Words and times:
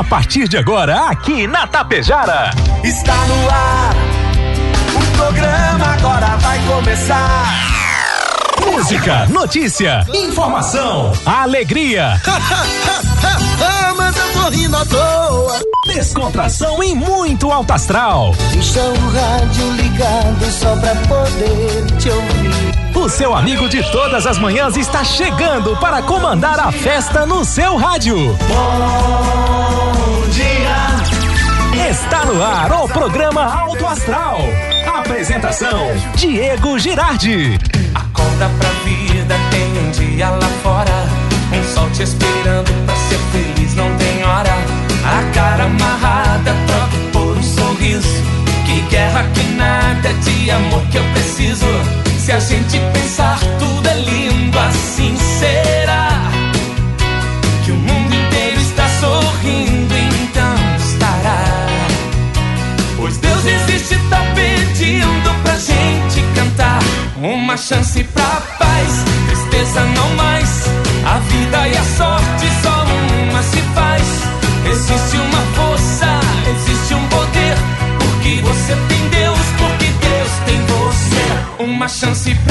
A 0.00 0.04
partir 0.04 0.48
de 0.48 0.56
agora, 0.56 1.10
aqui 1.10 1.46
na 1.46 1.66
Tapejara. 1.66 2.52
Está 2.82 3.14
no 3.26 3.50
ar. 3.50 3.94
O 4.96 5.16
programa 5.18 5.92
agora 5.92 6.38
vai 6.38 6.58
começar. 6.66 7.44
Música, 8.64 9.26
notícia, 9.26 10.06
informação, 10.14 11.12
alegria. 11.26 12.18
ah, 12.26 13.94
mas 13.94 14.16
eu 14.16 14.32
tô 14.32 14.48
rindo 14.48 14.74
à 14.74 14.86
toa. 14.86 15.60
Descontração 15.84 16.82
e 16.82 16.94
muito 16.94 17.52
alto 17.52 17.74
astral. 17.74 18.34
Deixa 18.52 18.80
o 18.80 19.10
rádio 19.10 19.70
ligado 19.72 20.50
só 20.50 20.76
pra 20.76 20.94
poder 20.94 21.84
te 21.98 22.08
ouvir. 22.08 22.89
O 23.00 23.08
seu 23.08 23.34
amigo 23.34 23.66
de 23.66 23.82
todas 23.90 24.26
as 24.26 24.38
manhãs 24.38 24.76
está 24.76 25.02
chegando 25.02 25.74
para 25.78 26.02
comandar 26.02 26.60
a 26.60 26.70
festa 26.70 27.24
no 27.24 27.46
seu 27.46 27.74
rádio. 27.76 28.14
Bom 28.46 30.28
dia. 30.28 31.88
Está 31.88 32.26
no 32.26 32.44
ar 32.44 32.70
o 32.84 32.88
programa 32.90 33.42
Alto 33.42 33.86
Astral. 33.86 34.40
Apresentação: 34.98 35.80
Diego 36.14 36.78
Girardi. 36.78 37.58
Acorda 37.94 38.50
pra 38.58 38.68
vida, 38.84 39.34
tem 39.50 39.78
um 39.78 39.90
dia 39.92 40.28
lá 40.28 40.48
fora. 40.62 41.06
Um 41.54 41.74
sol 41.74 41.88
te 41.92 42.02
esperando 42.02 42.70
pra 42.84 42.94
ser 42.96 43.18
feliz, 43.32 43.74
não 43.76 43.96
tem 43.96 44.22
hora. 44.24 44.52
A 45.06 45.34
cara 45.34 45.64
amarrada, 45.64 46.54
troca 46.66 46.98
por 47.12 47.38
um 47.38 47.42
sorriso. 47.42 48.22
Que 48.66 48.82
guerra, 48.90 49.24
que 49.32 49.42
nada 49.54 50.12
de 50.12 50.50
amor 50.50 50.82
que 50.90 50.98
eu 50.98 51.04
preciso. 51.14 52.09
Se 52.30 52.34
a 52.34 52.38
gente 52.38 52.78
pensar, 52.92 53.40
tudo 53.58 53.88
é 53.88 53.94
lindo, 53.94 54.56
assim 54.56 55.16
será. 55.16 56.30
Que 57.64 57.72
o 57.72 57.74
mundo 57.74 58.14
inteiro 58.14 58.60
está 58.60 58.88
sorrindo, 59.00 59.92
então 59.96 60.54
estará. 60.76 61.66
Pois 62.96 63.16
Deus 63.16 63.44
existe, 63.44 63.96
tá 64.08 64.22
pedindo 64.36 65.42
pra 65.42 65.56
gente 65.58 66.22
cantar. 66.36 66.78
Uma 67.16 67.56
chance 67.56 68.04
pra 68.04 68.40
paz, 68.60 69.04
tristeza 69.26 69.80
não 69.86 70.10
mais. 70.10 70.66
A 71.04 71.18
vida 71.18 71.68
chance 81.90 82.34
pra 82.44 82.49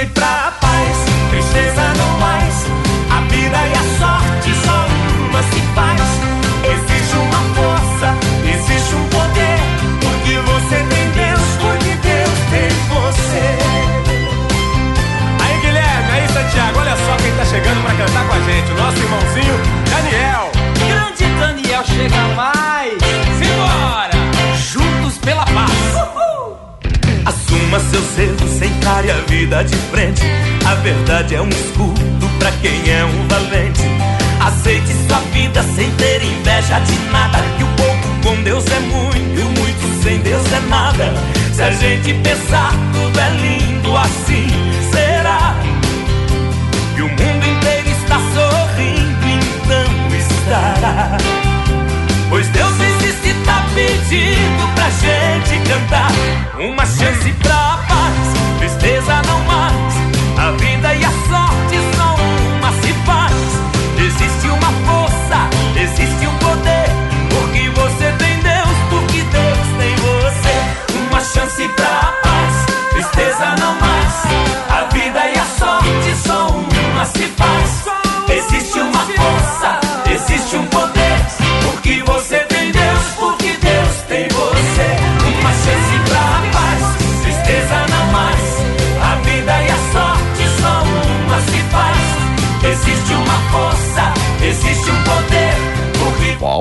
nasce 0.00 0.39
Assuma 27.80 27.90
seus 27.90 28.18
erros, 28.18 28.62
encare 28.62 29.10
a 29.10 29.16
vida 29.26 29.64
de 29.64 29.76
frente. 29.90 30.22
A 30.66 30.74
verdade 30.76 31.34
é 31.34 31.40
um 31.40 31.48
escudo 31.48 32.28
pra 32.38 32.52
quem 32.60 32.90
é 32.90 33.04
um 33.04 33.28
valente. 33.28 33.82
Aceite 34.40 34.92
sua 35.08 35.18
vida 35.32 35.62
sem 35.74 35.90
ter 35.92 36.22
inveja 36.22 36.78
de 36.80 36.98
nada. 37.10 37.38
Que 37.56 37.64
o 37.64 37.68
pouco 37.68 38.08
com 38.22 38.42
Deus 38.42 38.64
é 38.66 38.80
muito 38.80 39.40
e 39.40 39.42
o 39.42 39.48
muito 39.58 40.02
sem 40.02 40.18
Deus 40.20 40.44
é 40.52 40.60
nada. 40.68 41.12
Se 41.54 41.62
a 41.62 41.70
gente 41.70 42.12
pensar, 42.14 42.72
tudo 42.92 43.18
é 43.18 43.30
lindo 43.30 43.96
assim. 43.96 44.48
Será 44.90 45.54
que 46.94 47.02
o 47.02 47.08
mundo 47.08 47.46
inteiro 47.46 47.88
está 47.88 48.18
sorrindo? 48.34 49.26
Então 49.26 50.18
estará. 50.18 51.16
Pois 52.28 52.46
Deus 52.48 52.69
pedindo 53.74 54.74
pra 54.74 54.90
gente 54.90 55.68
cantar. 55.68 56.12
Uma 56.58 56.84
chance 56.84 57.32
pra 57.42 57.78
paz, 57.88 58.58
tristeza 58.58 59.22
não 59.26 59.40
mais. 59.44 59.94
A 60.38 60.50
vida 60.52 60.94
e 60.94 61.04
a 61.04 61.10
sorte 61.10 61.76
só 61.96 62.16
uma 62.56 62.72
se 62.80 62.92
faz. 63.04 63.32
Existe 63.98 64.48
uma 64.48 64.72
força, 64.86 65.48
existe 65.76 66.26
um 66.26 66.36
poder. 66.38 66.79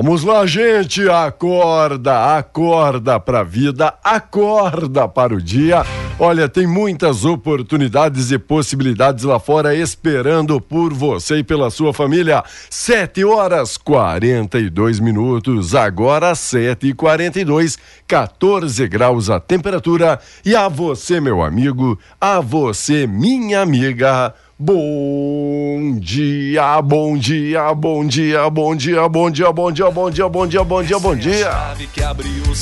Vamos 0.09 0.23
lá, 0.23 0.43
gente. 0.47 1.07
Acorda, 1.07 2.35
acorda 2.35 3.19
pra 3.19 3.43
vida, 3.43 3.93
acorda 4.03 5.07
para 5.07 5.35
o 5.35 5.39
dia. 5.39 5.85
Olha, 6.17 6.49
tem 6.49 6.65
muitas 6.65 7.25
oportunidades 7.25 8.31
e 8.31 8.39
possibilidades 8.39 9.23
lá 9.23 9.39
fora 9.39 9.75
esperando 9.75 10.59
por 10.59 10.95
você 10.95 11.37
e 11.37 11.43
pela 11.43 11.69
sua 11.69 11.93
família. 11.93 12.43
7 12.71 13.23
horas 13.23 13.77
42 13.77 14.99
minutos, 14.99 15.75
agora 15.75 16.33
7 16.33 16.87
e 16.87 16.93
42 16.95 17.77
14 18.07 18.87
graus 18.87 19.29
a 19.29 19.39
temperatura. 19.39 20.19
E 20.43 20.55
a 20.55 20.67
você, 20.67 21.21
meu 21.21 21.43
amigo, 21.43 21.99
a 22.19 22.39
você, 22.39 23.05
minha 23.05 23.61
amiga. 23.61 24.33
Bom 24.61 25.97
dia, 26.01 26.81
bom 26.81 27.17
dia, 27.17 27.73
bom 27.73 28.05
dia, 28.05 28.49
bom 28.49 28.75
dia, 28.75 29.07
bom 29.07 29.31
dia, 29.31 29.53
bom 29.53 29.71
dia, 29.71 29.89
bom 29.89 30.11
dia, 30.11 30.27
bom 30.27 30.47
dia, 30.47 30.63
bom 30.65 30.83
dia, 30.83 30.99
bom 30.99 31.15
dia. 31.15 31.49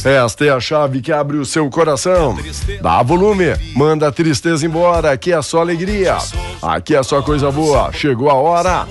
Esta 0.06 0.46
é 0.46 0.50
a 0.52 0.60
chave 0.60 1.02
que 1.02 1.12
abre 1.12 1.38
o 1.38 1.46
seu 1.46 1.68
coração. 1.72 2.38
Dá 2.84 3.02
volume, 3.02 3.46
manda 3.76 4.08
a 4.08 4.12
tristeza 4.12 4.64
embora, 4.64 5.12
aqui 5.12 5.34
é 5.34 5.42
só 5.42 5.62
alegria. 5.62 6.20
Aqui 6.62 6.96
é 6.96 7.02
só 7.02 7.24
coisa 7.24 7.50
boa. 7.50 7.92
Chegou 7.92 8.30
a 8.30 8.36
hora. 8.36 8.88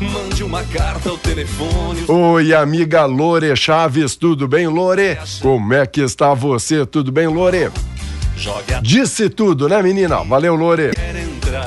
Mande 0.00 0.42
uma 0.44 0.62
carta 0.62 1.10
ao 1.10 1.18
telefone. 1.18 2.06
Oi, 2.08 2.54
amiga 2.54 3.04
Lore 3.04 3.54
Chaves, 3.54 4.16
tudo 4.16 4.48
bem, 4.48 4.66
Lore? 4.66 5.18
Como 5.42 5.74
é 5.74 5.84
que 5.84 6.00
está 6.00 6.32
você? 6.32 6.86
Tudo 6.86 7.12
bem, 7.12 7.26
Lore? 7.26 7.70
Disse 8.82 9.28
tudo, 9.28 9.68
né, 9.68 9.82
menina? 9.82 10.22
Valeu, 10.24 10.54
Lore. 10.54 10.92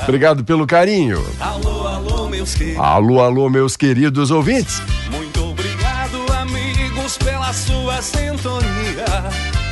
Obrigado 0.04 0.44
pelo 0.44 0.66
carinho. 0.66 1.24
Alô, 1.40 1.86
alô, 1.86 2.28
meus 2.28 2.54
queridos. 2.54 2.80
Alô, 2.80 3.20
alô, 3.20 3.50
meus 3.50 3.76
queridos 3.76 4.30
ouvintes. 4.30 4.80
Muito 5.10 5.44
obrigado, 5.44 6.18
amigos, 6.40 7.18
pela 7.18 7.52
sua 7.52 8.00
sintonia. 8.00 9.04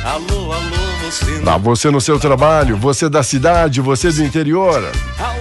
Alô, 0.03 0.51
alô, 0.51 0.77
você. 1.05 1.39
Pra 1.39 1.57
você 1.57 1.89
no 1.89 2.01
seu 2.01 2.19
trabalho, 2.19 2.75
você 2.77 3.09
da 3.09 3.23
cidade, 3.23 3.81
você 3.81 4.11
do 4.11 4.23
interior. 4.23 4.77
Alô, 4.77 4.89
interior. 5.19 5.38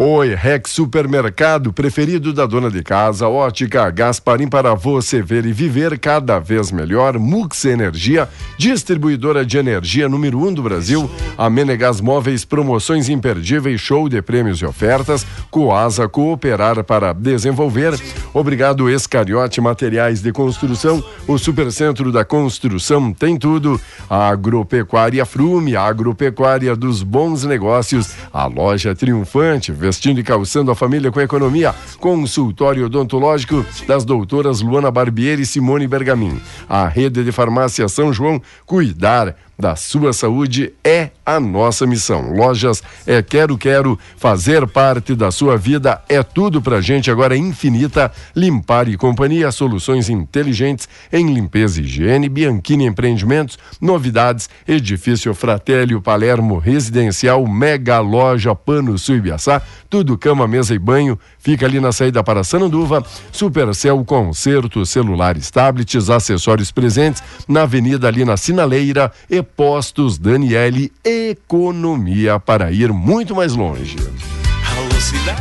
Oi, 0.00 0.32
Rex 0.32 0.70
Supermercado, 0.70 1.72
preferido 1.72 2.32
da 2.32 2.46
dona 2.46 2.70
de 2.70 2.84
casa, 2.84 3.26
Ótica 3.26 3.90
Gasparim 3.90 4.46
para 4.46 4.72
você 4.72 5.20
ver 5.20 5.44
e 5.44 5.52
viver 5.52 5.98
cada 5.98 6.38
vez 6.38 6.70
melhor. 6.70 7.18
Mux 7.18 7.64
Energia, 7.64 8.28
distribuidora 8.56 9.44
de 9.44 9.58
energia 9.58 10.08
número 10.08 10.38
um 10.38 10.54
do 10.54 10.62
Brasil. 10.62 11.10
A 11.36 11.50
Menegas 11.50 12.00
Móveis, 12.00 12.44
promoções 12.44 13.08
imperdíveis, 13.08 13.80
show 13.80 14.08
de 14.08 14.22
prêmios 14.22 14.60
e 14.60 14.64
ofertas. 14.64 15.26
Coasa 15.50 16.08
Cooperar 16.08 16.84
para 16.84 17.12
desenvolver. 17.12 18.00
Obrigado, 18.32 18.88
Escariote 18.88 19.60
Materiais 19.60 20.22
de 20.22 20.30
Construção. 20.30 21.02
O 21.26 21.36
Supercentro 21.38 22.12
da 22.12 22.24
Construção 22.24 23.12
tem 23.12 23.36
tudo. 23.36 23.80
A 24.08 24.28
Agropecuária 24.28 25.26
Frume, 25.26 25.74
a 25.74 25.82
agropecuária 25.82 26.76
dos 26.76 27.02
bons 27.02 27.42
negócios. 27.42 28.14
A 28.32 28.46
loja 28.46 28.94
triunfante, 28.94 29.72
vestindo 29.88 30.20
e 30.20 30.22
calçando 30.22 30.70
a 30.70 30.74
família 30.74 31.10
com 31.10 31.18
economia. 31.18 31.74
Consultório 31.98 32.84
odontológico 32.84 33.64
das 33.86 34.04
doutoras 34.04 34.60
Luana 34.60 34.90
Barbieri 34.90 35.42
e 35.42 35.46
Simone 35.46 35.88
Bergamin. 35.88 36.38
A 36.68 36.86
rede 36.86 37.24
de 37.24 37.32
farmácia 37.32 37.88
São 37.88 38.12
João, 38.12 38.40
cuidar 38.66 39.34
da 39.58 39.74
sua 39.74 40.12
saúde 40.12 40.72
é 40.84 41.10
a 41.26 41.40
nossa 41.40 41.84
missão. 41.84 42.32
Lojas 42.32 42.80
é 43.04 43.20
Quero 43.20 43.58
Quero, 43.58 43.98
fazer 44.16 44.66
parte 44.68 45.16
da 45.16 45.32
sua 45.32 45.56
vida 45.56 46.00
é 46.08 46.22
tudo 46.22 46.62
pra 46.62 46.80
gente. 46.80 47.10
Agora 47.10 47.34
é 47.34 47.38
infinita. 47.38 48.12
Limpar 48.36 48.88
e 48.88 48.96
Companhia, 48.96 49.50
soluções 49.50 50.08
inteligentes 50.08 50.88
em 51.12 51.34
limpeza 51.34 51.80
e 51.80 51.84
higiene. 51.84 52.28
Bianchini 52.28 52.86
Empreendimentos, 52.86 53.58
novidades. 53.80 54.48
Edifício 54.66 55.34
Fratélio 55.34 56.00
Palermo 56.00 56.58
Residencial, 56.58 57.44
Mega 57.46 57.98
Loja 57.98 58.54
Pano 58.54 58.96
Sul 58.96 59.16
Ibiaçá. 59.16 59.60
Tudo 59.90 60.16
cama, 60.16 60.46
mesa 60.46 60.74
e 60.74 60.78
banho. 60.78 61.18
Fica 61.48 61.64
ali 61.64 61.80
na 61.80 61.92
saída 61.92 62.22
para 62.22 62.44
Sananduva. 62.44 63.02
Supercel 63.32 64.04
Concerto, 64.04 64.84
celulares, 64.84 65.50
tablets, 65.50 66.10
acessórios 66.10 66.70
presentes. 66.70 67.22
Na 67.48 67.62
Avenida 67.62 68.06
ali 68.06 68.22
na 68.22 68.36
Sinaleira. 68.36 69.10
E 69.30 69.40
Postos 69.40 70.18
Daniele 70.18 70.92
Economia 71.02 72.38
para 72.38 72.70
ir 72.70 72.92
muito 72.92 73.34
mais 73.34 73.54
longe. 73.54 73.96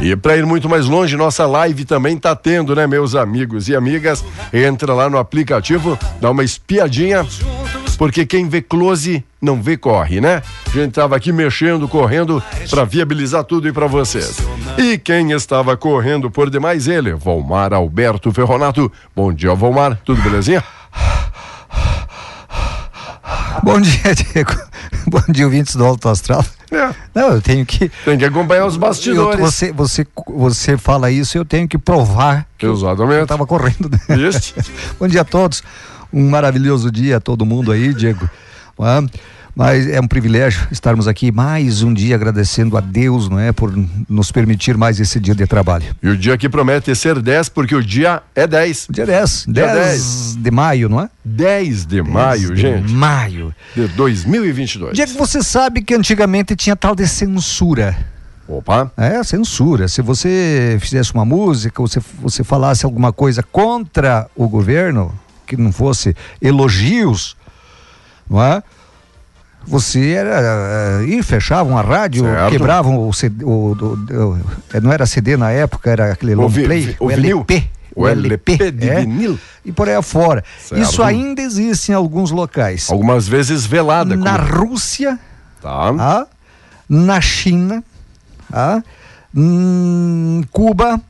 E 0.01 0.15
para 0.15 0.38
ir 0.38 0.45
muito 0.45 0.69
mais 0.69 0.86
longe, 0.86 1.18
nossa 1.18 1.45
live 1.45 1.83
também 1.83 2.15
tá 2.15 2.33
tendo, 2.33 2.74
né, 2.74 2.88
meus 2.88 3.13
amigos 3.13 3.68
e 3.68 3.75
amigas? 3.75 4.24
Entra 4.54 4.94
lá 4.94 5.09
no 5.09 5.18
aplicativo, 5.18 6.00
dá 6.21 6.31
uma 6.31 6.44
espiadinha, 6.44 7.25
porque 7.98 8.26
quem 8.26 8.48
vê 8.48 8.62
close 8.62 9.24
não 9.42 9.62
vê 9.62 9.76
corre, 9.78 10.22
né? 10.22 10.42
A 10.68 10.70
gente 10.70 10.92
tava 10.94 11.16
aqui 11.16 11.32
mexendo, 11.32 11.88
correndo 11.88 12.42
para 12.70 12.84
viabilizar 12.84 13.44
tudo 13.44 13.68
e 13.68 13.72
para 13.74 13.88
vocês. 13.88 14.38
E 14.78 14.98
quem 14.98 15.32
estava 15.32 15.76
correndo 15.76 16.30
por 16.30 16.50
demais 16.50 16.88
ele, 16.88 17.14
Volmar 17.14 17.74
Alberto 17.74 18.32
Ferronato. 18.32 18.92
Bom 19.16 19.34
dia, 19.34 19.54
Volmar. 19.54 20.00
Tudo 20.06 20.22
belezinha? 20.22 20.64
Bom 23.64 23.82
dia, 23.82 24.14
Diego. 24.16 24.52
Bom 25.08 25.22
dia, 25.30 25.46
ouvintes 25.46 25.76
do 25.76 25.86
Alto 25.86 26.08
Astral. 26.10 26.46
É, 26.72 26.94
Não, 27.16 27.30
eu 27.30 27.42
tenho 27.42 27.66
que. 27.66 27.90
tem 28.06 28.18
que 28.18 28.26
acompanhar 28.26 28.66
os 28.66 28.76
eu- 28.76 28.80
bastidores. 28.80 29.40
você, 29.40 29.72
você, 29.72 30.06
você 30.28 30.78
fala 30.78 31.10
isso, 31.10 31.38
eu 31.38 31.46
tenho 31.46 31.68
que 31.68 31.78
provar 31.78 32.46
que 32.58 32.66
eu 32.66 32.74
Exatamente. 32.74 33.24
estava 33.24 33.46
correndo. 33.48 33.90
né? 33.90 34.00
Bom 35.00 35.08
dia 35.08 35.22
a 35.22 35.26
todos. 35.26 35.64
Um 36.12 36.30
maravilhoso 36.30 36.92
dia 36.92 37.18
a 37.18 37.19
todo 37.19 37.45
mundo 37.45 37.71
aí, 37.71 37.94
Diego. 37.94 38.30
Ah, 38.80 39.04
Mas 39.56 39.88
é 39.88 40.00
um 40.00 40.07
privilégio 40.07 40.68
estarmos 40.71 41.07
aqui 41.07 41.31
mais 41.31 41.81
um 41.81 41.92
dia 41.92 42.13
agradecendo 42.13 42.77
a 42.77 42.80
Deus, 42.80 43.27
não 43.27 43.39
é, 43.39 43.51
por 43.51 43.74
nos 44.07 44.31
permitir 44.31 44.77
mais 44.77 45.00
esse 45.00 45.19
dia 45.19 45.33
de 45.33 45.48
trabalho. 45.48 45.95
E 46.04 46.09
o 46.09 46.15
dia 46.15 46.38
que 46.38 46.48
promete 46.48 46.94
ser 46.95 47.19
10, 47.19 47.50
porque 47.50 47.74
o 47.75 47.83
dia 47.83 48.21
é 48.36 48.45
10. 48.45 48.88
Dia 48.92 49.06
10, 49.07 49.45
Dia 49.48 49.74
10 49.74 50.36
de 50.36 50.51
maio, 50.51 50.88
não 50.88 51.01
é? 51.01 51.09
10 51.25 51.88
de 51.88 52.04
maio, 52.04 52.50
10 52.50 52.56
de 52.56 52.62
gente, 52.62 52.94
Maio. 52.94 53.56
de 53.75 53.88
2022. 53.88 54.94
Diego, 54.94 55.13
você 55.13 55.42
sabe 55.42 55.81
que 55.81 55.95
antigamente 55.95 56.56
tinha 56.56 56.75
tal 56.75 56.94
de 56.95 57.07
censura. 57.07 57.98
Opa, 58.48 58.92
É, 58.95 59.24
censura. 59.24 59.88
Se 59.88 60.01
você 60.04 60.77
fizesse 60.80 61.13
uma 61.15 61.25
música, 61.25 61.81
ou 61.81 61.88
se 61.88 62.00
você 62.21 62.44
falasse 62.44 62.86
alguma 62.86 63.12
coisa 63.12 63.42
contra 63.42 64.30
o 64.36 64.48
governo, 64.48 65.12
que 65.48 65.58
não 65.58 65.72
fosse 65.72 66.16
elogios, 66.42 67.36
não 68.30 68.42
é? 68.44 68.62
Você 69.66 70.12
era. 70.12 70.40
eh, 71.02 71.06
E 71.08 71.24
fechavam 71.24 71.78
a 71.78 71.82
rádio, 71.82 72.24
Certo. 72.24 72.52
quebravam 72.52 73.08
o 73.08 73.14
CD. 73.14 73.44
O, 73.44 73.76
do- 73.76 73.96
do- 73.98 74.40
eh, 74.74 74.80
não 74.80 74.92
era 74.94 75.06
CD 75.06 75.36
na 75.36 75.52
época, 75.52 75.90
era 75.90 76.12
aquele 76.14 76.36
long 76.36 76.48
vi- 76.48 76.64
play, 76.66 76.96
o, 77.00 77.06
o. 77.08 77.12
LP. 77.12 77.64
O 77.96 78.08
LP 78.08 78.72
de 78.72 78.90
é, 78.90 79.00
vinil. 79.02 79.40
E 79.66 79.72
por 79.72 79.90
aí 79.90 79.96
afora. 79.96 80.44
Certo. 80.64 80.82
Isso 80.84 81.02
ainda 81.02 81.42
existe 81.42 81.92
em 81.92 81.96
alguns 81.96 82.30
locais. 82.30 82.90
algumas 82.92 83.28
vezes 83.28 83.66
velada. 83.66 84.16
Na 84.16 84.38
como- 84.38 84.68
Rússia, 84.70 85.18
Tá. 85.62 85.90
ah, 85.98 86.28
na 86.88 87.20
China, 87.20 87.84
ah, 88.54 88.82
em 89.36 90.46
Cuba 90.52 91.02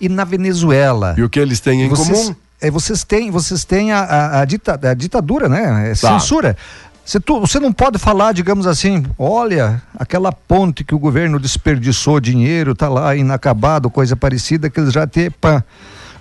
e 0.00 0.08
na 0.08 0.24
Venezuela. 0.24 1.14
E 1.16 1.22
o 1.22 1.28
que 1.30 1.40
eles 1.40 1.58
têm 1.58 1.82
em 1.84 1.88
vocês, 1.88 2.08
comum? 2.26 2.36
É, 2.60 2.70
vocês 2.70 3.04
têm, 3.04 3.30
vocês 3.30 3.64
têm 3.64 3.92
a, 3.92 4.00
a- 4.00 4.40
a 4.40 4.44
dita- 4.44 4.78
a 4.82 4.94
ditadura, 4.94 5.48
né? 5.48 5.90
É 5.90 5.94
censura. 5.94 6.56
Você, 7.04 7.18
tu- 7.18 7.40
você 7.40 7.58
não 7.58 7.72
pode 7.72 7.98
falar, 7.98 8.32
digamos 8.32 8.66
assim, 8.66 9.04
olha, 9.18 9.82
aquela 9.98 10.30
ponte 10.30 10.84
que 10.84 10.94
o 10.94 10.98
governo 10.98 11.38
desperdiçou 11.40 12.20
dinheiro, 12.20 12.74
tá 12.74 12.88
lá 12.88 13.16
inacabado, 13.16 13.90
coisa 13.90 14.14
parecida, 14.14 14.70
que 14.70 14.78
eles 14.78 14.92
já 14.92 15.06
te, 15.08 15.28
pá, 15.30 15.64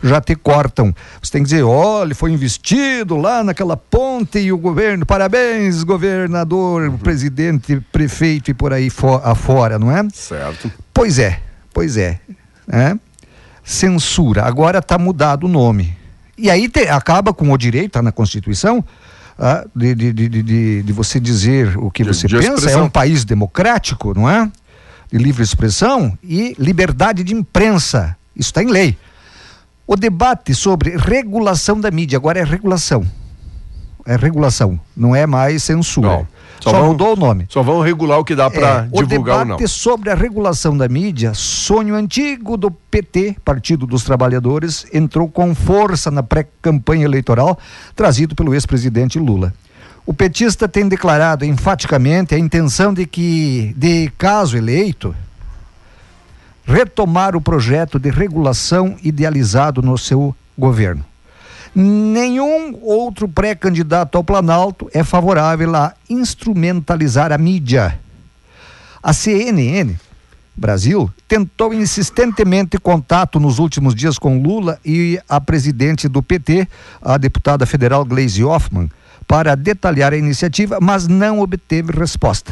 já 0.02 0.20
te 0.20 0.34
cortam. 0.36 0.96
Você 1.22 1.32
tem 1.34 1.44
que 1.44 1.50
dizer, 1.50 1.62
olha, 1.64 2.16
foi 2.16 2.32
investido 2.32 3.18
lá 3.18 3.44
naquela 3.44 3.78
ponte 3.78 4.40
e 4.40 4.52
o 4.52 4.58
governo, 4.58 5.06
parabéns, 5.06 5.84
governador, 5.84 6.92
presidente, 7.04 7.80
prefeito 7.92 8.50
e 8.50 8.54
por 8.56 8.74
aí 8.74 8.90
fo- 8.90 9.22
afora, 9.24 9.78
não 9.78 9.92
é? 9.92 10.08
Certo. 10.14 10.72
Pois 10.92 11.20
é, 11.20 11.40
pois 11.72 11.98
é. 11.98 12.20
né? 12.66 12.98
Censura. 13.64 14.46
Agora 14.46 14.80
está 14.80 14.98
mudado 14.98 15.44
o 15.46 15.50
nome. 15.50 15.96
E 16.40 16.50
aí 16.50 16.70
te- 16.70 16.88
acaba 16.88 17.34
com 17.34 17.52
o 17.52 17.58
direito, 17.58 17.88
está 17.88 18.02
na 18.02 18.12
Constituição, 18.12 18.84
ah, 19.38 19.66
de, 19.76 19.94
de, 19.96 20.14
de, 20.14 20.84
de- 20.84 20.94
você 20.94 21.20
dizer 21.20 21.78
o 21.78 21.90
que 21.92 22.04
você 22.04 22.28
pensa. 22.28 22.52
É 22.52 22.56
expressão. 22.56 22.86
um 22.86 22.90
país 22.90 23.26
democrático, 23.26 24.14
não 24.14 24.30
é? 24.30 24.50
De 25.12 25.18
livre 25.18 25.44
expressão 25.44 26.18
e 26.24 26.56
liberdade 26.60 27.24
de 27.24 27.34
imprensa. 27.34 28.16
Isso 28.36 28.50
está 28.50 28.62
em 28.64 28.68
lei. 28.68 28.98
O 29.88 29.96
debate 29.96 30.54
sobre 30.54 30.96
regulação 30.96 31.80
da 31.82 31.90
mídia, 31.90 32.16
agora 32.18 32.40
é 32.40 32.44
regulação. 32.44 33.04
É 34.06 34.16
regulação, 34.16 34.80
não 34.96 35.16
é 35.16 35.26
mais 35.26 35.64
censura. 35.64 36.08
Não. 36.10 36.28
Só 36.60 36.72
Só, 36.72 36.80
vão- 36.80 36.88
mudou 36.90 37.14
o 37.14 37.16
nome. 37.16 37.46
Só 37.50 37.64
vão 37.64 37.82
regular 37.82 38.20
o 38.20 38.26
que 38.26 38.36
dá 38.36 38.50
para 38.50 38.68
É, 38.84 38.90
o 38.92 39.04
divulgar 39.04 39.40
ou 39.40 39.46
não. 39.46 39.56
debate 39.58 39.68
sobre 39.72 40.10
a 40.10 40.16
regulação 40.16 40.78
da 40.78 40.88
mídia, 40.90 41.34
sonho 41.34 41.96
antigo 41.96 42.58
do 42.58 42.70
PT, 42.70 43.38
Partido 43.46 43.88
dos 43.88 44.04
Trabalhadores, 44.04 44.86
entrou 44.94 45.30
com 45.30 45.56
força 45.56 46.12
na 46.12 46.22
pré-campanha 46.22 47.06
eleitoral, 47.06 47.58
trazido 47.96 48.36
pelo 48.36 48.54
ex-presidente 48.54 49.18
Lula. 49.18 49.54
O 50.06 50.14
petista 50.14 50.68
tem 50.68 50.88
declarado 50.88 51.46
enfaticamente 51.46 52.34
a 52.36 52.40
intenção 52.40 52.94
de 52.94 53.06
que, 53.06 53.74
de 53.78 54.12
caso 54.18 54.58
eleito, 54.58 55.16
retomar 56.66 57.36
o 57.36 57.42
projeto 57.42 57.98
de 58.00 58.10
regulação 58.10 58.96
idealizado 59.04 59.82
no 59.82 59.98
seu 59.98 60.36
governo. 60.58 61.04
Nenhum 61.76 62.78
outro 62.82 63.28
pré-candidato 63.28 64.18
ao 64.18 64.24
Planalto 64.24 64.90
é 64.94 65.04
favorável 65.04 65.76
a 65.76 65.94
instrumentalizar 66.10 67.32
a 67.32 67.38
mídia. 67.38 68.00
A 69.02 69.14
CNN 69.14 69.96
Brasil 70.60 71.10
tentou 71.28 71.74
insistentemente 71.74 72.78
contato 72.78 73.40
nos 73.40 73.60
últimos 73.60 73.96
dias 73.96 74.20
com 74.20 74.42
Lula 74.42 74.78
e 74.84 75.18
a 75.30 75.40
presidente 75.40 76.10
do 76.10 76.22
PT, 76.22 76.68
a 77.02 77.18
deputada 77.18 77.66
federal 77.66 78.04
Gleisi 78.04 78.44
Hoffmann, 78.44 78.90
para 79.26 79.56
detalhar 79.56 80.12
a 80.12 80.18
iniciativa, 80.18 80.80
mas 80.82 81.08
não 81.08 81.40
obteve 81.40 81.94
resposta. 81.94 82.52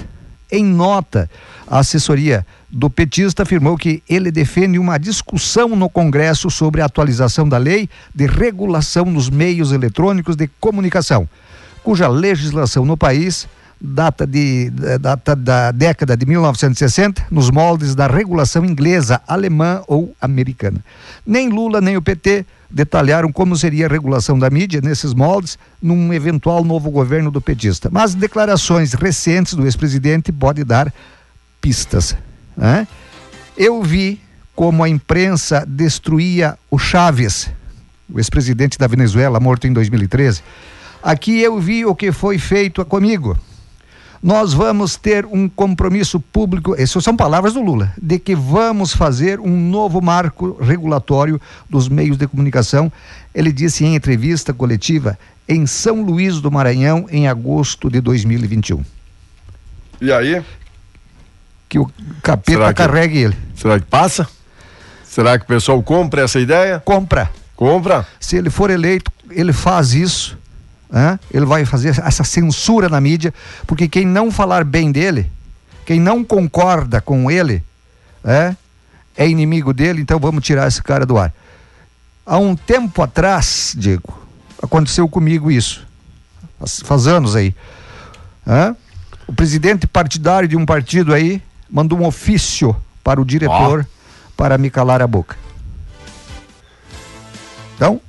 Em 0.51 0.63
nota, 0.63 1.29
a 1.67 1.79
assessoria 1.79 2.45
do 2.69 2.89
petista 2.89 3.43
afirmou 3.43 3.77
que 3.77 4.01
ele 4.09 4.31
defende 4.31 4.79
uma 4.79 4.97
discussão 4.97 5.69
no 5.69 5.89
Congresso 5.89 6.49
sobre 6.49 6.81
a 6.81 6.85
atualização 6.85 7.47
da 7.47 7.57
lei 7.57 7.89
de 8.13 8.25
regulação 8.25 9.05
nos 9.05 9.29
meios 9.29 9.71
eletrônicos 9.71 10.35
de 10.35 10.49
comunicação, 10.59 11.27
cuja 11.83 12.07
legislação 12.07 12.85
no 12.85 12.97
país 12.97 13.47
data, 13.79 14.25
de, 14.25 14.69
data 14.99 15.35
da 15.35 15.71
década 15.71 16.17
de 16.17 16.25
1960, 16.25 17.27
nos 17.29 17.49
moldes 17.49 17.95
da 17.95 18.07
regulação 18.07 18.65
inglesa, 18.65 19.21
alemã 19.27 19.81
ou 19.87 20.15
americana. 20.19 20.83
Nem 21.25 21.49
Lula 21.49 21.79
nem 21.79 21.95
o 21.95 22.01
PT 22.01 22.45
detalharam 22.69 23.31
como 23.31 23.55
seria 23.55 23.85
a 23.85 23.89
regulação 23.89 24.37
da 24.37 24.49
mídia 24.49 24.81
nesses 24.81 25.13
moldes 25.13 25.57
num 25.81 26.13
eventual 26.13 26.63
novo 26.63 26.91
governo 26.91 27.31
do 27.31 27.41
petista. 27.41 27.89
Mas 27.91 28.13
declarações 28.13 28.93
recentes 28.93 29.53
do 29.53 29.65
ex-presidente 29.65 30.31
podem 30.31 30.65
dar 30.65 30.93
pistas. 31.61 32.15
Né? 32.55 32.87
Eu 33.57 33.81
vi 33.81 34.21
como 34.55 34.83
a 34.83 34.89
imprensa 34.89 35.63
destruía 35.67 36.57
o 36.69 36.77
Chaves, 36.79 37.49
o 38.11 38.19
ex-presidente 38.19 38.77
da 38.77 38.87
Venezuela, 38.87 39.39
morto 39.39 39.67
em 39.67 39.73
2013. 39.73 40.41
Aqui 41.01 41.39
eu 41.39 41.59
vi 41.59 41.85
o 41.85 41.95
que 41.95 42.11
foi 42.11 42.37
feito 42.37 42.83
comigo. 42.83 43.37
Nós 44.21 44.53
vamos 44.53 44.95
ter 44.95 45.25
um 45.25 45.47
compromisso 45.47 46.19
público, 46.19 46.75
essas 46.77 47.03
são 47.03 47.15
palavras 47.15 47.53
do 47.53 47.61
Lula, 47.61 47.93
de 48.01 48.17
que 48.17 48.35
vamos 48.35 48.93
fazer 48.93 49.39
um 49.39 49.69
novo 49.69 50.01
marco 50.01 50.57
regulatório 50.61 51.39
dos 51.69 51.87
meios 51.87 52.17
de 52.17 52.27
comunicação. 52.27 52.91
Ele 53.33 53.51
disse 53.51 53.85
em 53.85 53.95
entrevista 53.95 54.53
coletiva 54.53 55.17
em 55.47 55.65
São 55.65 56.01
Luís 56.01 56.41
do 56.41 56.51
Maranhão, 56.51 57.05
em 57.09 57.27
agosto 57.27 57.89
de 57.89 58.01
2021. 58.01 58.83
E 60.01 60.11
aí? 60.11 60.43
que 61.69 61.79
o 61.79 61.89
capeta 62.21 62.67
que, 62.67 62.73
carregue 62.73 63.17
ele. 63.17 63.37
Será 63.55 63.79
que 63.79 63.85
passa? 63.85 64.27
Será 65.03 65.37
que 65.37 65.45
o 65.45 65.47
pessoal 65.47 65.81
compra 65.81 66.21
essa 66.21 66.39
ideia? 66.39 66.81
Compra. 66.83 67.29
Compra? 67.55 68.05
Se 68.19 68.37
ele 68.37 68.49
for 68.49 68.69
eleito, 68.69 69.11
ele 69.29 69.51
faz 69.51 69.93
isso. 69.93 70.37
Né? 70.89 71.19
Ele 71.31 71.45
vai 71.45 71.65
fazer 71.65 71.89
essa 72.03 72.23
censura 72.23 72.89
na 72.89 72.99
mídia, 73.01 73.33
porque 73.65 73.87
quem 73.87 74.05
não 74.05 74.31
falar 74.31 74.63
bem 74.63 74.91
dele, 74.91 75.29
quem 75.85 75.99
não 75.99 76.23
concorda 76.23 77.01
com 77.01 77.29
ele, 77.29 77.63
é, 78.23 78.55
é 79.15 79.27
inimigo 79.27 79.73
dele, 79.73 80.01
então 80.01 80.19
vamos 80.19 80.43
tirar 80.43 80.67
esse 80.67 80.81
cara 80.81 81.05
do 81.05 81.17
ar. 81.17 81.33
Há 82.25 82.37
um 82.37 82.55
tempo 82.55 83.01
atrás, 83.01 83.73
Diego, 83.77 84.17
aconteceu 84.61 85.07
comigo 85.07 85.49
isso. 85.49 85.87
Faz, 86.83 87.07
anos 87.07 87.35
aí. 87.35 87.55
É? 88.45 88.75
O 89.27 89.33
presidente 89.33 89.85
partidário 89.85 90.47
de 90.47 90.57
um 90.57 90.65
partido 90.65 91.13
aí 91.13 91.41
mandou 91.69 91.99
um 91.99 92.05
ofício 92.05 92.75
para 93.03 93.21
o 93.21 93.25
diretor 93.25 93.85
oh. 93.87 94.31
para 94.35 94.57
me 94.57 94.69
calar 94.69 95.01
a 95.01 95.07
boca. 95.07 95.37
Então, 97.75 98.01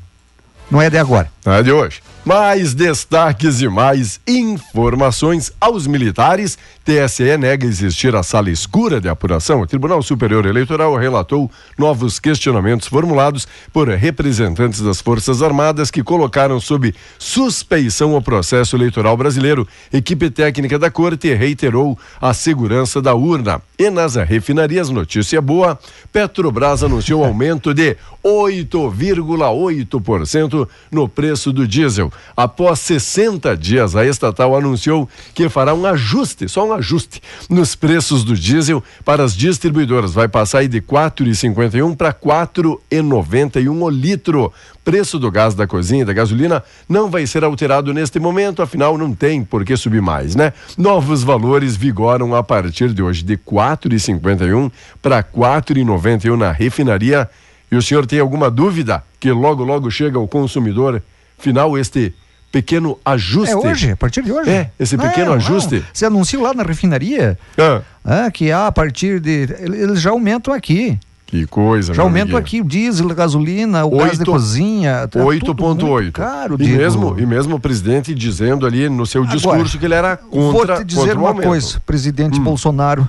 não 0.70 0.80
é 0.80 0.88
de 0.88 0.98
agora. 0.98 1.30
Não 1.44 1.52
é 1.52 1.62
de 1.62 1.70
hoje. 1.70 2.02
Mais 2.28 2.74
destaques 2.74 3.62
e 3.62 3.68
mais 3.70 4.20
informações 4.28 5.50
aos 5.58 5.86
militares. 5.86 6.58
TSE 6.88 7.36
nega 7.36 7.66
existir 7.66 8.16
a 8.16 8.22
sala 8.22 8.48
escura 8.48 8.98
de 8.98 9.10
apuração. 9.10 9.60
O 9.60 9.66
Tribunal 9.66 10.02
Superior 10.02 10.46
Eleitoral 10.46 10.96
relatou 10.96 11.50
novos 11.76 12.18
questionamentos 12.18 12.88
formulados 12.88 13.46
por 13.70 13.88
representantes 13.88 14.80
das 14.80 14.98
Forças 14.98 15.42
Armadas 15.42 15.90
que 15.90 16.02
colocaram 16.02 16.58
sob 16.58 16.94
suspeição 17.18 18.16
o 18.16 18.22
processo 18.22 18.74
eleitoral 18.74 19.18
brasileiro. 19.18 19.68
Equipe 19.92 20.30
técnica 20.30 20.78
da 20.78 20.90
Corte 20.90 21.34
reiterou 21.34 21.98
a 22.18 22.32
segurança 22.32 23.02
da 23.02 23.14
urna. 23.14 23.60
E 23.78 23.90
nas 23.90 24.14
refinarias, 24.14 24.88
notícia 24.88 25.42
boa: 25.42 25.78
Petrobras 26.10 26.82
anunciou 26.82 27.22
aumento 27.22 27.74
de 27.74 27.98
8,8% 28.24 30.66
no 30.90 31.06
preço 31.06 31.52
do 31.52 31.68
diesel. 31.68 32.10
Após 32.34 32.80
60 32.80 33.54
dias, 33.56 33.94
a 33.94 34.06
estatal 34.06 34.56
anunciou 34.56 35.06
que 35.34 35.50
fará 35.50 35.74
um 35.74 35.84
ajuste, 35.86 36.48
só 36.48 36.66
um 36.66 36.77
ajuste, 36.78 37.20
nos 37.50 37.74
preços 37.74 38.24
do 38.24 38.34
diesel 38.34 38.82
para 39.04 39.22
as 39.22 39.36
distribuidoras. 39.36 40.12
Vai 40.12 40.28
passar 40.28 40.60
aí 40.60 40.68
de 40.68 40.80
4,51 40.80 41.96
para 41.96 42.12
4,91 42.12 43.82
o 43.82 43.90
litro. 43.90 44.52
Preço 44.84 45.18
do 45.18 45.30
gás 45.30 45.54
da 45.54 45.66
cozinha 45.66 46.02
e 46.02 46.04
da 46.04 46.12
gasolina 46.12 46.62
não 46.88 47.10
vai 47.10 47.26
ser 47.26 47.44
alterado 47.44 47.92
neste 47.92 48.18
momento, 48.18 48.62
afinal 48.62 48.96
não 48.96 49.14
tem 49.14 49.44
por 49.44 49.64
que 49.64 49.76
subir 49.76 50.00
mais, 50.00 50.34
né? 50.34 50.52
Novos 50.78 51.22
valores 51.22 51.76
vigoram 51.76 52.34
a 52.34 52.42
partir 52.42 52.94
de 52.94 53.02
hoje 53.02 53.22
de 53.22 53.36
4,51 53.36 54.72
para 55.02 55.22
4,91 55.22 56.36
na 56.36 56.52
refinaria. 56.52 57.28
E 57.70 57.76
o 57.76 57.82
senhor 57.82 58.06
tem 58.06 58.18
alguma 58.18 58.50
dúvida 58.50 59.04
que 59.20 59.30
logo 59.30 59.62
logo 59.62 59.90
chega 59.90 60.18
ao 60.18 60.26
consumidor 60.26 61.02
final 61.38 61.76
este 61.76 62.14
pequeno 62.50 62.98
ajuste. 63.04 63.52
É 63.52 63.56
hoje, 63.56 63.90
a 63.92 63.96
partir 63.96 64.22
de 64.22 64.32
hoje. 64.32 64.50
É, 64.50 64.70
esse 64.78 64.96
pequeno 64.96 65.32
ajuste. 65.32 65.76
Não. 65.76 65.84
Você 65.92 66.06
anunciou 66.06 66.42
lá 66.42 66.54
na 66.54 66.62
refinaria 66.62 67.38
ah. 67.58 67.82
Ah, 68.04 68.30
que 68.30 68.50
há 68.50 68.66
a 68.66 68.72
partir 68.72 69.20
de. 69.20 69.48
Eles 69.60 70.00
já 70.00 70.10
aumentam 70.10 70.52
aqui. 70.52 70.98
Que 71.26 71.46
coisa, 71.46 71.92
Já 71.92 72.02
aumentam 72.02 72.38
aqui 72.38 72.62
o 72.62 72.64
diesel, 72.64 73.10
a 73.10 73.12
gasolina, 73.12 73.84
o 73.84 73.96
8, 73.96 74.06
gás 74.06 74.18
de 74.18 74.24
cozinha. 74.24 75.08
Tá 75.08 75.20
8,8. 75.20 76.10
Caro, 76.10 76.56
e 76.58 76.66
mesmo 76.66 77.20
E 77.20 77.26
mesmo 77.26 77.56
o 77.56 77.60
presidente 77.60 78.14
dizendo 78.14 78.64
ali 78.64 78.88
no 78.88 79.04
seu 79.04 79.26
discurso 79.26 79.50
Agora, 79.50 79.68
que 79.68 79.84
ele 79.84 79.94
era 79.94 80.16
contra 80.16 80.76
Vou 80.76 80.76
te 80.78 80.84
dizer 80.84 81.18
uma 81.18 81.34
coisa, 81.34 81.78
presidente 81.80 82.40
hum. 82.40 82.44
Bolsonaro. 82.44 83.06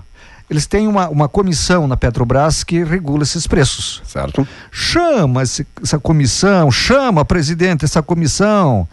Eles 0.50 0.67
têm 0.67 0.86
uma, 0.86 1.08
uma 1.08 1.29
comissão 1.29 1.88
na 1.88 1.96
Petrobras 1.96 2.62
que 2.62 2.84
regula 2.84 3.24
esses 3.24 3.48
preços. 3.48 4.01
Certo. 4.03 4.46
Chama 4.69 5.43
esse, 5.43 5.65
essa 5.81 5.98
comissão, 5.98 6.69
chama, 6.69 7.24
presidente, 7.24 7.86
essa 7.86 8.01
comissão 8.01 8.86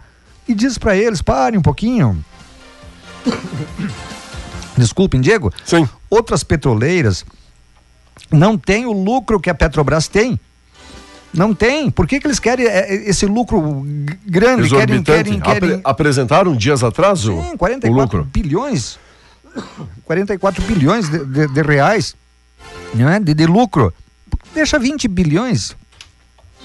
e 0.47 0.53
diz 0.53 0.77
para 0.77 0.95
eles: 0.95 1.21
parem 1.21 1.59
um 1.59 1.61
pouquinho. 1.61 2.23
Desculpem, 4.77 5.19
Diego. 5.19 5.51
Sim. 5.65 5.87
Outras 6.09 6.43
petroleiras 6.43 7.25
não 8.31 8.57
têm 8.57 8.85
o 8.85 8.91
lucro 8.91 9.39
que 9.39 9.49
a 9.49 9.55
Petrobras 9.55 10.07
tem. 10.07 10.39
Não 11.33 11.53
tem. 11.53 11.89
Por 11.89 12.07
que, 12.07 12.19
que 12.19 12.27
eles 12.27 12.39
querem 12.39 12.65
é, 12.65 12.93
é, 12.93 13.09
esse 13.09 13.25
lucro 13.25 13.85
grande? 14.25 14.69
Querem, 14.69 15.03
querem, 15.03 15.39
querem... 15.39 15.69
Apre 15.71 15.81
apresentaram 15.83 16.55
dias 16.55 16.83
atrás 16.83 17.25
o, 17.25 17.41
Sim, 17.41 17.57
44 17.57 17.89
o 17.89 18.01
lucro. 18.01 18.23
bilhões. 18.23 18.97
44 20.05 20.63
bilhões 20.63 21.09
de, 21.09 21.25
de, 21.25 21.47
de 21.47 21.61
reais 21.61 22.15
né? 22.93 23.19
de, 23.19 23.33
de 23.33 23.45
lucro. 23.45 23.93
Deixa 24.53 24.79
20 24.79 25.07
bilhões 25.07 25.75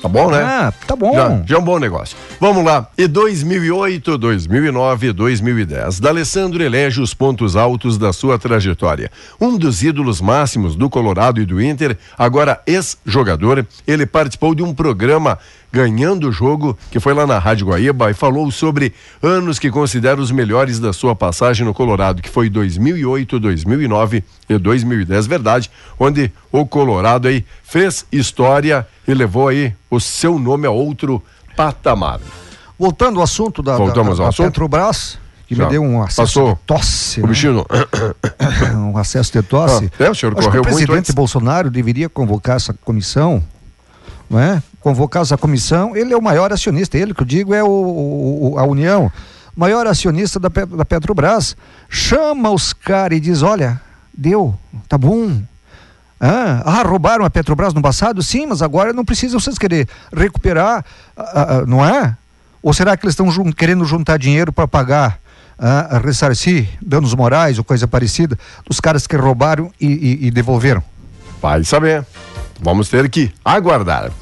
Tá 0.03 0.09
bom, 0.09 0.33
né? 0.33 0.43
Ah, 0.43 0.73
tá 0.85 0.97
bom. 0.97 1.15
Já, 1.15 1.43
já, 1.47 1.57
é 1.57 1.59
um 1.61 1.63
bom 1.63 1.79
negócio. 1.79 2.17
Vamos 2.41 2.65
lá. 2.65 2.89
E 2.99 3.07
2008, 3.07 4.19
2009, 4.19 5.13
2010. 5.13 6.01
D'Alessandro 6.01 6.61
elege 6.61 7.01
os 7.01 7.15
pontos 7.15 7.55
altos 7.55 7.97
da 7.97 8.13
sua 8.13 8.37
trajetória. 8.37 9.13
Um 9.41 9.57
dos 9.57 9.81
ídolos 9.81 10.21
máximos 10.21 10.75
do 10.75 10.91
Colorado 10.91 11.41
e 11.41 11.47
do 11.47 11.63
Inter, 11.63 11.97
agora 12.19 12.61
ex-jogador, 12.67 13.65
ele 13.87 14.05
participou 14.05 14.57
de 14.57 14.63
um 14.65 14.75
programa 14.75 15.39
ganhando 15.73 16.29
o 16.29 16.33
jogo, 16.33 16.77
que 16.91 17.01
foi 17.01 17.15
lá 17.15 17.27
na 17.27 17.39
Rádio 17.39 17.69
Guaíba 17.69 18.11
e 18.11 18.15
falou 18.15 18.51
sobre 18.51 18.93
anos 19.23 19.59
que 19.59 19.71
considera 19.71 20.21
os 20.21 20.31
melhores 20.31 20.79
da 20.79 20.93
sua 20.93 21.17
passagem 21.17 21.65
no 21.65 21.73
Colorado, 21.73 22.21
que 22.21 22.29
foi 22.29 22.51
2008, 22.51 23.41
2009 23.41 24.23
e 24.49 24.59
2010, 24.59 25.27
verdade, 25.27 25.71
onde 25.99 26.31
o 26.53 26.67
Colorado 26.67 27.27
aí 27.27 27.45
fez 27.63 28.05
história 28.13 28.87
e 29.09 29.15
levou 29.15 29.49
aí 29.49 29.73
o 29.91 29.99
seu 29.99 30.39
nome 30.39 30.67
a 30.67 30.71
outro 30.71 31.23
patamar. 31.57 32.21
Voltando 32.79 33.19
ao 33.19 33.25
assunto 33.25 33.63
da, 33.63 33.77
Voltamos 33.77 34.19
da, 34.19 34.25
ao 34.25 34.29
assunto? 34.29 34.47
Petrobras, 34.47 35.19
que 35.47 35.55
Já. 35.55 35.65
me 35.65 35.71
deu 35.71 35.83
um 35.83 36.03
acesso 36.03 36.21
Passou. 36.21 36.55
de 36.55 36.61
tosse. 36.67 37.21
O 37.21 37.23
né? 37.23 37.29
bichinho. 37.29 37.67
um 38.77 38.99
acesso 38.99 39.33
de 39.33 39.43
tosse. 39.43 39.91
Ah, 39.99 40.05
é, 40.05 40.11
o 40.11 40.15
senhor 40.15 40.37
Acho 40.37 40.49
correu 40.49 40.63
que 40.63 40.69
o 40.69 40.73
presidente 40.73 40.93
muito 40.93 41.15
Bolsonaro 41.15 41.71
deveria 41.71 42.09
convocar 42.09 42.57
essa 42.57 42.75
comissão, 42.75 43.43
não 44.29 44.39
é? 44.39 44.63
Convocar 44.83 45.23
essa 45.23 45.39
comissão, 45.39 45.97
ele 45.97 46.13
é 46.13 46.17
o 46.17 46.23
maior 46.23 46.53
acionista, 46.53 46.99
ele 46.99 47.15
que 47.15 47.23
eu 47.23 47.27
digo 47.27 47.55
é 47.55 47.63
o, 47.63 47.69
o 48.55 48.59
a 48.59 48.65
União, 48.65 49.11
maior 49.57 49.87
acionista 49.87 50.41
da, 50.41 50.49
da 50.49 50.85
Petrobras. 50.85 51.57
Chama 51.89 52.51
os 52.51 52.73
caras 52.73 53.17
e 53.17 53.21
diz: 53.21 53.43
olha, 53.43 53.81
deu, 54.13 54.55
tá 54.89 54.99
bom, 54.99 55.41
ah, 56.21 56.63
ah, 56.65 56.83
roubaram 56.83 57.25
a 57.25 57.31
Petrobras 57.31 57.75
no 57.75 57.83
passado? 57.83 58.23
Sim, 58.23 58.47
mas 58.47 58.63
agora 58.63 58.93
não 58.93 59.05
precisam 59.05 59.41
vocês 59.41 59.59
querer 59.59 59.89
recuperar, 60.13 60.85
ah, 61.17 61.33
ah, 61.35 61.67
não 61.67 61.85
é? 61.85 62.17
Ou 62.63 62.73
será 62.73 62.97
que 62.97 63.05
eles 63.05 63.13
estão 63.13 63.29
jun 63.29 63.53
querendo 63.53 63.85
juntar 63.85 64.19
dinheiro 64.19 64.53
para 64.53 64.69
pagar, 64.69 65.19
ah, 65.59 66.01
ressarcir 66.05 66.69
danos 66.81 67.13
morais 67.13 67.59
ou 67.59 67.65
coisa 67.65 67.89
parecida 67.89 68.39
dos 68.65 68.79
caras 68.79 69.05
que 69.05 69.17
roubaram 69.17 69.73
e, 69.81 69.87
e, 69.87 70.27
e 70.29 70.31
devolveram? 70.31 70.83
Vai 71.41 71.65
saber. 71.65 72.07
Vamos 72.61 72.89
ter 72.89 73.09
que 73.11 73.33
aguardar. 73.45 74.13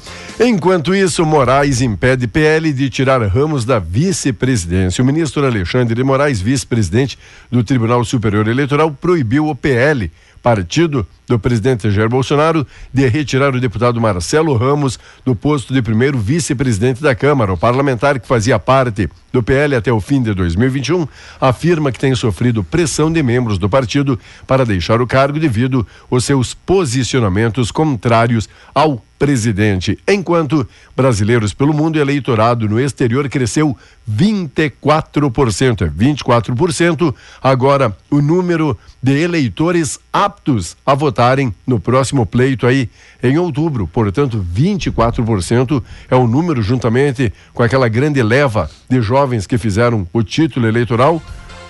Enquanto 0.43 0.95
isso, 0.95 1.23
Moraes 1.23 1.81
impede 1.81 2.27
PL 2.27 2.73
de 2.73 2.89
tirar 2.89 3.21
Ramos 3.27 3.63
da 3.63 3.77
vice-presidência. 3.77 5.03
O 5.03 5.05
ministro 5.05 5.45
Alexandre 5.45 5.93
de 5.93 6.03
Moraes, 6.03 6.41
vice-presidente 6.41 7.15
do 7.51 7.63
Tribunal 7.63 8.03
Superior 8.03 8.47
Eleitoral, 8.47 8.89
proibiu 8.89 9.47
o 9.47 9.55
PL, 9.55 10.11
partido 10.41 11.05
do 11.27 11.37
presidente 11.37 11.91
Jair 11.91 12.09
Bolsonaro 12.09 12.65
de 12.91 13.07
retirar 13.07 13.53
o 13.55 13.59
deputado 13.59 14.01
Marcelo 14.01 14.55
Ramos 14.55 14.97
do 15.23 15.35
posto 15.35 15.75
de 15.75 15.81
primeiro 15.83 16.17
vice-presidente 16.17 17.03
da 17.03 17.13
Câmara. 17.13 17.53
O 17.53 17.57
parlamentar 17.57 18.19
que 18.19 18.27
fazia 18.27 18.57
parte 18.57 19.07
do 19.31 19.43
PL 19.43 19.75
até 19.75 19.93
o 19.93 20.01
fim 20.01 20.23
de 20.23 20.33
2021 20.33 21.07
afirma 21.39 21.91
que 21.91 21.99
tem 21.99 22.15
sofrido 22.15 22.63
pressão 22.63 23.13
de 23.13 23.21
membros 23.21 23.59
do 23.59 23.69
partido 23.69 24.19
para 24.47 24.65
deixar 24.65 25.03
o 25.03 25.07
cargo 25.07 25.39
devido 25.39 25.85
aos 26.09 26.25
seus 26.25 26.55
posicionamentos 26.55 27.69
contrários 27.69 28.49
ao 28.73 29.05
presidente. 29.21 29.99
Enquanto 30.07 30.67
brasileiros 30.97 31.53
pelo 31.53 31.73
mundo 31.73 31.99
eleitorado 31.99 32.67
no 32.67 32.79
exterior 32.79 33.29
cresceu 33.29 33.77
24%, 34.11 35.85
é 35.85 35.89
24%. 35.89 37.13
Agora 37.41 37.95
o 38.09 38.19
número 38.19 38.75
de 39.01 39.19
eleitores 39.19 39.99
aptos 40.11 40.75
a 40.83 40.95
votar 40.95 41.21
votarem 41.21 41.53
no 41.67 41.79
próximo 41.79 42.25
pleito 42.25 42.65
aí 42.65 42.89
em 43.21 43.37
outubro. 43.37 43.87
Portanto, 43.87 44.43
24% 44.53 45.83
é 46.09 46.15
o 46.15 46.25
número, 46.25 46.61
juntamente 46.63 47.31
com 47.53 47.61
aquela 47.61 47.87
grande 47.87 48.23
leva 48.23 48.69
de 48.89 49.01
jovens 49.01 49.45
que 49.45 49.57
fizeram 49.57 50.07
o 50.11 50.23
título 50.23 50.67
eleitoral, 50.67 51.21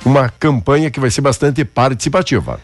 uma 0.05 0.29
campanha 0.29 0.89
que 0.89 0.99
vai 0.99 1.11
ser 1.11 1.21
bastante 1.21 1.65
participativa. 1.65 2.59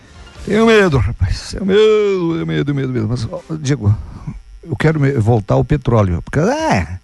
Tenho 0.45 0.65
medo, 0.65 0.97
rapaz. 0.97 1.51
Tenho 1.51 1.65
medo, 1.65 2.33
tenho 2.33 2.45
medo, 2.45 2.75
medo, 2.75 2.93
medo. 2.93 3.07
Mas, 3.09 3.27
Diego, 3.59 3.93
eu 4.69 4.75
quero 4.75 4.99
voltar 5.21 5.55
ao 5.55 5.63
petróleo. 5.63 6.21
Porque, 6.21 6.39
é, 6.39 6.99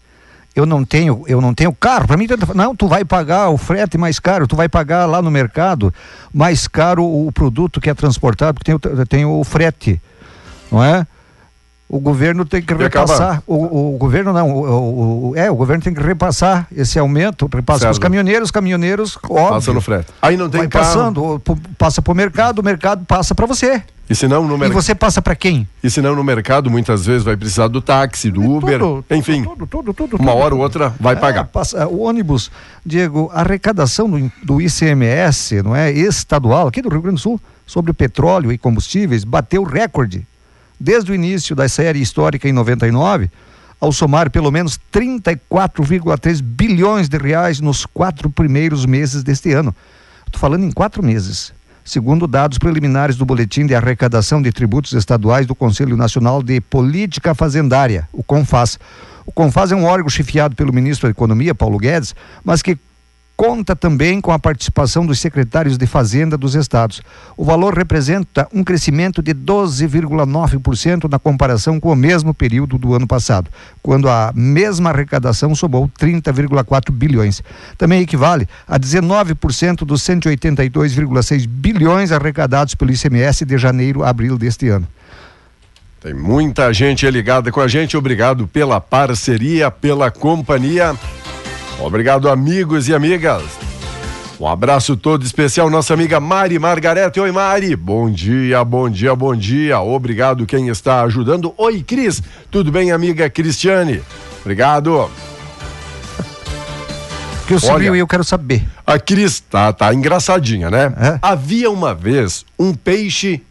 eu 0.55 0.65
não 0.65 0.86
tenho, 0.86 1.24
eu 1.27 1.41
não 1.41 1.53
tenho 1.53 1.74
carro. 1.74 2.08
Para 2.08 2.17
mim, 2.17 2.27
não, 2.53 2.75
tu 2.75 2.88
vai 2.88 3.03
pagar 3.03 3.50
o 3.50 3.58
frete 3.58 3.98
mais 3.98 4.20
caro, 4.20 4.48
tu 4.48 4.55
vai 4.55 4.70
pagar 4.70 5.05
lá 5.05 5.22
no 5.22 5.32
mercado 5.32 5.93
mais 6.34 6.67
caro 6.67 7.03
o 7.03 7.32
produto 7.32 7.82
que 7.82 7.89
é 7.89 7.93
transportado, 7.93 8.60
porque 8.60 8.72
tem 8.72 8.75
o, 8.75 9.05
tem 9.05 9.25
o 9.25 9.43
frete, 9.43 10.01
não 10.72 10.84
é? 10.84 11.08
O 11.94 12.00
governo 12.00 12.44
tem 12.44 12.60
que 12.60 12.74
repassar. 12.74 13.44
O, 13.46 13.94
o, 13.94 13.98
governo 14.00 14.34
não, 14.34 14.52
o, 14.52 15.30
o, 15.30 15.36
é, 15.36 15.52
o 15.52 15.56
governo 15.56 15.84
tem 15.84 15.94
que 15.94 16.02
repassar 16.02 16.66
esse 16.76 16.98
aumento, 16.98 17.48
repassa 17.54 17.82
para 17.82 17.92
os 17.92 18.00
caminhoneiros, 18.00 18.48
os 18.48 18.52
caminhoneiros, 18.52 19.16
óbvio. 19.30 19.50
Passa 19.50 19.74
no 19.74 19.80
frete. 19.80 20.08
Aí 20.20 20.36
não 20.36 20.50
tem 20.50 20.62
vai 20.62 20.68
carro. 20.70 20.86
passando, 20.86 21.42
passa 21.78 22.02
para 22.02 22.12
o 22.12 22.16
mercado, 22.16 22.58
o 22.58 22.64
mercado 22.64 23.06
passa 23.06 23.36
para 23.36 23.46
você. 23.46 23.84
E 24.10 24.16
se 24.16 24.28
não 24.28 24.42
no 24.42 24.58
mercado. 24.58 24.72
E 24.72 24.74
você 24.74 24.96
passa 24.96 25.22
para 25.22 25.36
quem? 25.36 25.68
E 25.84 25.90
se 25.92 26.02
não 26.02 26.16
no 26.16 26.24
mercado, 26.24 26.68
muitas 26.72 27.06
vezes 27.06 27.24
vai 27.24 27.38
precisar 27.38 27.68
do 27.68 27.80
táxi, 27.80 28.32
do 28.32 28.42
Uber, 28.42 28.80
tudo, 28.80 29.06
enfim. 29.12 29.44
Tudo, 29.44 29.68
tudo, 29.68 29.94
tudo, 29.94 30.18
uma 30.18 30.34
hora 30.34 30.56
ou 30.56 30.62
outra 30.62 30.92
vai 31.00 31.14
é, 31.14 31.18
pagar. 31.18 31.44
Passa, 31.46 31.88
o 31.88 32.02
ônibus, 32.02 32.50
Diego, 32.84 33.30
a 33.32 33.42
arrecadação 33.42 34.10
do, 34.10 34.32
do 34.42 34.60
ICMS, 34.60 35.62
não 35.62 35.76
é, 35.76 35.92
estadual 35.92 36.70
aqui 36.70 36.82
do 36.82 36.90
Rio 36.90 37.04
Grande 37.04 37.18
do 37.18 37.22
Sul, 37.22 37.40
sobre 37.68 37.94
petróleo 37.94 38.52
e 38.52 38.58
combustíveis, 38.58 39.24
bateu 39.24 39.62
recorde 39.62 40.26
desde 40.84 41.13
o 41.13 41.16
início 41.16 41.56
da 41.56 41.70
série 41.70 42.02
histórica 42.02 42.46
em 42.46 42.52
99, 42.52 43.32
ao 43.80 43.94
somar 43.94 44.30
pelo 44.30 44.52
menos 44.52 44.78
34,3 44.92 46.42
bilhões 46.42 47.08
de 47.08 47.18
reais 47.18 47.62
nos 47.62 47.86
quatro 47.86 48.30
primeiros 48.30 48.86
meses 48.86 49.24
deste 49.24 49.54
ano. 49.54 49.74
Estou 50.25 50.42
falando 50.42 50.66
em 50.66 50.72
quatro 50.72 51.02
meses. 51.02 51.54
Segundo 51.86 52.28
dados 52.28 52.58
preliminares 52.58 53.16
do 53.16 53.25
Boletim 53.25 53.66
de 53.66 53.74
Arrecadação 53.74 54.42
de 54.42 54.52
Tributos 54.52 54.92
Estaduais 54.92 55.48
do 55.48 55.56
Conselho 55.56 55.96
Nacional 55.96 56.44
de 56.44 56.60
Política 56.60 57.34
Fazendária, 57.34 58.10
o 58.12 58.22
CONFAS. 58.22 58.78
O 59.25 59.32
CONFAS 59.32 59.72
é 59.72 59.75
um 59.78 59.86
órgão 59.86 60.10
chefiado 60.10 60.54
pelo 60.54 60.74
ministro 60.74 61.08
da 61.08 61.12
Economia, 61.12 61.56
Paulo 61.56 61.78
Guedes, 61.78 62.13
mas 62.44 62.62
que 62.62 62.78
conta 63.36 63.75
também 63.75 64.22
com 64.22 64.32
a 64.32 64.40
participação 64.40 65.06
dos 65.06 65.20
secretários 65.20 65.78
de 65.78 65.86
Fazenda 65.86 66.38
dos 66.38 66.56
estados. 66.56 67.02
O 67.36 67.44
valor 67.44 67.74
representa 67.74 68.48
um 68.54 68.63
crescimento 68.63 69.22
de 69.22 69.34
12,9% 69.34 71.10
na 71.10 71.20
comparação 71.20 71.80
com 71.80 71.92
o 71.92 71.96
mesmo 71.96 72.34
período 72.34 72.78
do 72.78 72.94
ano 72.94 73.08
passado, 73.08 73.50
quando 73.82 74.08
a 74.10 74.32
mesma 74.36 74.91
arrecadação 74.91 75.56
somou 75.56 75.89
30,4 76.00 76.91
bilhões. 76.91 77.41
Também 77.78 78.02
equivale 78.02 78.48
a 78.67 78.80
19% 78.80 79.86
dos 79.86 80.02
182,6 80.02 81.48
bilhões 81.48 82.12
arrecadados 82.12 82.76
pelo 82.76 82.91
ICMS 82.91 83.46
de 83.46 83.58
janeiro 83.58 84.04
a 84.04 84.10
abril 84.10 84.38
deste 84.38 84.69
ano. 84.69 84.88
Tem 86.02 86.13
muita 86.13 86.74
gente 86.74 87.10
ligada 87.10 87.50
com 87.50 87.62
a 87.62 87.67
gente. 87.67 87.96
Obrigado 87.96 88.46
pela 88.46 88.82
parceria, 88.82 89.72
pela 89.72 90.12
companhia. 90.12 90.93
Obrigado, 91.80 92.30
amigos 92.30 92.88
e 92.88 92.94
amigas. 92.94 93.44
Um 94.40 94.48
abraço 94.48 94.98
todo 94.98 95.26
especial, 95.26 95.70
nossa 95.70 95.94
amiga 95.94 96.20
Mari 96.20 96.60
Margarete. 96.60 97.20
Oi, 97.20 97.32
Mari. 97.32 97.76
Bom 97.76 98.10
dia, 98.10 98.64
bom 98.64 98.90
dia, 98.90 99.16
bom 99.16 99.36
dia. 99.36 99.80
Obrigado 99.80 100.46
quem 100.46 100.70
está 100.70 101.02
ajudando. 101.04 101.54
Oi, 101.58 101.82
Cris. 101.84 102.22
Tudo 102.52 102.72
bem, 102.72 102.92
amiga 102.92 103.30
Cristiane? 103.30 104.02
Obrigado. 104.42 105.10
Que 107.48 107.54
eu 107.54 107.60
subiu 107.60 107.96
e 107.96 108.00
eu 108.00 108.08
quero 108.08 108.24
saber. 108.24 108.66
A 108.86 108.98
Cris 109.00 109.40
tá, 109.40 109.72
tá 109.72 109.94
engraçadinha, 109.94 110.70
né? 110.70 110.94
É? 110.98 111.20
Havia 111.22 111.70
uma 111.70 111.94
vez 111.94 112.46
um 112.58 112.74
peixe 112.74 113.42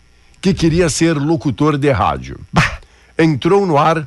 que 0.40 0.52
queria 0.52 0.88
ser 0.88 1.16
locutor 1.16 1.78
de 1.78 1.90
rádio. 1.90 2.40
Bah. 2.52 2.80
Entrou 3.18 3.66
no 3.66 3.78
ar 3.78 4.06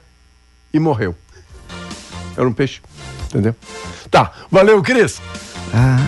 e 0.73 0.79
morreu. 0.79 1.15
Era 2.35 2.47
um 2.47 2.53
peixe, 2.53 2.81
entendeu? 3.27 3.55
Tá, 4.15 4.31
valeu, 4.49 4.81
Cris. 4.81 5.21
Ah, 5.73 6.07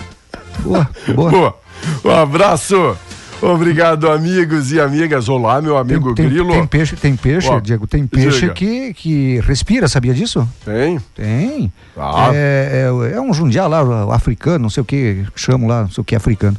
boa, 0.62 0.90
boa. 1.14 1.30
boa. 1.30 1.60
Um 2.06 2.10
abraço. 2.10 2.98
Obrigado, 3.42 4.10
amigos 4.10 4.72
e 4.72 4.80
amigas. 4.80 5.28
Olá, 5.28 5.62
meu 5.62 5.78
amigo 5.78 6.16
tem, 6.16 6.30
Grilo. 6.30 6.54
Tem 6.54 6.66
peixe, 6.66 6.96
tem 6.96 7.18
peixe, 7.18 7.50
Ó, 7.50 7.60
Diego, 7.60 7.86
tem 7.86 8.08
peixe 8.08 8.50
que, 8.54 8.94
que 8.94 9.42
respira, 9.42 9.90
sabia 9.90 10.14
disso? 10.14 10.48
Tem. 10.64 10.98
Tem. 11.14 11.70
Ah. 11.98 12.30
É, 12.34 12.86
é, 12.86 13.16
é, 13.18 13.20
um 13.20 13.34
jundiá 13.34 13.68
lá, 13.68 14.16
africano, 14.16 14.60
não 14.60 14.70
sei 14.70 14.80
o 14.80 14.86
que, 14.86 15.26
chamo 15.36 15.68
lá, 15.68 15.82
não 15.82 15.92
sei 15.92 16.02
o 16.02 16.06
que 16.06 16.16
africano. 16.16 16.56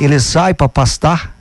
Ele 0.00 0.18
sai 0.18 0.54
para 0.54 0.68
pastar 0.68 1.36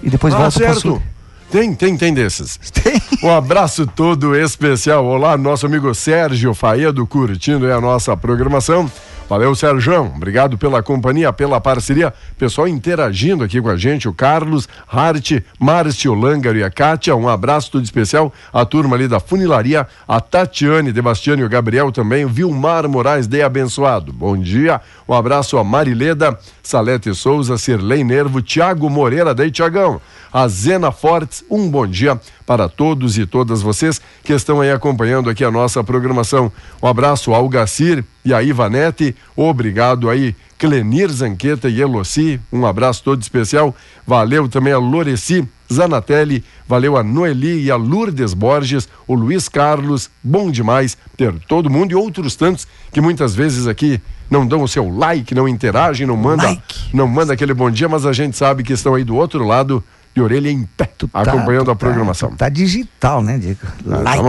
e 0.00 0.08
depois 0.08 0.32
ah, 0.32 0.38
volta 0.38 0.60
para 0.60 1.13
tem, 1.54 1.72
tem, 1.72 1.96
tem 1.96 2.12
desses. 2.12 2.58
Tem. 2.72 3.00
Um 3.22 3.30
abraço 3.32 3.86
todo 3.86 4.34
especial. 4.34 5.04
Olá, 5.04 5.38
nosso 5.38 5.64
amigo 5.64 5.94
Sérgio 5.94 6.52
Faedo 6.52 7.06
curtindo 7.06 7.72
a 7.72 7.80
nossa 7.80 8.16
programação. 8.16 8.90
Valeu, 9.28 9.54
Sérgio. 9.54 10.12
Obrigado 10.14 10.58
pela 10.58 10.82
companhia, 10.82 11.32
pela 11.32 11.58
parceria. 11.58 12.12
Pessoal 12.36 12.68
interagindo 12.68 13.42
aqui 13.42 13.60
com 13.60 13.70
a 13.70 13.76
gente, 13.76 14.06
o 14.06 14.12
Carlos, 14.12 14.68
Hart, 14.86 15.40
Márcio 15.58 16.12
Langaro 16.12 16.58
e 16.58 16.62
a 16.62 16.70
Kátia. 16.70 17.16
Um 17.16 17.26
abraço 17.26 17.70
todo 17.70 17.84
especial. 17.84 18.32
A 18.52 18.66
turma 18.66 18.96
ali 18.96 19.08
da 19.08 19.18
Funilaria, 19.18 19.86
a 20.06 20.20
Tatiane, 20.20 20.92
Debastiano 20.92 21.40
e 21.40 21.44
o 21.44 21.48
Gabriel 21.48 21.90
também. 21.90 22.26
Vilmar 22.26 22.86
Moraes 22.86 23.26
de 23.26 23.42
Abençoado. 23.42 24.12
Bom 24.12 24.36
dia. 24.36 24.80
Um 25.08 25.14
abraço 25.14 25.56
a 25.56 25.64
Marileda, 25.64 26.38
Salete 26.62 27.14
Souza, 27.14 27.56
Sirlei 27.56 28.04
Nervo, 28.04 28.42
Tiago 28.42 28.90
Moreira, 28.90 29.34
daí 29.34 29.50
Tiagão 29.50 30.02
a 30.34 30.48
Zena 30.48 30.90
Fortes. 30.90 31.44
Um 31.48 31.70
bom 31.70 31.86
dia 31.86 32.20
para 32.46 32.68
todos 32.68 33.18
e 33.18 33.26
todas 33.26 33.62
vocês 33.62 34.00
que 34.22 34.32
estão 34.32 34.60
aí 34.60 34.70
acompanhando 34.70 35.30
aqui 35.30 35.44
a 35.44 35.50
nossa 35.50 35.82
programação. 35.82 36.52
Um 36.82 36.86
abraço 36.86 37.32
ao 37.32 37.48
Gacir 37.48 38.04
e 38.24 38.32
a 38.32 38.42
Ivanete. 38.42 39.14
Obrigado 39.36 40.10
aí, 40.10 40.34
Clenir 40.58 41.10
Zanqueta 41.10 41.68
e 41.68 41.80
Elossi. 41.80 42.40
Um 42.52 42.66
abraço 42.66 43.02
todo 43.02 43.22
especial. 43.22 43.74
Valeu 44.06 44.48
também 44.48 44.72
a 44.72 44.78
Loreci. 44.78 45.46
Zanatelli, 45.72 46.44
valeu 46.68 46.96
a 46.96 47.02
Noeli 47.02 47.64
e 47.64 47.70
a 47.70 47.76
Lourdes 47.76 48.34
Borges, 48.34 48.86
o 49.06 49.14
Luiz 49.14 49.48
Carlos, 49.48 50.10
bom 50.22 50.50
demais 50.50 50.96
ter 51.16 51.32
todo 51.48 51.70
mundo 51.70 51.90
e 51.90 51.94
outros 51.94 52.36
tantos 52.36 52.68
que 52.92 53.00
muitas 53.00 53.34
vezes 53.34 53.66
aqui 53.66 54.00
não 54.30 54.46
dão 54.46 54.62
o 54.62 54.68
seu 54.68 54.88
like, 54.88 55.34
não 55.34 55.48
interagem, 55.48 56.06
não 56.06 56.16
manda, 56.16 56.44
like. 56.44 56.94
não 56.94 57.08
manda 57.08 57.32
aquele 57.32 57.54
bom 57.54 57.70
dia, 57.70 57.88
mas 57.88 58.04
a 58.04 58.12
gente 58.12 58.36
sabe 58.36 58.62
que 58.62 58.74
estão 58.74 58.94
aí 58.94 59.04
do 59.04 59.16
outro 59.16 59.44
lado 59.44 59.82
de 60.14 60.22
orelha 60.22 60.50
em 60.50 60.64
pé, 60.64 60.84
tá, 60.84 61.20
acompanhando 61.20 61.70
a 61.70 61.74
tá, 61.74 61.76
programação. 61.76 62.30
Tá, 62.30 62.36
tá, 62.36 62.48
digital, 62.48 63.22
né, 63.22 63.36
Diego? 63.36 63.60
Ah, 63.90 63.98
like, 63.98 64.22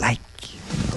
like. 0.00 0.20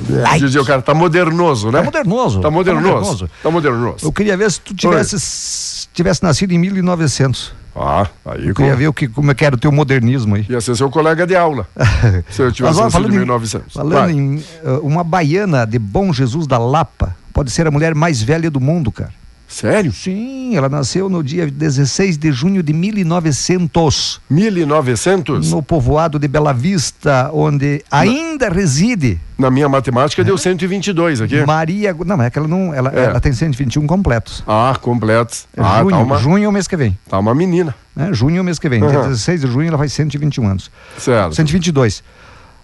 Like. 0.10 0.40
Dizia 0.40 0.62
o 0.62 0.66
cara, 0.66 0.82
tá 0.82 0.94
modernoso, 0.94 1.70
né? 1.70 1.80
Tá 1.80 1.86
modernoso. 1.86 2.40
Tá 2.40 2.50
modernoso. 2.50 2.84
Tá 2.84 2.92
modernoso. 2.92 3.30
Tá 3.44 3.52
modernoso. 3.52 4.06
Eu 4.06 4.14
queria 4.14 4.38
ver 4.38 4.50
se 4.50 4.62
tu 4.62 4.74
tivesse, 4.74 5.88
tivesse 5.94 6.24
nascido 6.24 6.54
em 6.54 6.58
1900. 6.58 7.54
Ah, 7.76 8.08
aí 8.26 8.48
eu 8.48 8.56
queria 8.56 8.74
ver 8.74 8.88
o 8.88 8.94
que, 8.94 9.06
como 9.06 9.32
é 9.32 9.36
que 9.36 9.44
era 9.44 9.54
o 9.54 9.58
teu 9.60 9.70
modernismo 9.70 10.36
aí. 10.36 10.46
Ia 10.48 10.62
ser 10.62 10.78
seu 10.78 10.90
colega 10.90 11.28
de 11.28 11.36
aula. 11.36 11.68
se 12.32 12.42
eu 12.42 12.50
tivesse 12.52 12.80
Mas, 12.80 12.94
nascido 12.94 13.14
em 13.14 13.18
1900. 13.18 13.74
Falando 13.74 13.94
Vai. 13.94 14.12
em 14.12 14.38
uh, 14.38 14.80
uma 14.82 15.04
baiana 15.04 15.66
de 15.66 15.78
Bom 15.78 16.14
Jesus 16.14 16.48
da 16.48 16.58
Lapa, 16.58 17.14
pode 17.34 17.52
ser 17.52 17.68
a 17.68 17.72
mulher 17.72 17.94
mais 17.94 18.22
velha 18.22 18.50
do 18.50 18.62
mundo, 18.62 18.94
cara. 18.94 19.12
Sério? 19.48 19.92
Sim, 19.92 20.56
ela 20.56 20.68
nasceu 20.68 21.08
no 21.10 21.24
dia 21.24 21.46
16 21.48 22.18
de 22.18 22.32
junho 22.32 22.64
de 22.64 22.74
1900. 22.74 24.20
1900? 24.30 25.52
No 25.52 25.62
povoado 25.62 26.18
de 26.20 26.28
Bela 26.28 26.54
Vista, 26.54 27.30
onde 27.34 27.84
ainda 27.92 28.50
reside. 28.50 29.20
Na 29.38 29.52
minha 29.52 29.68
matemática 29.70 30.24
deu 30.24 30.38
122 30.38 31.22
aqui. 31.22 31.46
Maria. 31.46 31.96
Não, 32.06 32.22
é 32.22 32.30
que 32.30 32.40
ela 32.40 32.48
não. 32.48 32.74
Ela, 32.74 32.92
É. 32.94 33.06
ela 33.06 33.20
tem 33.20 33.34
121 33.34 33.86
completos. 33.86 34.44
Ah, 34.48 34.76
completos. 34.82 35.46
É 35.56 35.62
ah, 35.62 35.80
junho, 35.82 35.90
tá 35.92 35.98
uma, 36.00 36.18
junho 36.18 36.44
é 36.46 36.48
o 36.48 36.52
mês 36.52 36.68
que 36.68 36.76
vem. 36.78 36.98
tá 37.10 37.20
uma 37.20 37.36
menina. 37.36 37.76
Né? 37.96 38.10
Junho 38.14 38.38
é 38.38 38.42
o 38.42 38.44
mês 38.44 38.60
que 38.60 38.68
vem. 38.68 38.80
Dia 38.80 39.00
Uhum. 39.00 39.08
16 39.10 39.42
de 39.42 39.48
junho 39.48 39.68
ela 39.68 39.78
faz 39.78 39.94
121 39.94 40.48
anos. 40.48 40.72
Certo. 40.98 41.36
122. 41.36 42.04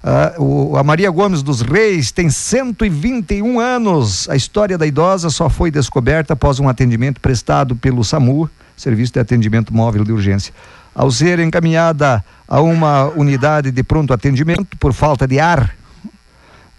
Ah, 0.03 0.33
o- 0.39 0.75
a 0.77 0.83
Maria 0.83 1.11
Gomes 1.11 1.43
dos 1.43 1.61
Reis 1.61 2.11
tem 2.11 2.29
121 2.29 3.59
anos. 3.59 4.27
A 4.29 4.35
história 4.35 4.77
da 4.77 4.87
idosa 4.87 5.29
só 5.29 5.47
foi 5.49 5.69
descoberta 5.69 6.33
após 6.33 6.59
um 6.59 6.67
atendimento 6.67 7.21
prestado 7.21 7.75
pelo 7.75 8.03
SAMU, 8.03 8.49
Serviço 8.75 9.13
de 9.13 9.19
Atendimento 9.19 9.71
Móvel 9.73 10.03
de 10.03 10.11
Urgência. 10.11 10.53
Ao 10.95 11.11
ser 11.11 11.39
encaminhada 11.39 12.23
a 12.47 12.59
uma 12.61 13.05
unidade 13.15 13.69
de 13.71 13.83
pronto 13.83 14.11
atendimento 14.11 14.75
por 14.77 14.91
falta 14.91 15.27
de 15.27 15.39
ar, 15.39 15.75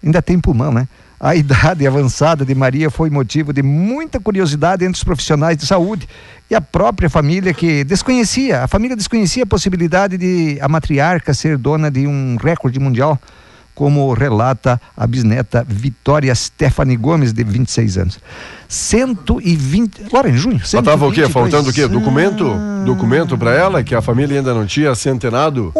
ainda 0.03 0.21
tem 0.21 0.37
pulmão, 0.39 0.71
né? 0.73 0.87
A 1.23 1.37
idade 1.37 1.87
avançada 1.87 2.43
de 2.43 2.53
Maria 2.53 2.89
foi 2.91 3.09
motivo 3.09 3.53
de 3.53 3.63
muita 3.63 4.19
curiosidade 4.19 4.83
entre 4.83 4.97
os 4.97 5.05
profissionais 5.05 5.55
de 5.55 5.65
saúde 5.65 6.05
e 6.51 6.53
a 6.53 6.59
própria 6.59 7.09
família 7.09 7.53
que 7.53 7.85
desconhecia, 7.85 8.61
a 8.61 8.67
família 8.67 8.93
desconhecia 8.93 9.43
a 9.43 9.45
possibilidade 9.45 10.17
de 10.17 10.57
a 10.59 10.67
matriarca 10.67 11.33
ser 11.33 11.57
dona 11.57 11.89
de 11.89 12.05
um 12.05 12.35
recorde 12.35 12.77
mundial, 12.77 13.17
como 13.73 14.11
relata 14.11 14.81
a 14.97 15.07
bisneta 15.07 15.65
Vitória 15.65 16.35
Stephanie 16.35 16.97
Gomes, 16.97 17.31
de 17.31 17.41
26 17.41 17.97
anos. 17.97 18.19
120, 18.67 20.03
agora 20.07 20.29
em 20.29 20.35
junho, 20.35 20.59
Faltava 20.59 21.07
o 21.07 21.09
quê? 21.13 21.21
122 21.25 21.31
Faltando 21.31 21.69
o 21.69 21.73
quê? 21.73 21.87
Documento? 21.87 22.51
Ah. 22.51 22.83
Documento 22.85 23.37
pra 23.37 23.53
ela, 23.53 23.81
que 23.81 23.95
a 23.95 24.01
família 24.01 24.37
ainda 24.39 24.53
não 24.53 24.65
tinha 24.65 24.93
centenado 24.93 25.71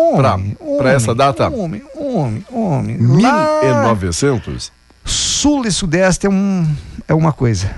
pra 0.77 0.93
essa 0.93 1.11
homem, 1.11 1.17
data? 1.17 1.49
Homem, 1.49 1.83
homem, 1.97 2.45
homem. 2.49 2.97
Lá- 3.21 3.59
1900? 3.61 4.71
Sul 5.05 5.65
e 5.65 5.71
Sudeste 5.71 6.27
é, 6.27 6.29
um, 6.29 6.75
é 7.07 7.13
uma 7.13 7.33
coisa. 7.33 7.69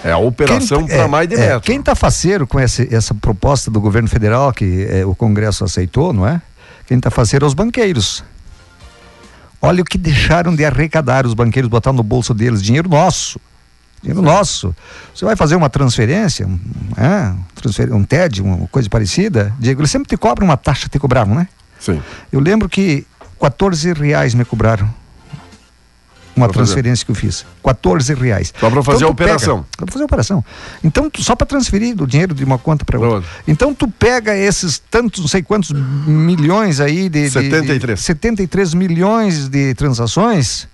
É 0.03 0.11
a 0.11 0.17
operação 0.17 0.85
para 0.85 1.07
mais 1.07 1.29
de 1.29 1.37
metro. 1.37 1.61
Quem 1.61 1.79
está 1.79 1.95
faceiro 1.95 2.45
com 2.45 2.59
esse, 2.59 2.93
essa 2.93 3.13
proposta 3.13 3.71
do 3.71 3.79
governo 3.79 4.09
federal 4.09 4.51
que 4.51 4.85
é, 4.89 5.05
o 5.05 5.15
Congresso 5.15 5.63
aceitou, 5.63 6.11
não 6.11 6.27
é? 6.27 6.41
Quem 6.87 6.97
está 6.97 7.09
faceiro 7.09 7.45
é 7.45 7.47
os 7.47 7.53
banqueiros. 7.53 8.23
Olha 9.61 9.81
o 9.81 9.85
que 9.85 9.97
deixaram 9.97 10.53
de 10.55 10.65
arrecadar 10.65 11.25
os 11.25 11.33
banqueiros, 11.33 11.69
botar 11.69 11.93
no 11.93 12.03
bolso 12.03 12.33
deles 12.33 12.61
dinheiro 12.61 12.89
nosso. 12.89 13.39
Dinheiro 14.01 14.21
nosso. 14.21 14.75
Você 15.15 15.23
vai 15.23 15.35
fazer 15.37 15.55
uma 15.55 15.69
transferência, 15.69 16.45
um, 16.45 16.59
é, 16.97 17.33
transfer- 17.55 17.93
um 17.93 18.03
TED, 18.03 18.41
uma 18.41 18.67
coisa 18.67 18.89
parecida, 18.89 19.53
Diego, 19.57 19.79
eles 19.79 19.89
sempre 19.91 20.09
te 20.09 20.17
cobram 20.17 20.45
uma 20.47 20.57
taxa, 20.57 20.89
te 20.89 20.99
cobravam, 20.99 21.33
né? 21.35 21.47
Sim. 21.79 22.01
Eu 22.31 22.41
lembro 22.41 22.67
que 22.67 23.05
14 23.39 23.93
reais 23.93 24.33
me 24.33 24.43
cobraram. 24.43 24.93
Uma 26.35 26.47
Pra 26.47 26.53
fazer. 26.55 26.65
transferência 26.73 27.05
que 27.05 27.11
eu 27.11 27.15
fiz. 27.15 27.45
14 27.63 28.13
reais. 28.15 28.51
Só 28.59 28.69
pra 28.69 28.81
fazer 28.81 29.05
a 29.05 29.07
tu 29.07 29.13
pega- 29.15 29.33
operação. 29.33 29.65
Só 29.79 29.85
pra 29.85 29.91
fazer 29.93 30.03
a 30.03 30.05
operação. 30.05 30.45
Então, 30.83 31.09
tu- 31.09 31.21
só 31.23 31.35
para 31.35 31.45
transferir 31.45 31.95
o 32.01 32.07
dinheiro 32.07 32.33
de 32.33 32.43
uma 32.43 32.57
conta 32.57 32.83
para 32.83 32.97
outra. 32.97 33.15
outra. 33.17 33.29
Então, 33.47 33.73
tu 33.73 33.87
pega 33.87 34.35
esses 34.35 34.79
tantos, 34.89 35.19
não 35.19 35.27
sei 35.27 35.43
quantos 35.43 35.71
milhões 35.71 36.79
aí 36.79 37.07
de. 37.07 37.23
de- 37.25 37.29
73. 37.29 37.99
De, 37.99 38.05
73 38.05 38.73
milhões 38.73 39.47
de 39.47 39.73
transações. 39.75 40.67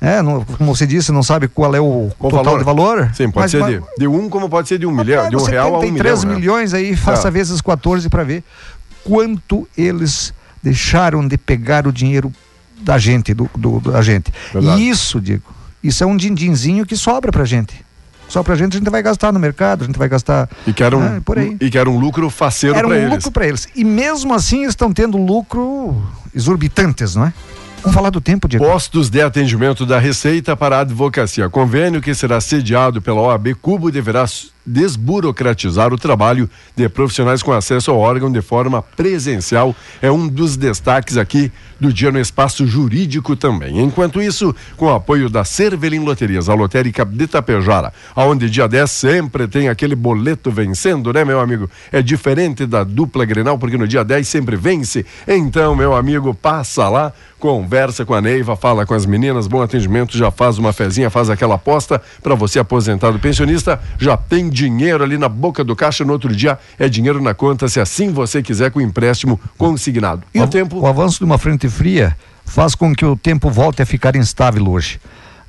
É, 0.00 0.22
não- 0.22 0.44
como 0.44 0.74
você 0.74 0.86
disse, 0.86 1.10
não 1.12 1.22
sabe 1.24 1.48
qual 1.48 1.74
é 1.74 1.80
o, 1.80 2.10
Qual 2.18 2.30
total 2.30 2.44
valor? 2.44 2.58
de 2.58 2.64
valor. 2.64 3.10
Sim, 3.14 3.30
pode 3.30 3.34
mas- 3.58 3.68
ser 3.70 3.80
de, 3.80 3.86
de 3.98 4.06
um, 4.06 4.28
como 4.30 4.48
pode 4.48 4.68
ser 4.68 4.78
de 4.78 4.86
um 4.86 4.92
milhão, 4.92 5.28
de 5.28 5.36
um 5.36 5.42
real 5.42 5.74
a 5.74 5.78
um 5.78 5.82
milhão. 5.82 5.96
73 5.96 6.24
né? 6.24 6.34
milhões 6.34 6.72
aí, 6.72 6.94
faça 6.96 7.28
É. 7.28 7.30
vezes 7.30 7.60
14 7.60 8.08
para 8.08 8.22
ver 8.22 8.44
quanto 9.04 9.68
eles 9.76 10.32
deixaram 10.62 11.26
de 11.26 11.36
pegar 11.36 11.86
o 11.86 11.92
dinheiro 11.92 12.32
da 12.80 12.98
gente, 12.98 13.34
do, 13.34 13.48
do- 13.56 13.80
da 13.80 14.02
gente. 14.02 14.32
Verdade. 14.52 14.80
E 14.82 14.88
isso, 14.88 15.20
digo, 15.20 15.42
isso 15.82 16.02
é 16.02 16.06
um 16.06 16.16
din-dinzinho 16.16 16.84
que 16.86 16.96
sobra 16.96 17.30
pra 17.32 17.44
gente. 17.44 17.74
Só 18.28 18.42
pra 18.42 18.54
gente, 18.56 18.76
a 18.76 18.78
gente 18.78 18.90
vai 18.90 19.02
gastar 19.02 19.32
no 19.32 19.38
mercado, 19.40 19.84
a 19.84 19.86
gente 19.86 19.98
vai 19.98 20.06
gastar. 20.08 20.48
E 20.66 20.72
que 20.72 20.82
era 20.82 20.94
um, 20.96 21.16
Ah, 21.16 21.20
por 21.24 21.38
aí. 21.38 21.56
e 21.60 21.70
que 21.70 21.78
era 21.78 21.88
um 21.88 21.98
lucro 21.98 22.28
faceiro 22.28 22.76
Era 22.76 22.86
um 22.86 22.90
para 22.90 22.98
eles. 22.98 23.10
lucro 23.10 23.30
para 23.32 23.46
eles. 23.46 23.66
E 23.74 23.82
mesmo 23.84 24.34
assim 24.34 24.64
estão 24.64 24.92
tendo 24.92 25.16
lucro 25.16 25.96
exorbitantes, 26.34 27.14
não 27.14 27.24
é? 27.26 27.32
Vamos 27.82 27.94
falar 27.94 28.10
do 28.10 28.20
tempo, 28.20 28.48
Diego. 28.48 28.64
Postos 28.66 29.08
de 29.08 29.22
atendimento 29.22 29.86
da 29.86 29.98
Receita 29.98 30.56
para 30.56 30.76
a 30.78 30.80
Advocacia. 30.80 31.48
Convênio 31.48 32.02
que 32.02 32.14
será 32.14 32.40
sediado 32.40 33.00
pela 33.00 33.20
OAB 33.20 33.54
Cubo 33.62 33.90
deverá 33.90 34.26
desburocratizar 34.68 35.92
o 35.92 35.98
trabalho 35.98 36.48
de 36.76 36.88
profissionais 36.88 37.42
com 37.42 37.52
acesso 37.52 37.90
ao 37.90 37.98
órgão 37.98 38.30
de 38.30 38.42
forma 38.42 38.82
presencial. 38.82 39.74
É 40.02 40.10
um 40.10 40.28
dos 40.28 40.56
destaques 40.56 41.16
aqui 41.16 41.50
do 41.80 41.92
dia 41.92 42.10
no 42.10 42.18
espaço 42.18 42.66
jurídico 42.66 43.36
também. 43.36 43.80
Enquanto 43.80 44.20
isso, 44.20 44.54
com 44.76 44.86
o 44.86 44.94
apoio 44.94 45.30
da 45.30 45.44
Cervelim 45.44 46.00
Loterias, 46.00 46.48
a 46.48 46.54
lotérica 46.54 47.04
de 47.04 47.26
Tapejara, 47.26 47.92
aonde 48.14 48.50
dia 48.50 48.68
10 48.68 48.90
sempre 48.90 49.46
tem 49.46 49.68
aquele 49.68 49.94
boleto 49.94 50.50
vencendo, 50.50 51.12
né, 51.12 51.24
meu 51.24 51.40
amigo? 51.40 51.70
É 51.92 52.02
diferente 52.02 52.66
da 52.66 52.82
dupla 52.84 53.24
Grenal, 53.24 53.58
porque 53.58 53.78
no 53.78 53.86
dia 53.86 54.04
10 54.04 54.26
sempre 54.26 54.56
vence. 54.56 55.06
Então, 55.26 55.74
meu 55.74 55.94
amigo, 55.94 56.34
passa 56.34 56.88
lá, 56.88 57.12
conversa 57.38 58.04
com 58.04 58.14
a 58.14 58.20
Neiva, 58.20 58.56
fala 58.56 58.84
com 58.84 58.94
as 58.94 59.06
meninas, 59.06 59.46
bom 59.46 59.62
atendimento, 59.62 60.16
já 60.16 60.30
faz 60.30 60.58
uma 60.58 60.72
fezinha, 60.72 61.08
faz 61.08 61.30
aquela 61.30 61.54
aposta 61.54 62.02
para 62.22 62.34
você 62.34 62.58
aposentado 62.58 63.18
pensionista, 63.18 63.80
já 63.98 64.16
tem 64.16 64.48
dinheiro 64.62 65.04
ali 65.04 65.16
na 65.16 65.28
boca 65.28 65.62
do 65.62 65.76
caixa, 65.76 66.04
no 66.04 66.12
outro 66.12 66.34
dia 66.34 66.58
é 66.78 66.88
dinheiro 66.88 67.22
na 67.22 67.32
conta, 67.34 67.68
se 67.68 67.78
assim 67.80 68.12
você 68.12 68.42
quiser 68.42 68.70
com 68.70 68.80
empréstimo 68.80 69.38
consignado. 69.56 70.22
E 70.34 70.40
o, 70.40 70.42
av- 70.42 70.50
tempo 70.50 70.80
O 70.80 70.86
avanço 70.86 71.18
de 71.18 71.24
uma 71.24 71.38
frente 71.38 71.68
fria 71.68 72.16
faz 72.44 72.74
com 72.74 72.94
que 72.94 73.04
o 73.04 73.14
tempo 73.16 73.50
volte 73.50 73.82
a 73.82 73.86
ficar 73.86 74.16
instável 74.16 74.68
hoje. 74.68 74.98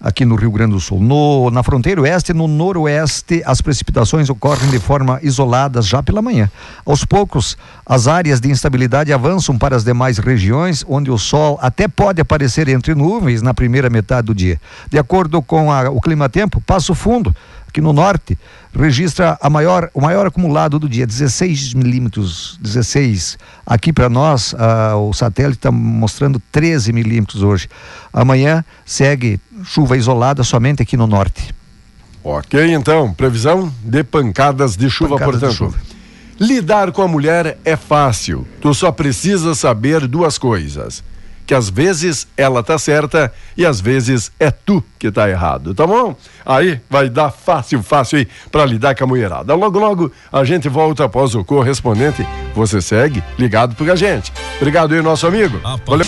Aqui 0.01 0.23
no 0.23 0.35
Rio 0.35 0.49
Grande 0.51 0.71
do 0.75 0.79
Sul. 0.79 1.01
No, 1.01 1.51
na 1.51 1.61
fronteira 1.61 1.99
oeste 2.01 2.31
e 2.31 2.33
no 2.33 2.47
noroeste, 2.47 3.43
as 3.45 3.59
precipitações 3.59 4.29
ocorrem 4.29 4.69
de 4.69 4.79
forma 4.79 5.19
isolada 5.21 5.81
já 5.81 6.01
pela 6.01 6.21
manhã. 6.21 6.49
Aos 6.85 7.03
poucos, 7.03 7.57
as 7.85 8.07
áreas 8.07 8.39
de 8.39 8.49
instabilidade 8.49 9.11
avançam 9.11 9.57
para 9.57 9.75
as 9.75 9.83
demais 9.83 10.17
regiões, 10.17 10.85
onde 10.87 11.11
o 11.11 11.17
sol 11.17 11.59
até 11.61 11.85
pode 11.89 12.21
aparecer 12.21 12.69
entre 12.69 12.95
nuvens 12.95 13.41
na 13.41 13.53
primeira 13.53 13.89
metade 13.89 14.27
do 14.27 14.33
dia. 14.33 14.57
De 14.89 14.97
acordo 14.97 15.41
com 15.41 15.69
a- 15.69 15.89
o 15.89 15.99
clima-tempo, 15.99 16.61
Passo 16.61 16.95
Fundo, 16.95 17.35
aqui 17.69 17.79
no 17.81 17.93
norte, 17.93 18.37
registra 18.77 19.37
a 19.41 19.49
maior, 19.49 19.89
o 19.93 20.01
maior 20.01 20.27
acumulado 20.27 20.77
do 20.77 20.89
dia, 20.89 21.07
16 21.07 21.73
milímetros, 21.73 22.59
16. 22.61 23.37
Aqui 23.65 23.93
para 23.93 24.09
nós, 24.09 24.53
ah, 24.57 24.95
o 24.97 25.13
satélite 25.13 25.57
está 25.59 25.71
mostrando 25.71 26.41
13 26.51 26.91
milímetros 26.91 27.41
hoje. 27.41 27.69
Amanhã 28.11 28.65
segue 28.85 29.39
chuva 29.63 29.95
isolada 29.95 30.43
somente 30.43 30.81
aqui 30.81 30.97
no 30.97 31.07
norte. 31.07 31.53
Ok, 32.23 32.73
então, 32.73 33.13
previsão 33.13 33.73
de 33.83 34.03
pancadas 34.03 34.75
de 34.75 34.89
chuva, 34.89 35.17
Pancadas 35.17 35.35
de 35.35 35.57
portanto. 35.57 35.57
chuva. 35.57 35.77
Lidar 36.39 36.91
com 36.91 37.01
a 37.01 37.07
mulher 37.07 37.57
é 37.63 37.75
fácil. 37.75 38.47
Tu 38.61 38.73
só 38.73 38.91
precisa 38.91 39.53
saber 39.55 40.07
duas 40.07 40.37
coisas: 40.37 41.03
que 41.49 41.55
às 41.55 41.67
vezes 41.67 42.27
ela 42.37 42.61
tá 42.61 42.77
certa 42.77 43.33
e 43.57 43.65
às 43.65 43.81
vezes 43.81 44.31
é 44.39 44.51
tu 44.51 44.83
que 44.99 45.11
tá 45.11 45.27
errado, 45.27 45.73
tá 45.73 45.87
bom? 45.87 46.15
Aí 46.45 46.79
vai 46.87 47.09
dar 47.09 47.31
fácil, 47.31 47.81
fácil 47.81 48.19
aí 48.19 48.27
para 48.51 48.63
lidar 48.67 48.93
com 48.93 49.05
a 49.05 49.07
mulherada. 49.07 49.55
Logo, 49.55 49.79
logo 49.79 50.11
a 50.31 50.43
gente 50.43 50.69
volta 50.69 51.05
após 51.05 51.33
o 51.33 51.43
correspondente. 51.43 52.23
Você 52.53 52.79
segue 52.83 53.23
ligado 53.39 53.75
a 53.91 53.95
gente. 53.95 54.31
Obrigado 54.57 54.93
aí, 54.93 55.01
nosso 55.01 55.25
amigo. 55.25 55.59
Valeu. 55.87 56.05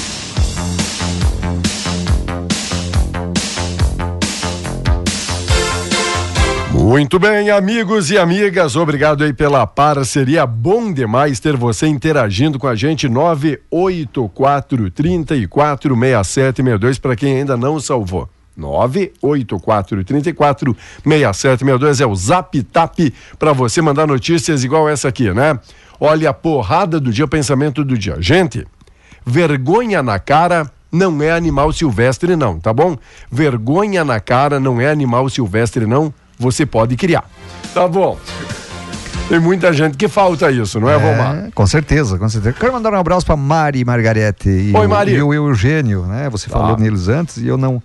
Muito 6.91 7.17
bem, 7.17 7.49
amigos 7.49 8.11
e 8.11 8.17
amigas, 8.17 8.75
obrigado 8.75 9.23
aí 9.23 9.31
pela 9.31 9.65
parceria. 9.65 10.45
Bom 10.45 10.91
demais 10.91 11.39
ter 11.39 11.55
você 11.55 11.87
interagindo 11.87 12.59
com 12.59 12.67
a 12.67 12.75
gente. 12.75 13.07
984 13.07 14.91
34 14.91 15.95
6762 15.95 16.99
para 16.99 17.15
quem 17.15 17.37
ainda 17.37 17.55
não 17.55 17.79
salvou. 17.79 18.27
984 18.57 20.03
34 20.03 20.75
6762 21.01 22.01
é 22.01 22.05
o 22.05 22.13
Zap 22.13 22.61
Tap 22.63 22.99
para 23.39 23.53
você 23.53 23.81
mandar 23.81 24.05
notícias 24.05 24.65
igual 24.65 24.89
essa 24.89 25.07
aqui, 25.07 25.31
né? 25.31 25.57
Olha 25.97 26.31
a 26.31 26.33
porrada 26.33 26.99
do 26.99 27.09
dia, 27.13 27.25
pensamento 27.25 27.85
do 27.85 27.97
dia. 27.97 28.17
Gente, 28.19 28.67
vergonha 29.25 30.03
na 30.03 30.19
cara 30.19 30.69
não 30.91 31.23
é 31.23 31.31
animal 31.31 31.71
silvestre, 31.71 32.35
não, 32.35 32.59
tá 32.59 32.73
bom? 32.73 32.97
Vergonha 33.31 34.03
na 34.03 34.19
cara 34.19 34.59
não 34.59 34.81
é 34.81 34.91
animal 34.91 35.29
silvestre, 35.29 35.85
não 35.85 36.13
você 36.41 36.65
pode 36.65 36.95
criar. 36.95 37.23
Tá 37.73 37.87
bom. 37.87 38.17
Tem 39.29 39.39
muita 39.39 39.71
gente 39.71 39.95
que 39.95 40.09
falta 40.09 40.51
isso, 40.51 40.77
não 40.77 40.89
é, 40.89 40.95
é 40.95 40.99
Vomar? 40.99 41.51
Com 41.55 41.65
certeza, 41.65 42.17
com 42.17 42.27
certeza. 42.27 42.53
Quero 42.59 42.73
mandar 42.73 42.91
um 42.91 42.97
abraço 42.97 43.25
para 43.25 43.37
Mari 43.37 43.85
Margarete 43.85 44.49
e, 44.49 44.75
Oi, 44.75 44.87
Mari. 44.87 45.13
e 45.13 45.21
o 45.21 45.33
Eugênio, 45.33 46.05
né? 46.05 46.29
Você 46.29 46.49
tá. 46.49 46.59
falou 46.59 46.77
neles 46.77 47.07
antes 47.07 47.37
e 47.37 47.47
eu 47.47 47.57
não 47.57 47.81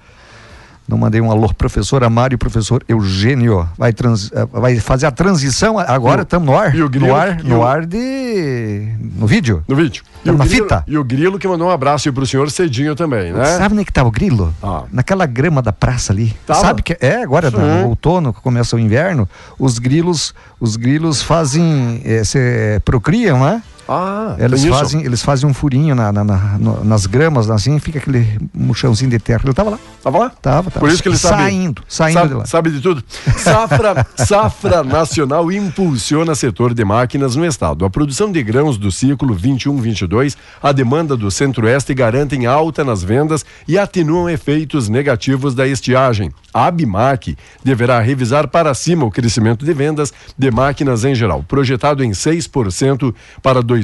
não 0.88 0.96
mandei 0.96 1.20
um 1.20 1.30
alô, 1.30 1.52
professora 1.52 2.08
Mário, 2.08 2.38
professor 2.38 2.82
Eugênio. 2.88 3.68
Vai, 3.76 3.92
trans, 3.92 4.30
eh, 4.32 4.46
vai 4.52 4.78
fazer 4.78 5.06
a 5.06 5.10
transição. 5.10 5.78
Agora 5.78 6.22
estamos 6.22 6.46
no 6.46 6.56
ar. 6.56 6.74
E 6.74 6.82
o 6.82 6.88
grilo, 6.88 7.08
no 7.08 7.14
ar, 7.14 7.42
no 7.42 7.62
ar 7.64 7.84
de. 7.84 8.88
No 9.16 9.26
vídeo. 9.26 9.64
No 9.66 9.74
vídeo. 9.74 10.04
E 10.24 10.30
na 10.30 10.44
fita. 10.44 10.84
E 10.86 10.96
o 10.96 11.02
grilo 11.02 11.38
que 11.38 11.48
mandou 11.48 11.66
um 11.68 11.70
abraço 11.70 12.12
pro 12.12 12.24
senhor 12.24 12.50
cedinho 12.50 12.94
também, 12.94 13.32
né? 13.32 13.44
Sabe 13.58 13.74
onde 13.74 13.82
é 13.82 13.84
que 13.84 13.92
tá 13.92 14.04
o 14.04 14.10
grilo? 14.10 14.54
Ah. 14.62 14.84
Naquela 14.92 15.26
grama 15.26 15.60
da 15.60 15.72
praça 15.72 16.12
ali. 16.12 16.34
Tava? 16.46 16.60
Sabe 16.60 16.82
que 16.82 16.96
é 17.00 17.22
agora 17.22 17.50
no 17.50 17.88
outono, 17.88 18.32
que 18.32 18.40
começa 18.40 18.76
o 18.76 18.78
inverno, 18.78 19.28
os 19.58 19.78
grilos, 19.78 20.34
os 20.60 20.76
grilos 20.76 21.20
fazem, 21.22 22.00
é, 22.04 22.22
se 22.22 22.38
procriam, 22.84 23.40
né? 23.40 23.62
Ah, 23.88 24.34
eles 24.38 24.64
fazem, 24.64 25.04
eles 25.04 25.22
fazem 25.22 25.48
um 25.48 25.54
furinho 25.54 25.94
na, 25.94 26.12
na, 26.12 26.24
na 26.24 26.58
nas 26.82 27.06
gramas, 27.06 27.48
assim, 27.48 27.78
fica 27.78 27.98
aquele 27.98 28.38
murchãozinho 28.52 29.10
de 29.10 29.18
terra. 29.18 29.42
Ele 29.44 29.54
tava 29.54 29.70
lá. 29.70 29.78
Tava 30.02 30.18
lá? 30.18 30.30
Tava, 30.30 30.70
tava. 30.70 30.80
Por 30.80 30.88
isso 30.90 31.02
que 31.02 31.08
ele 31.08 31.16
sabe. 31.16 31.42
Saindo, 31.42 31.82
saindo 31.88 32.14
sabe, 32.14 32.28
de 32.28 32.34
lá. 32.34 32.46
Sabe 32.46 32.70
de 32.70 32.80
tudo. 32.80 33.04
Safra, 33.38 34.06
Safra 34.16 34.82
Nacional 34.82 35.50
impulsiona 35.52 36.34
setor 36.34 36.74
de 36.74 36.84
máquinas 36.84 37.36
no 37.36 37.46
estado. 37.46 37.84
A 37.84 37.90
produção 37.90 38.32
de 38.32 38.42
grãos 38.42 38.76
do 38.76 38.90
ciclo 38.90 39.36
21-22, 39.36 40.36
a 40.60 40.72
demanda 40.72 41.16
do 41.16 41.30
centro-oeste 41.30 41.94
garantem 41.94 42.46
alta 42.46 42.84
nas 42.84 43.04
vendas 43.04 43.44
e 43.68 43.78
atenuam 43.78 44.28
efeitos 44.28 44.88
negativos 44.88 45.54
da 45.54 45.66
estiagem. 45.66 46.32
A 46.52 46.66
Abimac 46.66 47.36
deverá 47.62 48.00
revisar 48.00 48.48
para 48.48 48.74
cima 48.74 49.04
o 49.04 49.10
crescimento 49.10 49.64
de 49.64 49.72
vendas 49.72 50.12
de 50.36 50.50
máquinas 50.50 51.04
em 51.04 51.14
geral, 51.14 51.44
projetado 51.46 52.02
em 52.02 52.10
6% 52.10 53.14
para 53.42 53.62
2022 53.62 53.75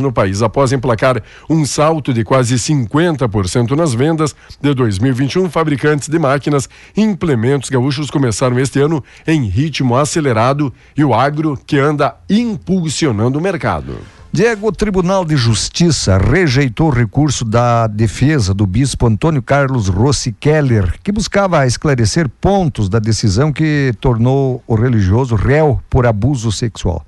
no 0.00 0.12
país, 0.12 0.42
após 0.42 0.72
emplacar 0.72 1.22
um 1.48 1.64
salto 1.64 2.12
de 2.12 2.24
quase 2.24 2.54
50% 2.56 3.76
nas 3.76 3.94
vendas 3.94 4.34
de 4.60 4.74
2021. 4.74 5.50
Fabricantes 5.50 6.08
de 6.08 6.18
máquinas 6.18 6.68
e 6.96 7.02
implementos 7.02 7.70
gaúchos 7.70 8.10
começaram 8.10 8.58
este 8.58 8.80
ano 8.80 9.02
em 9.26 9.44
ritmo 9.44 9.96
acelerado 9.96 10.72
e 10.96 11.04
o 11.04 11.14
agro 11.14 11.58
que 11.66 11.78
anda 11.78 12.16
impulsionando 12.28 13.38
o 13.38 13.42
mercado. 13.42 13.98
Diego, 14.32 14.68
o 14.68 14.72
Tribunal 14.72 15.24
de 15.24 15.36
Justiça 15.36 16.16
rejeitou 16.16 16.86
o 16.86 16.94
recurso 16.94 17.44
da 17.44 17.88
defesa 17.88 18.54
do 18.54 18.64
bispo 18.64 19.08
Antônio 19.08 19.42
Carlos 19.42 19.88
Rossi 19.88 20.30
Keller, 20.30 20.94
que 21.02 21.10
buscava 21.10 21.66
esclarecer 21.66 22.28
pontos 22.40 22.88
da 22.88 23.00
decisão 23.00 23.52
que 23.52 23.92
tornou 24.00 24.62
o 24.68 24.76
religioso 24.76 25.34
réu 25.34 25.80
por 25.90 26.06
abuso 26.06 26.52
sexual. 26.52 27.04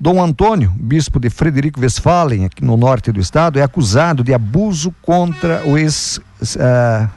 Dom 0.00 0.22
Antônio, 0.22 0.72
bispo 0.76 1.18
de 1.18 1.28
Frederico 1.28 1.80
Westphalen, 1.80 2.44
aqui 2.44 2.64
no 2.64 2.76
norte 2.76 3.10
do 3.10 3.18
estado, 3.20 3.58
é 3.58 3.62
acusado 3.62 4.22
de 4.22 4.32
abuso 4.32 4.94
contra 5.02 5.66
o 5.66 5.76
ex. 5.76 6.18
Uh... 6.18 7.10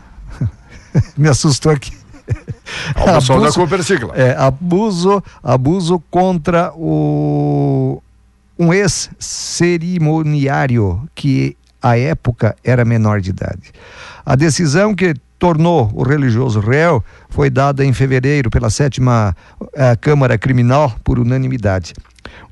Me 1.16 1.30
assustou 1.30 1.72
aqui. 1.72 1.96
O 2.96 3.06
pessoal 3.14 3.40
abuso, 3.40 3.42
da 3.42 3.52
Copercicla. 3.64 4.16
É, 4.16 4.36
abuso, 4.36 5.24
abuso 5.44 6.02
contra 6.10 6.72
o 6.76 8.02
um 8.58 8.74
ex-cerimoniário 8.74 11.08
que 11.14 11.56
à 11.82 11.98
época 11.98 12.56
era 12.64 12.86
menor 12.86 13.20
de 13.22 13.32
idade. 13.32 13.74
A 14.26 14.36
decisão 14.36 14.96
que 14.96 15.14
tornou 15.42 15.90
o 15.96 16.04
religioso 16.04 16.60
réu 16.60 17.04
foi 17.28 17.50
dada 17.50 17.84
em 17.84 17.92
fevereiro 17.92 18.52
pela 18.52 18.70
sétima 18.70 19.36
uh, 19.60 19.68
Câmara 20.00 20.38
Criminal 20.38 20.96
por 21.04 21.18
unanimidade. 21.18 21.96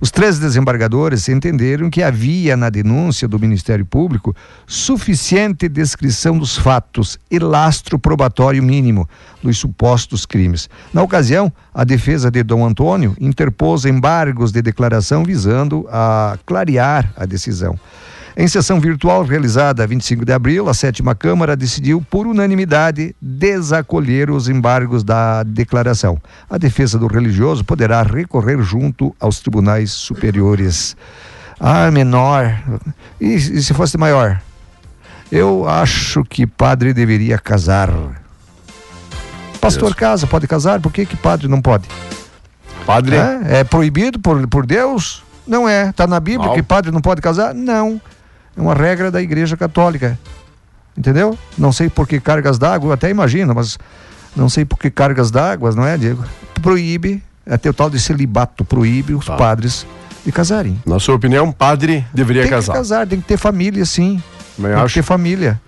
Os 0.01 0.09
três 0.09 0.39
desembargadores 0.39 1.29
entenderam 1.29 1.87
que 1.91 2.01
havia 2.01 2.57
na 2.57 2.67
denúncia 2.67 3.27
do 3.27 3.37
Ministério 3.37 3.85
Público 3.85 4.35
suficiente 4.65 5.69
descrição 5.69 6.39
dos 6.39 6.57
fatos 6.57 7.19
e 7.29 7.37
lastro 7.37 7.99
probatório 7.99 8.63
mínimo 8.63 9.07
dos 9.43 9.59
supostos 9.59 10.25
crimes. 10.25 10.67
Na 10.91 11.03
ocasião, 11.03 11.53
a 11.71 11.83
defesa 11.83 12.31
de 12.31 12.41
Dom 12.41 12.65
Antônio 12.65 13.15
interpôs 13.19 13.85
embargos 13.85 14.51
de 14.51 14.63
declaração 14.63 15.23
visando 15.23 15.87
a 15.91 16.39
clarear 16.43 17.13
a 17.15 17.27
decisão. 17.27 17.77
Em 18.39 18.47
sessão 18.47 18.79
virtual 18.79 19.25
realizada 19.25 19.85
25 19.85 20.23
de 20.23 20.31
abril, 20.31 20.69
a 20.69 20.73
sétima 20.73 21.13
Câmara 21.13 21.57
decidiu, 21.57 22.01
por 22.09 22.25
unanimidade, 22.25 23.13
desacolher 23.21 24.31
os 24.31 24.47
embargos 24.47 25.03
da 25.03 25.43
declaração. 25.43 26.17
A 26.49 26.57
defesa 26.57 26.97
do 26.97 27.05
religioso 27.05 27.65
poderá 27.65 28.01
recorrer 28.01 28.61
junto 28.61 29.13
aos 29.19 29.41
tribunais 29.41 29.91
superiores. 29.91 30.95
Ah, 31.59 31.91
menor. 31.91 32.57
E, 33.19 33.33
e 33.33 33.61
se 33.61 33.73
fosse 33.73 33.97
maior? 33.97 34.41
Eu 35.29 35.67
acho 35.67 36.23
que 36.23 36.47
padre 36.47 36.93
deveria 36.93 37.37
casar. 37.37 37.93
Pastor 39.59 39.93
casa, 39.93 40.25
pode 40.25 40.47
casar? 40.47 40.79
Por 40.79 40.93
que, 40.93 41.05
que 41.05 41.17
padre 41.17 41.49
não 41.49 41.61
pode? 41.61 41.89
Padre? 42.85 43.17
É, 43.17 43.59
é 43.59 43.63
proibido 43.65 44.17
por, 44.17 44.47
por 44.47 44.65
Deus? 44.65 45.25
Não 45.45 45.67
é. 45.67 45.89
Está 45.89 46.07
na 46.07 46.21
Bíblia 46.21 46.47
não. 46.47 46.55
que 46.55 46.63
padre 46.63 46.89
não 46.89 47.01
pode 47.01 47.19
casar? 47.19 47.53
Não. 47.53 47.99
É 48.59 48.61
uma 48.61 48.73
regra 48.73 49.09
da 49.09 49.21
Igreja 49.21 49.55
Católica. 49.55 50.19
Entendeu? 50.97 51.39
Não 51.57 51.71
sei 51.71 51.89
por 51.89 52.05
que 52.05 52.19
cargas 52.19 52.59
d'água, 52.59 52.93
até 52.93 53.09
imagino, 53.09 53.55
mas 53.55 53.77
não 54.35 54.49
sei 54.49 54.65
por 54.65 54.77
que 54.77 54.91
cargas 54.91 55.31
d'água, 55.31 55.71
não 55.71 55.85
é, 55.85 55.97
Diego? 55.97 56.25
Proíbe, 56.61 57.23
até 57.49 57.69
o 57.69 57.73
tal 57.73 57.89
de 57.89 57.97
celibato, 57.97 58.65
proíbe 58.65 59.13
os 59.13 59.25
tá. 59.25 59.37
padres 59.37 59.87
de 60.25 60.31
casarem. 60.33 60.81
Na 60.85 60.99
sua 60.99 61.15
opinião, 61.15 61.53
padre 61.53 62.05
deveria 62.13 62.41
tem 62.41 62.51
casar? 62.51 62.65
Tem 62.65 62.73
que 62.73 62.79
casar, 62.79 63.07
tem 63.07 63.21
que 63.21 63.27
ter 63.27 63.37
família, 63.37 63.85
sim. 63.85 64.21
Também 64.57 64.73
tem 64.73 64.81
acho. 64.81 64.93
que 64.93 64.99
ter 64.99 65.05
família. 65.05 65.61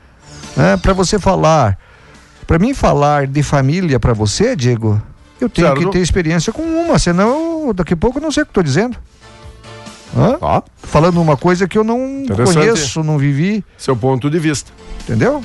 É, 0.58 0.76
para 0.76 0.92
você 0.92 1.18
falar, 1.18 1.78
para 2.46 2.60
mim 2.60 2.74
falar 2.74 3.26
de 3.26 3.42
família 3.42 4.02
para 4.02 4.12
você, 4.12 4.54
Diego, 4.54 5.02
eu 5.40 5.48
tenho 5.48 5.74
que 5.76 5.90
ter 5.92 6.00
experiência 6.00 6.52
com 6.52 6.62
uma, 6.62 7.00
senão 7.00 7.74
daqui 7.74 7.94
a 7.94 7.98
pouco 7.98 8.18
eu 8.18 8.22
não 8.22 8.34
sei 8.34 8.44
o 8.44 8.46
que 8.46 8.50
estou 8.50 8.64
dizendo. 8.64 8.98
Hã? 10.16 10.38
Ah. 10.42 10.64
Falando 10.78 11.22
uma 11.22 11.38
coisa 11.38 11.68
que 11.68 11.78
eu 11.78 11.84
não 11.84 12.26
conheço, 12.28 13.04
não 13.04 13.18
vivi. 13.18 13.64
Seu 13.78 13.96
ponto 13.96 14.30
de 14.30 14.40
vista. 14.40 14.72
Entendeu? 15.02 15.44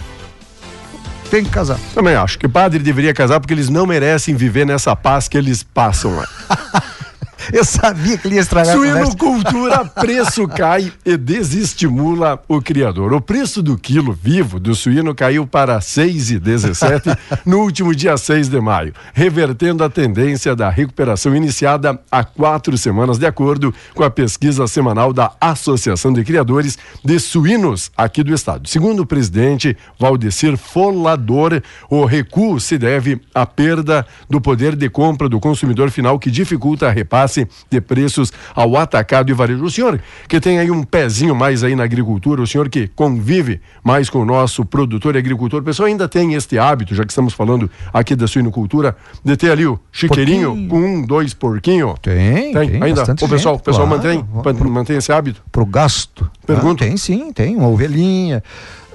Tem 1.31 1.44
que 1.44 1.50
casar. 1.50 1.79
Também 1.94 2.14
acho 2.14 2.38
que 2.38 2.46
padre 2.46 2.79
deveria 2.79 3.12
casar 3.12 3.40
porque 3.40 3.52
eles 3.52 3.68
não 3.68 3.87
merecem 3.87 4.35
viver 4.35 4.64
nessa 4.64 4.94
paz 4.94 5.29
que 5.29 5.37
eles 5.37 5.62
passam 5.62 6.16
lá. 6.16 6.29
Eu 7.53 7.64
sabia 7.64 8.18
que 8.18 8.27
ele 8.27 8.37
ia 8.37 8.40
estragar 8.40 8.75
Suinocultura, 8.75 9.85
preço 9.94 10.49
cai 10.49 10.92
e 11.05 11.16
desestimula 11.16 12.42
o 12.49 12.61
criador. 12.61 13.12
O 13.12 13.20
preço 13.20 13.62
do 13.62 13.77
quilo 13.79 14.12
vivo 14.12 14.59
do 14.59 14.75
suíno 14.75 15.14
caiu 15.14 15.46
para 15.46 15.79
6,17 15.79 17.16
no 17.44 17.59
último 17.61 17.94
dia 17.94 18.16
6 18.16 18.49
de 18.49 18.61
maio, 18.61 18.92
revertendo 19.12 19.85
a 19.85 19.90
tendência 19.90 20.57
da 20.57 20.68
recuperação 20.68 21.35
iniciada 21.37 22.01
há 22.11 22.25
quatro 22.25 22.77
semanas, 22.77 23.18
de 23.18 23.27
acordo 23.27 23.72
com 23.94 24.03
a 24.03 24.11
pesquisa 24.11 24.66
semanal 24.66 25.12
da 25.12 25.33
Associação 25.40 26.12
de 26.12 26.25
Criadores 26.25 26.79
de 27.05 27.18
Suínos 27.20 27.90
aqui 27.96 28.22
do 28.22 28.35
estado. 28.35 28.68
Segundo 28.68 29.01
o 29.01 29.07
presidente 29.07 29.77
Valdecir 29.99 30.57
Folador, 30.57 31.62
o 31.88 32.05
recuo 32.05 32.59
se 32.59 32.79
deve 32.79 33.20
à 33.35 33.46
perda 33.46 34.07
do 34.29 34.40
poder 34.40 34.75
de 34.75 34.88
compra 34.88 35.29
do 35.29 35.38
consumidor 35.38 35.90
final 35.90 36.18
que 36.18 36.31
dificulta 36.31 36.88
a 36.88 36.90
repasse 36.90 37.26
repasse 37.27 37.47
de 37.71 37.81
preços 37.81 38.33
ao 38.55 38.77
atacado 38.77 39.31
e 39.31 39.35
varejo. 39.35 39.65
O 39.65 39.71
senhor 39.71 40.01
que 40.29 40.41
tem 40.41 40.59
aí 40.59 40.71
um 40.71 40.83
pezinho 40.83 41.35
mais 41.35 41.62
aí 41.65 41.75
na 41.75 41.85
agricultura, 41.85 42.41
o 42.41 42.47
senhor 42.47 42.69
que 42.69 42.89
convive 42.89 43.61
mais 43.83 44.09
com 44.09 44.21
o 44.21 44.25
nosso 44.25 44.65
produtor 44.65 45.15
e 45.17 45.19
agricultor, 45.19 45.61
o 45.61 45.65
pessoal 45.65 45.89
ainda 45.89 46.09
tem 46.09 46.35
este 46.35 46.59
hábito, 46.59 46.95
já 46.95 47.05
que 47.05 47.12
estamos 47.12 47.35
falando 47.35 47.71
aqui 47.93 48.15
da 48.15 48.27
suinocultura, 48.27 48.97
de 49.25 49.37
ter 49.37 49.51
ali 49.51 49.67
o 49.67 49.79
chiqueirinho 49.93 50.49
Porquinho. 50.51 50.69
com 50.69 50.79
um, 50.79 51.03
dois 51.03 51.35
porquinhos. 51.35 51.95
Tem, 52.01 52.53
Tem, 52.53 52.71
tem 52.71 52.83
ainda. 52.83 53.03
O 53.03 53.29
pessoal, 53.29 53.55
gente, 53.57 53.61
o 53.61 53.65
pessoal 53.65 53.87
claro. 53.87 54.03
mantém, 54.03 54.25
Pro- 54.55 54.71
mantém 54.71 54.97
esse 54.97 55.12
hábito. 55.12 55.43
Pro 55.51 55.67
gasto. 55.67 56.31
Pergunto. 56.47 56.85
Ah, 56.85 56.87
tem 56.87 56.97
sim, 56.97 57.33
tem 57.33 57.57
uma 57.57 57.69
ovelhinha. 57.69 58.43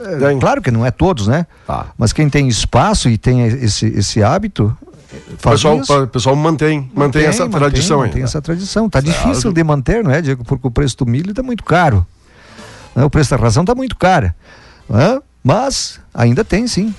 É, 0.04 0.16
Tem. 0.18 0.40
Claro 0.40 0.62
que 0.64 0.72
não 0.72 0.84
é 0.86 0.90
todos, 0.90 1.28
né? 1.28 1.46
Tá. 1.68 1.88
Mas 1.98 2.12
quem 2.12 2.28
tem 2.28 2.48
espaço 2.48 3.08
e 3.08 3.18
tem 3.20 3.46
esse, 3.46 3.86
esse 3.86 4.24
hábito, 4.24 4.76
O 5.12 5.38
faz 5.38 5.56
pessoal, 5.62 5.80
isso. 5.82 6.04
o 6.04 6.08
pessoal 6.08 6.36
mantém, 6.36 6.90
mantém, 6.96 7.26
essa 7.26 7.48
tradição 7.50 7.98
mantém 8.00 8.14
ainda. 8.16 8.26
essa 8.26 8.42
tradição. 8.42 8.90
Tá 8.90 9.02
Certo. 9.02 9.14
difícil 9.14 9.52
de 9.52 9.64
manter, 9.64 10.04
não 10.04 10.12
é, 10.12 10.22
Diego? 10.22 10.44
Porque 10.46 10.66
o 10.68 10.72
preço 10.72 10.98
do 10.98 11.06
milho 11.06 11.32
está 11.32 11.44
muito 11.44 11.64
caro. 11.64 12.06
Né? 12.96 13.04
O 13.04 13.10
preço 13.10 13.30
da 13.32 13.38
ração 13.38 13.64
está 13.64 13.76
muito 13.76 13.98
caro. 13.98 14.34
Mas 15.44 16.00
ainda 16.14 16.44
tem, 16.44 16.68
sim. 16.68 16.94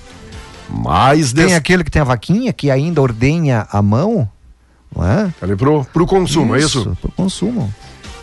Mais 0.69 1.33
Tem 1.33 1.47
des... 1.47 1.55
aquele 1.55 1.83
que 1.83 1.91
tem 1.91 2.01
a 2.01 2.05
vaquinha 2.05 2.51
que 2.53 2.71
ainda 2.71 3.01
ordenha 3.01 3.67
a 3.71 3.81
mão, 3.81 4.27
não 4.95 5.05
é? 5.05 5.31
ali 5.41 5.55
pro, 5.55 5.85
pro 5.85 6.05
consumo, 6.07 6.55
é 6.55 6.59
isso? 6.59 6.97
Pro 7.01 7.11
consumo. 7.11 7.73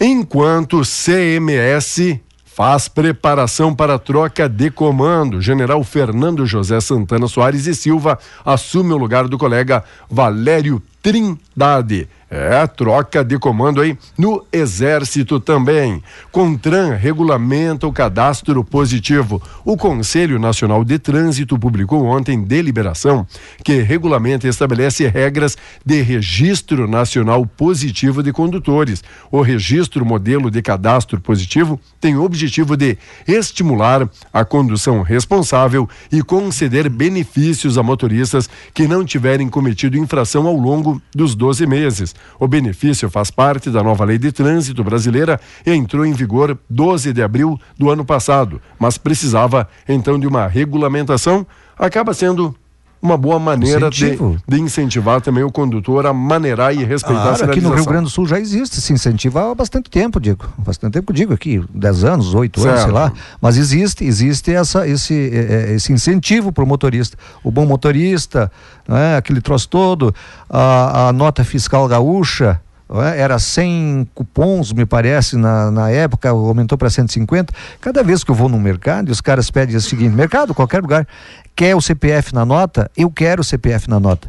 Enquanto 0.01 0.81
CMS 0.83 2.19
faz 2.61 2.89
preparação 2.89 3.75
para 3.75 3.95
a 3.95 3.99
troca 3.99 4.47
de 4.47 4.71
comando, 4.71 5.41
General 5.41 5.83
Fernando 5.83 6.45
José 6.45 6.79
Santana 6.79 7.27
Soares 7.27 7.67
e 7.67 7.75
Silva 7.75 8.19
assume 8.45 8.93
o 8.93 8.99
lugar 8.99 9.27
do 9.29 9.39
colega 9.39 9.83
Valério 10.11 10.83
Trindade. 11.03 12.07
É, 12.33 12.65
troca 12.65 13.25
de 13.25 13.37
comando 13.41 13.81
aí 13.81 13.99
no 14.17 14.47
Exército 14.53 15.41
também. 15.41 16.01
Contran 16.31 16.95
regulamenta 16.95 17.89
o 17.89 17.93
cadastro 17.93 18.63
positivo. 18.63 19.43
O 19.65 19.77
Conselho 19.77 20.39
Nacional 20.39 20.85
de 20.85 20.97
Trânsito 20.97 21.59
publicou 21.59 22.05
ontem 22.05 22.41
deliberação 22.41 23.27
que 23.65 23.83
regulamenta 23.83 24.47
e 24.47 24.51
estabelece 24.51 25.09
regras 25.09 25.59
de 25.85 26.03
registro 26.03 26.87
nacional 26.87 27.45
positivo 27.45 28.23
de 28.23 28.33
condutores. 28.33 29.03
O 29.29 29.41
registro 29.41 30.07
modelo 30.07 30.53
de 30.53 30.63
cadastro 30.63 31.21
positivo 31.21 31.81
tem 32.01 32.15
o 32.15 32.23
objetivo 32.23 32.77
de 32.77 32.97
estimular 33.27 34.09
a 34.33 34.45
condução 34.45 35.03
responsável 35.03 35.89
e 36.13 36.23
conceder 36.23 36.89
benefícios 36.89 37.77
a 37.77 37.83
motoristas 37.83 38.49
que 38.73 38.87
não 38.87 39.05
tiverem 39.05 39.49
cometido 39.49 39.99
infração 39.99 40.47
ao 40.47 40.55
longo 40.55 41.03
dos 41.13 41.35
12 41.35 41.67
meses. 41.67 42.15
O 42.39 42.49
benefício 42.49 43.11
faz 43.11 43.31
parte 43.31 43.71
da 43.71 43.83
nova 43.83 44.05
lei 44.05 44.19
de 44.19 44.33
trânsito 44.33 44.83
brasileira 44.83 45.41
e 45.65 45.73
entrou 45.73 46.05
em 46.05 46.13
vigor 46.13 46.59
12 46.69 47.13
de 47.13 47.23
abril 47.23 47.59
do 47.79 47.91
ano 47.91 48.05
passado, 48.05 48.61
mas 48.79 48.99
precisava 48.99 49.69
então 49.89 50.19
de 50.19 50.27
uma 50.27 50.47
regulamentação. 50.47 51.47
Acaba 51.79 52.13
sendo 52.13 52.55
uma 53.03 53.17
boa 53.17 53.39
maneira 53.39 53.89
de, 53.89 54.19
de 54.47 54.61
incentivar 54.61 55.21
também 55.21 55.43
o 55.43 55.51
condutor 55.51 56.05
a 56.07 56.13
maneirar 56.13 56.75
e 56.75 56.85
respeitar 56.85 57.33
a 57.33 57.37
Claro, 57.37 57.51
aqui 57.51 57.61
no. 57.61 57.75
Rio 57.75 57.85
Grande 57.85 58.05
do 58.05 58.11
Sul 58.11 58.27
já 58.27 58.39
existe 58.39 58.79
esse 58.79 58.93
incentivo 58.93 59.39
há 59.39 59.55
bastante 59.55 59.89
tempo, 59.89 60.21
digo. 60.21 60.47
Bastante 60.59 60.95
tempo, 60.95 61.13
digo 61.13 61.33
aqui, 61.33 61.65
10 61.75 62.05
anos, 62.05 62.35
8 62.35 62.69
anos, 62.69 62.83
sei 62.83 62.91
lá. 62.91 63.13
Mas 63.41 63.57
existe, 63.57 64.05
existe 64.05 64.53
essa, 64.53 64.87
esse, 64.87 65.15
eh, 65.15 65.71
eh, 65.71 65.75
esse 65.75 65.93
incentivo 65.93 66.53
para 66.53 66.63
o 66.63 66.67
motorista. 66.67 67.17
O 67.43 67.51
bom 67.51 67.65
motorista, 67.65 68.51
não 68.87 68.97
é? 68.97 69.17
aquele 69.17 69.41
troço 69.41 69.69
todo, 69.69 70.15
a, 70.49 71.09
a 71.09 71.13
nota 71.13 71.43
fiscal 71.43 71.89
gaúcha. 71.89 72.61
é? 72.91 73.21
Era 73.21 73.39
100 73.39 74.09
cupons, 74.15 74.73
me 74.73 74.85
parece, 74.85 75.37
na, 75.37 75.71
na 75.71 75.91
época, 75.91 76.29
aumentou 76.29 76.77
para 76.77 76.91
150. 76.91 77.53
Cada 77.81 78.03
vez 78.03 78.23
que 78.23 78.31
eu 78.31 78.35
vou 78.35 78.49
no 78.49 78.59
mercado, 78.59 79.11
os 79.11 79.21
caras 79.21 79.51
pedem 79.51 79.77
o 79.77 79.81
seguinte: 79.81 80.15
mercado, 80.15 80.53
qualquer 80.55 80.83
lugar, 80.83 81.07
quer 81.55 81.75
o 81.77 81.81
CPF 81.81 82.35
na 82.35 82.45
nota? 82.45 82.91
Eu 82.97 83.11
quero 83.11 83.41
o 83.43 83.45
CPF 83.45 83.89
na 83.89 83.99
nota. 84.01 84.29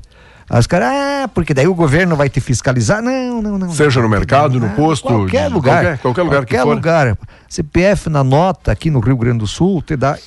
Aí 0.49 0.60
os 0.60 0.67
caras, 0.67 0.89
ah, 0.91 1.29
porque 1.34 1.53
daí 1.53 1.65
o 1.67 1.73
governo 1.73 2.15
vai 2.15 2.27
te 2.29 2.41
fiscalizar. 2.41 3.01
Não, 3.01 3.41
não, 3.41 3.57
não. 3.57 3.71
Seja 3.71 4.01
no 4.01 4.10
não, 4.10 4.10
mercado, 4.10 4.60
no 4.60 4.69
posto, 4.71 5.07
Qualquer 5.07 5.47
lugar. 5.47 5.81
qualquer- 5.84 5.97
qualquer 5.99 6.21
lugar 6.23 6.45
que 6.45 6.53
qualquer 6.55 6.63
for. 6.63 6.75
lugar. 6.75 7.17
CPF 7.47 8.10
na 8.10 8.23
nota 8.23 8.71
aqui 8.71 8.89
no 8.91 8.99
Rio 8.99 9.15
Grande 9.15 9.39
do 9.39 9.47
Sul 9.47 9.81
te 9.81 9.95
dá 9.95 10.17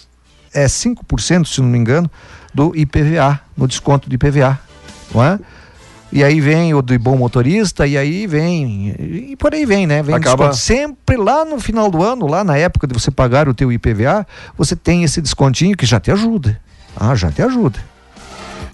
é 0.54 0.66
5%, 0.66 1.46
se 1.46 1.60
não 1.60 1.68
me 1.68 1.76
engano, 1.76 2.10
do 2.54 2.74
IPVA, 2.76 3.38
no 3.56 3.66
desconto 3.68 4.08
do 4.08 4.14
IPVA. 4.14 4.58
Não 5.12 5.22
é? 5.22 5.38
E 6.12 6.22
aí 6.22 6.40
vem 6.40 6.72
o 6.72 6.80
de 6.80 6.96
bom 6.96 7.16
motorista, 7.18 7.86
e 7.88 7.98
aí 7.98 8.24
vem, 8.26 8.94
e 9.32 9.36
por 9.36 9.52
aí 9.52 9.66
vem, 9.66 9.84
né? 9.84 10.00
Vem 10.00 10.14
Acaba- 10.14 10.48
desconto. 10.50 10.56
Sempre 10.64 11.16
lá 11.16 11.44
no 11.44 11.58
final 11.58 11.90
do 11.90 12.02
ano, 12.04 12.26
lá 12.28 12.44
na 12.44 12.56
época 12.56 12.86
de 12.86 12.94
você 12.94 13.10
pagar 13.10 13.48
o 13.48 13.52
teu 13.52 13.72
IPVA, 13.72 14.24
você 14.56 14.76
tem 14.76 15.02
esse 15.02 15.20
descontinho 15.20 15.76
que 15.76 15.84
já 15.84 15.98
te 15.98 16.12
ajuda. 16.12 16.58
Ah, 16.96 17.14
já 17.14 17.30
te 17.30 17.42
ajuda. 17.42 17.78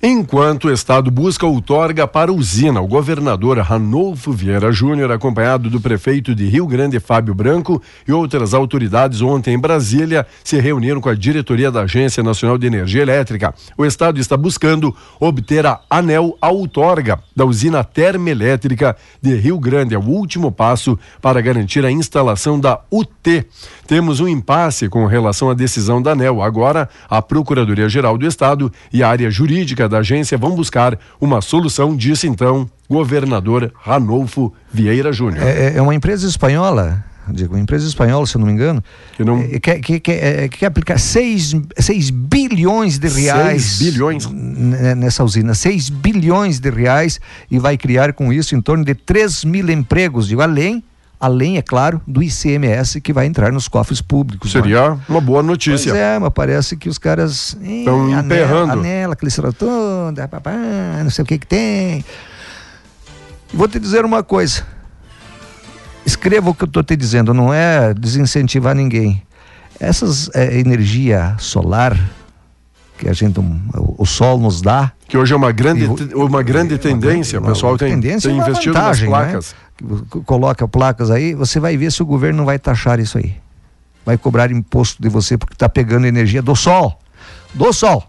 Enquanto 0.02 0.64
o 0.68 0.72
Estado 0.72 1.10
busca 1.10 1.44
outorga 1.44 2.08
para 2.08 2.32
usina, 2.32 2.80
o 2.80 2.86
governador 2.86 3.58
Ranolfo 3.58 4.32
Vieira 4.32 4.72
Júnior, 4.72 5.12
acompanhado 5.12 5.68
do 5.68 5.78
prefeito 5.78 6.34
de 6.34 6.46
Rio 6.46 6.66
Grande, 6.66 6.98
Fábio 6.98 7.34
Branco, 7.34 7.82
e 8.08 8.12
outras 8.12 8.54
autoridades 8.54 9.20
ontem 9.20 9.52
em 9.52 9.58
Brasília, 9.58 10.26
se 10.42 10.58
reuniram 10.58 11.02
com 11.02 11.10
a 11.10 11.14
diretoria 11.14 11.70
da 11.70 11.82
Agência 11.82 12.22
Nacional 12.22 12.56
de 12.56 12.66
Energia 12.66 13.02
Elétrica. 13.02 13.54
O 13.76 13.84
Estado 13.84 14.18
está 14.18 14.38
buscando 14.38 14.96
obter 15.20 15.66
a 15.66 15.80
ANEL 15.90 16.34
a 16.40 16.48
outorga 16.48 17.22
da 17.36 17.44
usina 17.44 17.84
termoelétrica 17.84 18.96
de 19.20 19.34
Rio 19.34 19.58
Grande. 19.58 19.94
É 19.94 19.98
o 19.98 20.08
último 20.08 20.50
passo 20.50 20.98
para 21.20 21.42
garantir 21.42 21.84
a 21.84 21.90
instalação 21.90 22.58
da 22.58 22.80
UT. 22.90 23.44
Temos 23.86 24.18
um 24.18 24.28
impasse 24.28 24.88
com 24.88 25.04
relação 25.04 25.50
à 25.50 25.54
decisão 25.54 26.00
da 26.00 26.12
ANEL. 26.12 26.40
Agora, 26.40 26.88
a 27.06 27.20
Procuradoria-Geral 27.20 28.16
do 28.16 28.26
Estado 28.26 28.72
e 28.90 29.02
a 29.02 29.08
área 29.10 29.30
jurídica 29.30 29.89
da 29.90 29.98
agência 29.98 30.38
vão 30.38 30.54
buscar 30.54 30.98
uma 31.20 31.42
solução, 31.42 31.94
disse 31.96 32.26
então 32.26 32.70
governador 32.88 33.72
Ranolfo 33.82 34.52
Vieira 34.72 35.12
Júnior. 35.12 35.42
É, 35.46 35.76
é 35.76 35.82
uma 35.82 35.94
empresa 35.94 36.26
espanhola, 36.26 37.04
digo, 37.28 37.54
uma 37.54 37.60
empresa 37.60 37.86
espanhola, 37.86 38.26
se 38.26 38.34
eu 38.36 38.40
não 38.40 38.46
me 38.46 38.52
engano, 38.52 38.82
Que 39.16 39.24
não- 39.24 39.40
é, 39.40 39.60
quer, 39.60 39.78
que, 39.80 40.00
que, 40.00 40.10
é, 40.12 40.48
quer 40.48 40.66
aplicar 40.66 40.98
6 40.98 41.54
bilhões 42.10 42.98
de 42.98 43.08
reais 43.08 43.62
Seis 43.64 43.92
bilhões? 43.92 44.26
n- 44.26 44.94
nessa 44.96 45.22
usina. 45.24 45.54
6 45.54 45.88
bilhões 45.90 46.58
de 46.58 46.70
reais 46.70 47.20
e 47.50 47.58
vai 47.58 47.76
criar 47.76 48.12
com 48.12 48.32
isso 48.32 48.54
em 48.54 48.60
torno 48.60 48.84
de 48.84 48.94
3 48.94 49.44
mil 49.44 49.68
empregos, 49.70 50.26
digo, 50.28 50.40
além, 50.40 50.82
além, 51.20 51.58
é 51.58 51.62
claro, 51.62 52.00
do 52.06 52.22
ICMS 52.22 53.00
que 53.00 53.12
vai 53.12 53.26
entrar 53.26 53.52
nos 53.52 53.68
cofres 53.68 54.00
públicos. 54.00 54.52
não 54.54 54.60
é? 54.60 54.64
Seria 54.64 54.98
uma 55.08 55.20
boa 55.20 55.42
notícia. 55.42 55.92
Pois 55.92 56.02
é, 56.02 56.18
mas 56.18 56.32
parece 56.32 56.76
que 56.76 56.88
os 56.88 56.96
caras. 56.96 57.56
Tão 57.84 58.06
anela- 58.06 58.22
emperrando. 58.22 58.72
Anela, 58.72 59.12
aquele 59.12 59.30
toda, 59.52 60.26
papá, 60.26 60.52
não 61.02 61.10
sei 61.10 61.22
o 61.22 61.26
que 61.26 61.38
que 61.38 61.46
tem. 61.46 62.02
Vou 63.52 63.68
te 63.68 63.78
dizer 63.78 64.04
uma 64.04 64.22
coisa. 64.22 64.64
Escreva 66.06 66.50
o 66.50 66.54
que 66.54 66.64
eu 66.64 66.66
estou 66.66 66.82
te 66.82 66.96
dizendo, 66.96 67.34
não 67.34 67.52
é 67.52 67.92
desincentivar 67.92 68.74
ninguém. 68.74 69.22
Essas 69.78 70.30
eh, 70.34 70.58
energia 70.58 71.36
solar 71.38 71.98
que 72.98 73.08
a 73.08 73.12
gente, 73.12 73.38
o, 73.40 73.94
o 73.98 74.06
sol 74.06 74.38
nos 74.38 74.60
dá, 74.60 74.92
Que 75.10 75.18
hoje 75.18 75.32
é 75.34 75.36
uma 75.36 75.50
grande, 75.50 75.82
E 75.84 76.14
o- 76.14 76.24
uma 76.26 76.42
grande 76.42 76.78
tendência. 76.78 77.38
O 77.38 77.42
uma- 77.42 77.52
pessoal 77.52 77.72
uma 77.72 77.78
tem, 77.78 77.90
tendência 77.90 78.30
tem 78.30 78.38
uma 78.38 78.46
investido 78.48 78.74
vantagem, 78.74 79.10
nas 79.10 79.18
né? 79.20 79.24
placas. 79.26 79.46
C- 79.46 80.20
Coloca 80.24 80.68
placas 80.68 81.10
aí, 81.10 81.34
você 81.34 81.58
vai 81.58 81.76
ver 81.76 81.90
se 81.90 82.00
o 82.02 82.06
governo 82.06 82.38
não 82.38 82.44
vai 82.46 82.58
taxar 82.58 83.00
isso 83.00 83.18
aí. 83.18 83.34
Vai 84.06 84.16
cobrar 84.16 84.50
imposto 84.52 85.02
de 85.02 85.08
você 85.08 85.36
porque 85.36 85.54
está 85.54 85.68
pegando 85.68 86.06
energia 86.06 86.40
do 86.40 86.54
sol. 86.54 86.98
Do 87.52 87.72
sol. 87.72 88.06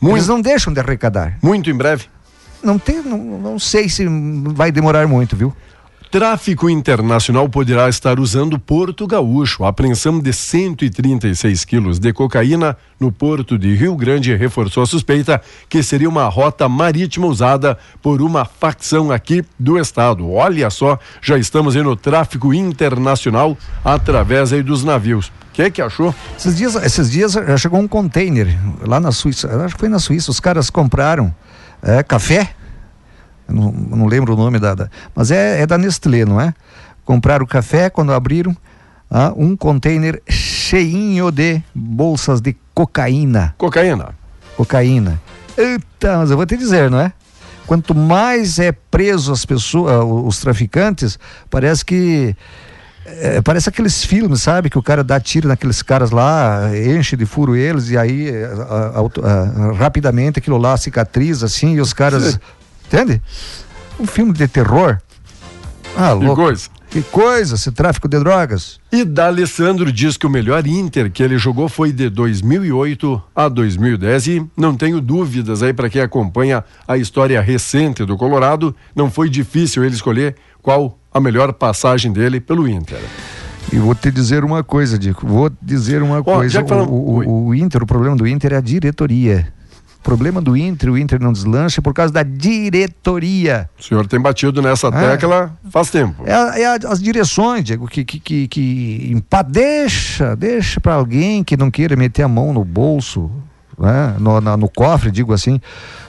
Muito, 0.00 0.16
Eles 0.16 0.28
não 0.28 0.40
deixam 0.40 0.72
de 0.72 0.80
arrecadar. 0.80 1.36
muito 1.42 1.68
em 1.68 1.74
breve. 1.76 2.06
Não, 2.62 2.78
tem, 2.78 3.02
não, 3.02 3.18
não 3.18 3.58
sei 3.58 3.88
se 3.88 4.06
vai 4.54 4.72
demorar 4.72 5.06
muito, 5.06 5.36
viu? 5.36 5.54
Tráfico 6.10 6.68
internacional 6.68 7.48
poderá 7.48 7.88
estar 7.88 8.18
usando 8.18 8.58
Porto 8.58 9.06
Gaúcho. 9.06 9.62
A 9.62 9.68
apreensão 9.68 10.18
de 10.18 10.32
136 10.32 11.64
quilos 11.64 12.00
de 12.00 12.12
cocaína 12.12 12.76
no 12.98 13.12
porto 13.12 13.56
de 13.56 13.76
Rio 13.76 13.94
Grande 13.94 14.34
reforçou 14.34 14.82
a 14.82 14.86
suspeita 14.86 15.40
que 15.68 15.84
seria 15.84 16.08
uma 16.08 16.24
rota 16.24 16.68
marítima 16.68 17.28
usada 17.28 17.78
por 18.02 18.20
uma 18.20 18.44
facção 18.44 19.12
aqui 19.12 19.44
do 19.56 19.78
estado. 19.78 20.28
Olha 20.28 20.68
só, 20.68 20.98
já 21.22 21.38
estamos 21.38 21.76
aí 21.76 21.82
no 21.84 21.94
tráfico 21.94 22.52
internacional 22.52 23.56
através 23.84 24.52
aí 24.52 24.64
dos 24.64 24.82
navios. 24.82 25.28
O 25.28 25.32
que 25.52 25.70
que 25.70 25.80
achou? 25.80 26.12
Esses 26.36 26.56
dias, 26.56 26.74
esses 26.74 27.08
dias 27.08 27.34
já 27.34 27.56
chegou 27.56 27.78
um 27.78 27.86
container 27.86 28.48
lá 28.84 28.98
na 28.98 29.12
Suíça. 29.12 29.48
Acho 29.64 29.74
que 29.76 29.80
foi 29.80 29.88
na 29.88 30.00
Suíça. 30.00 30.32
Os 30.32 30.40
caras 30.40 30.70
compraram 30.70 31.32
é, 31.80 32.02
café. 32.02 32.56
Não, 33.50 33.72
não 33.72 34.06
lembro 34.06 34.34
o 34.34 34.36
nome 34.36 34.58
da, 34.58 34.74
da- 34.74 34.90
mas 35.14 35.30
é, 35.30 35.62
é 35.62 35.66
da 35.66 35.76
Nestlé, 35.76 36.24
não 36.24 36.40
é? 36.40 36.54
Compraram 37.04 37.44
café 37.46 37.90
quando 37.90 38.12
abriram 38.12 38.56
ah, 39.10 39.32
um 39.36 39.56
container 39.56 40.22
cheinho 40.28 41.30
de 41.30 41.60
bolsas 41.74 42.40
de 42.40 42.56
cocaína. 42.74 43.54
Cocaína. 43.58 44.14
Cocaína. 44.56 45.20
Eita, 45.56 46.18
mas 46.18 46.30
eu 46.30 46.36
vou 46.36 46.46
te 46.46 46.56
dizer, 46.56 46.90
não 46.90 47.00
é? 47.00 47.12
Quanto 47.66 47.94
mais 47.94 48.58
é 48.58 48.72
preso 48.72 49.32
as 49.32 49.44
pessoas, 49.44 50.04
os 50.04 50.38
traficantes, 50.38 51.18
parece 51.48 51.84
que 51.84 52.34
é, 53.04 53.40
parece 53.40 53.68
aqueles 53.68 54.04
filmes, 54.04 54.42
sabe? 54.42 54.70
Que 54.70 54.78
o 54.78 54.82
cara 54.82 55.02
dá 55.02 55.18
tiro 55.18 55.48
naqueles 55.48 55.82
caras 55.82 56.10
lá, 56.10 56.70
enche 56.76 57.16
de 57.16 57.24
furo 57.24 57.56
eles, 57.56 57.90
e 57.90 57.96
aí 57.96 58.30
a, 58.44 59.00
a, 59.00 59.70
a, 59.70 59.72
rapidamente 59.72 60.38
aquilo 60.38 60.58
lá 60.58 60.76
cicatriza 60.76 61.46
assim, 61.46 61.74
e 61.74 61.80
os 61.80 61.92
caras. 61.92 62.38
Entende? 62.92 63.22
Um 63.98 64.06
filme 64.06 64.32
de 64.32 64.48
terror. 64.48 64.98
Ah, 65.96 66.12
louco. 66.12 66.34
Que 66.34 66.42
coisa. 66.42 66.68
Que 66.90 67.02
coisa, 67.02 67.54
esse 67.54 67.70
tráfico 67.70 68.08
de 68.08 68.18
drogas. 68.18 68.80
E 68.90 69.04
D'Alessandro 69.04 69.92
diz 69.92 70.16
que 70.16 70.26
o 70.26 70.30
melhor 70.30 70.66
Inter 70.66 71.08
que 71.08 71.22
ele 71.22 71.38
jogou 71.38 71.68
foi 71.68 71.92
de 71.92 72.10
2008 72.10 73.22
a 73.34 73.48
2010 73.48 74.26
e 74.26 74.46
não 74.56 74.74
tenho 74.74 75.00
dúvidas 75.00 75.62
aí 75.62 75.72
para 75.72 75.88
quem 75.88 76.02
acompanha 76.02 76.64
a 76.88 76.96
história 76.96 77.40
recente 77.40 78.04
do 78.04 78.16
Colorado, 78.16 78.74
não 78.94 79.08
foi 79.08 79.30
difícil 79.30 79.84
ele 79.84 79.94
escolher 79.94 80.34
qual 80.60 80.98
a 81.14 81.20
melhor 81.20 81.52
passagem 81.52 82.12
dele 82.12 82.40
pelo 82.40 82.66
Inter. 82.66 82.98
E 83.72 83.78
vou 83.78 83.94
te 83.94 84.10
dizer 84.10 84.44
uma 84.44 84.64
coisa, 84.64 84.98
Dico. 84.98 85.24
Vou 85.24 85.48
dizer 85.62 86.02
uma 86.02 86.18
oh, 86.18 86.24
coisa. 86.24 86.60
O, 86.60 87.20
o, 87.20 87.46
o, 87.46 87.54
Inter, 87.54 87.84
o 87.84 87.86
problema 87.86 88.16
do 88.16 88.26
Inter 88.26 88.52
é 88.54 88.56
a 88.56 88.60
diretoria. 88.60 89.46
O 90.00 90.02
problema 90.02 90.40
do 90.40 90.56
Inter, 90.56 90.90
o 90.90 90.96
Inter 90.96 91.20
não 91.20 91.30
deslancha 91.30 91.82
por 91.82 91.92
causa 91.92 92.10
da 92.10 92.22
diretoria. 92.22 93.68
O 93.78 93.82
senhor 93.82 94.06
tem 94.06 94.18
batido 94.18 94.62
nessa 94.62 94.88
é. 94.88 94.90
tecla 94.90 95.52
faz 95.70 95.90
tempo. 95.90 96.24
É, 96.26 96.62
é 96.62 96.66
as 96.86 97.02
direções, 97.02 97.62
Diego, 97.64 97.86
que, 97.86 98.02
que, 98.02 98.18
que, 98.18 98.48
que 98.48 99.22
deixa, 99.48 100.34
deixa 100.34 100.80
para 100.80 100.94
alguém 100.94 101.44
que 101.44 101.54
não 101.54 101.70
queira 101.70 101.94
meter 101.96 102.22
a 102.22 102.28
mão 102.28 102.54
no 102.54 102.64
bolso, 102.64 103.30
né? 103.78 104.16
no, 104.18 104.40
na, 104.40 104.56
no 104.56 104.70
cofre, 104.70 105.10
digo 105.10 105.34
assim, 105.34 105.60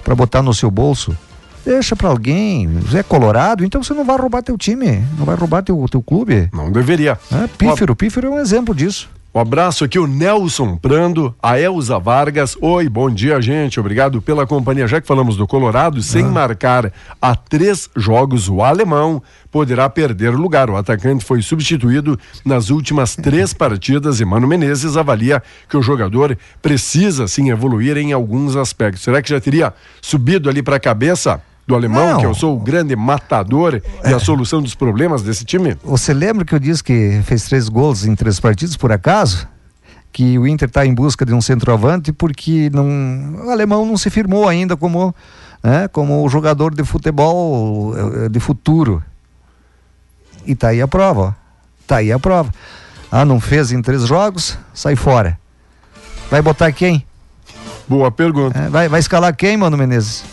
para 0.05 0.15
botar 0.15 0.41
no 0.41 0.53
seu 0.53 0.71
bolso. 0.71 1.15
Deixa 1.65 1.93
para 1.93 2.07
alguém. 2.07 2.69
É 2.93 3.03
colorado, 3.03 3.63
então 3.65 3.83
você 3.83 3.93
não 3.93 4.05
vai 4.05 4.17
roubar 4.17 4.41
teu 4.41 4.57
time, 4.57 5.03
não 5.17 5.25
vai 5.25 5.35
roubar 5.35 5.61
teu, 5.61 5.85
teu 5.91 6.01
clube. 6.01 6.49
Não 6.53 6.71
deveria. 6.71 7.19
É, 7.29 7.47
pífero, 7.47 7.93
pífero 7.93 8.27
é 8.27 8.31
um 8.31 8.39
exemplo 8.39 8.73
disso. 8.73 9.09
Um 9.34 9.39
abraço 9.39 9.86
aqui, 9.86 9.97
o 9.97 10.07
Nelson 10.07 10.75
Prando, 10.75 11.34
a 11.41 11.57
Elza 11.57 11.97
Vargas. 11.97 12.57
Oi, 12.59 12.89
bom 12.89 13.09
dia, 13.09 13.41
gente. 13.41 13.79
Obrigado 13.79 14.21
pela 14.21 14.45
companhia. 14.45 14.86
Já 14.86 14.99
que 14.99 15.07
falamos 15.07 15.38
do 15.38 15.47
Colorado, 15.47 16.03
sem 16.03 16.25
ah. 16.25 16.29
marcar 16.29 16.91
a 17.21 17.34
três 17.34 17.89
jogos, 17.95 18.49
o 18.49 18.61
alemão 18.61 19.23
poderá 19.49 19.89
perder 19.89 20.32
lugar. 20.32 20.69
O 20.69 20.75
atacante 20.75 21.23
foi 21.23 21.41
substituído 21.41 22.19
nas 22.43 22.69
últimas 22.69 23.15
três 23.15 23.53
partidas 23.55 24.19
e 24.19 24.25
Mano 24.25 24.49
Menezes 24.49 24.97
avalia 24.97 25.41
que 25.69 25.77
o 25.77 25.82
jogador 25.82 26.38
precisa 26.61 27.25
sim 27.25 27.51
evoluir 27.51 27.95
em 27.95 28.11
alguns 28.11 28.57
aspectos. 28.57 29.01
Será 29.01 29.21
que 29.21 29.29
já 29.29 29.39
teria 29.39 29.73
subido 30.01 30.49
ali 30.49 30.61
para 30.61 30.75
a 30.75 30.79
cabeça? 30.79 31.41
Do 31.72 31.76
alemão, 31.76 32.13
Não. 32.13 32.19
que 32.19 32.26
eu 32.26 32.34
sou 32.34 32.55
o 32.55 32.59
grande 32.59 32.95
matador 32.95 33.82
é. 34.03 34.11
e 34.11 34.13
a 34.13 34.19
solução 34.19 34.61
dos 34.61 34.76
problemas 34.76 35.24
desse 35.24 35.45
time? 35.45 35.78
Você 35.84 36.13
lembra 36.13 36.43
que 36.43 36.53
eu 36.53 36.59
disse 36.59 36.84
que 36.84 37.22
fez 37.24 37.43
três 37.45 37.69
gols 37.69 38.05
em 38.05 38.13
três 38.13 38.39
partidas, 38.39 38.76
por 38.76 38.91
acaso? 38.91 39.47
Que 40.11 40.38
o 40.38 40.45
Inter 40.45 40.67
está 40.67 40.86
em 40.86 40.93
busca 40.93 41.26
de 41.26 41.34
um 41.34 41.39
centroavante 41.39 42.11
porque 42.11 42.69
não, 42.74 43.45
o 43.45 43.49
alemão 43.49 43.86
não 43.86 43.95
se 43.95 44.09
firmou 44.09 44.47
ainda 44.47 44.76
como, 44.76 45.15
né, 45.63 45.88
como 45.88 46.28
jogador 46.28 46.76
de 46.76 46.84
futebol 46.84 47.95
eh, 47.95 48.30
de 48.30 48.39
futuro. 48.41 49.01
E 50.45 50.53
tá 50.53 50.69
aí 50.69 50.82
a 50.82 50.88
prova, 50.88 51.22
ó. 51.22 51.34
Tá 51.88 51.97
aí 51.97 52.11
a 52.11 52.19
prova. 52.19 52.51
Ah, 53.09 53.24
não 53.24 53.39
fez 53.39 53.72
em 53.72 53.82
três 53.82 54.05
jogos? 54.05 54.57
Sai 54.74 54.97
fora. 54.97 55.39
Vai 56.30 56.41
botar 56.41 56.72
quem? 56.74 57.05
Boa 57.88 58.11
pergunta. 58.11 58.57
É, 58.57 58.69
vai, 58.69 58.89
vai 58.89 58.99
escalar 58.99 59.36
quem, 59.36 59.55
Mano 59.55 59.78
Menezes? 59.78 60.24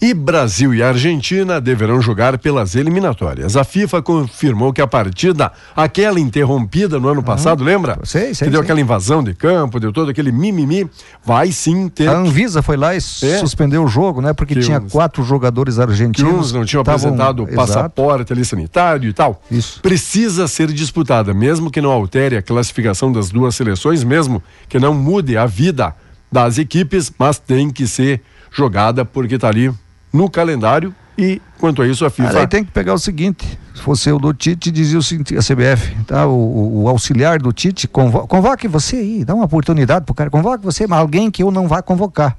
E 0.00 0.12
Brasil 0.12 0.74
e 0.74 0.82
Argentina 0.82 1.60
deverão 1.60 2.02
jogar 2.02 2.36
pelas 2.38 2.74
eliminatórias. 2.74 3.56
A 3.56 3.64
FIFA 3.64 4.02
confirmou 4.02 4.72
que 4.72 4.82
a 4.82 4.86
partida, 4.86 5.50
aquela 5.74 6.20
interrompida 6.20 7.00
no 7.00 7.08
ano 7.08 7.22
passado, 7.22 7.64
lembra? 7.64 7.98
Sei, 8.04 8.34
sei. 8.34 8.46
Que 8.46 8.50
deu 8.50 8.60
sei. 8.60 8.66
aquela 8.66 8.80
invasão 8.80 9.24
de 9.24 9.32
campo, 9.32 9.80
deu 9.80 9.92
todo 9.92 10.10
aquele 10.10 10.30
mimimi, 10.30 10.88
vai 11.24 11.50
sim 11.50 11.88
ter. 11.88 12.08
A 12.08 12.18
Anvisa 12.18 12.60
foi 12.60 12.76
lá 12.76 12.94
e 12.94 12.98
é. 12.98 13.00
suspendeu 13.00 13.84
o 13.84 13.88
jogo, 13.88 14.20
né? 14.20 14.34
Porque 14.34 14.54
que 14.54 14.60
tinha 14.60 14.80
uns... 14.80 14.92
quatro 14.92 15.24
jogadores 15.24 15.78
argentinos. 15.78 16.30
Que 16.30 16.38
uns 16.38 16.52
não 16.52 16.64
tinham 16.64 16.84
tavam... 16.84 17.00
apresentado 17.00 17.42
o 17.44 17.46
passaporte 17.54 18.32
ali 18.32 18.44
sanitário 18.44 19.08
e 19.08 19.12
tal. 19.14 19.42
Isso. 19.50 19.80
Precisa 19.80 20.46
ser 20.46 20.70
disputada, 20.72 21.32
mesmo 21.32 21.70
que 21.70 21.80
não 21.80 21.90
altere 21.90 22.36
a 22.36 22.42
classificação 22.42 23.10
das 23.10 23.30
duas 23.30 23.56
seleções, 23.56 24.04
mesmo 24.04 24.42
que 24.68 24.78
não 24.78 24.92
mude 24.92 25.38
a 25.38 25.46
vida 25.46 25.94
das 26.30 26.58
equipes, 26.58 27.10
mas 27.18 27.38
tem 27.38 27.70
que 27.70 27.86
ser 27.86 28.20
jogada 28.52 29.04
porque 29.04 29.36
está 29.36 29.48
ali 29.48 29.72
no 30.16 30.30
calendário 30.30 30.94
e 31.18 31.40
quanto 31.58 31.82
a 31.82 31.86
isso 31.86 32.04
a 32.04 32.10
FIFA. 32.10 32.40
Aí 32.40 32.46
tem 32.46 32.64
que 32.64 32.70
pegar 32.70 32.94
o 32.94 32.98
seguinte: 32.98 33.58
se 33.74 33.82
fosse 33.82 34.10
o 34.10 34.18
do 34.18 34.32
Tite, 34.32 34.70
dizia 34.70 34.98
o 34.98 35.02
seguinte, 35.02 35.36
a 35.36 35.40
CBF, 35.40 35.94
tá? 36.06 36.26
O, 36.26 36.82
o 36.82 36.88
auxiliar 36.88 37.38
do 37.38 37.52
Tite, 37.52 37.86
convo, 37.86 38.26
convoque 38.26 38.66
você 38.66 38.96
aí, 38.96 39.24
dá 39.24 39.34
uma 39.34 39.44
oportunidade 39.44 40.04
pro 40.04 40.14
cara, 40.14 40.30
convoque 40.30 40.64
você, 40.64 40.86
mas 40.86 40.98
alguém 40.98 41.30
que 41.30 41.42
eu 41.42 41.50
não 41.50 41.68
vá 41.68 41.82
convocar. 41.82 42.36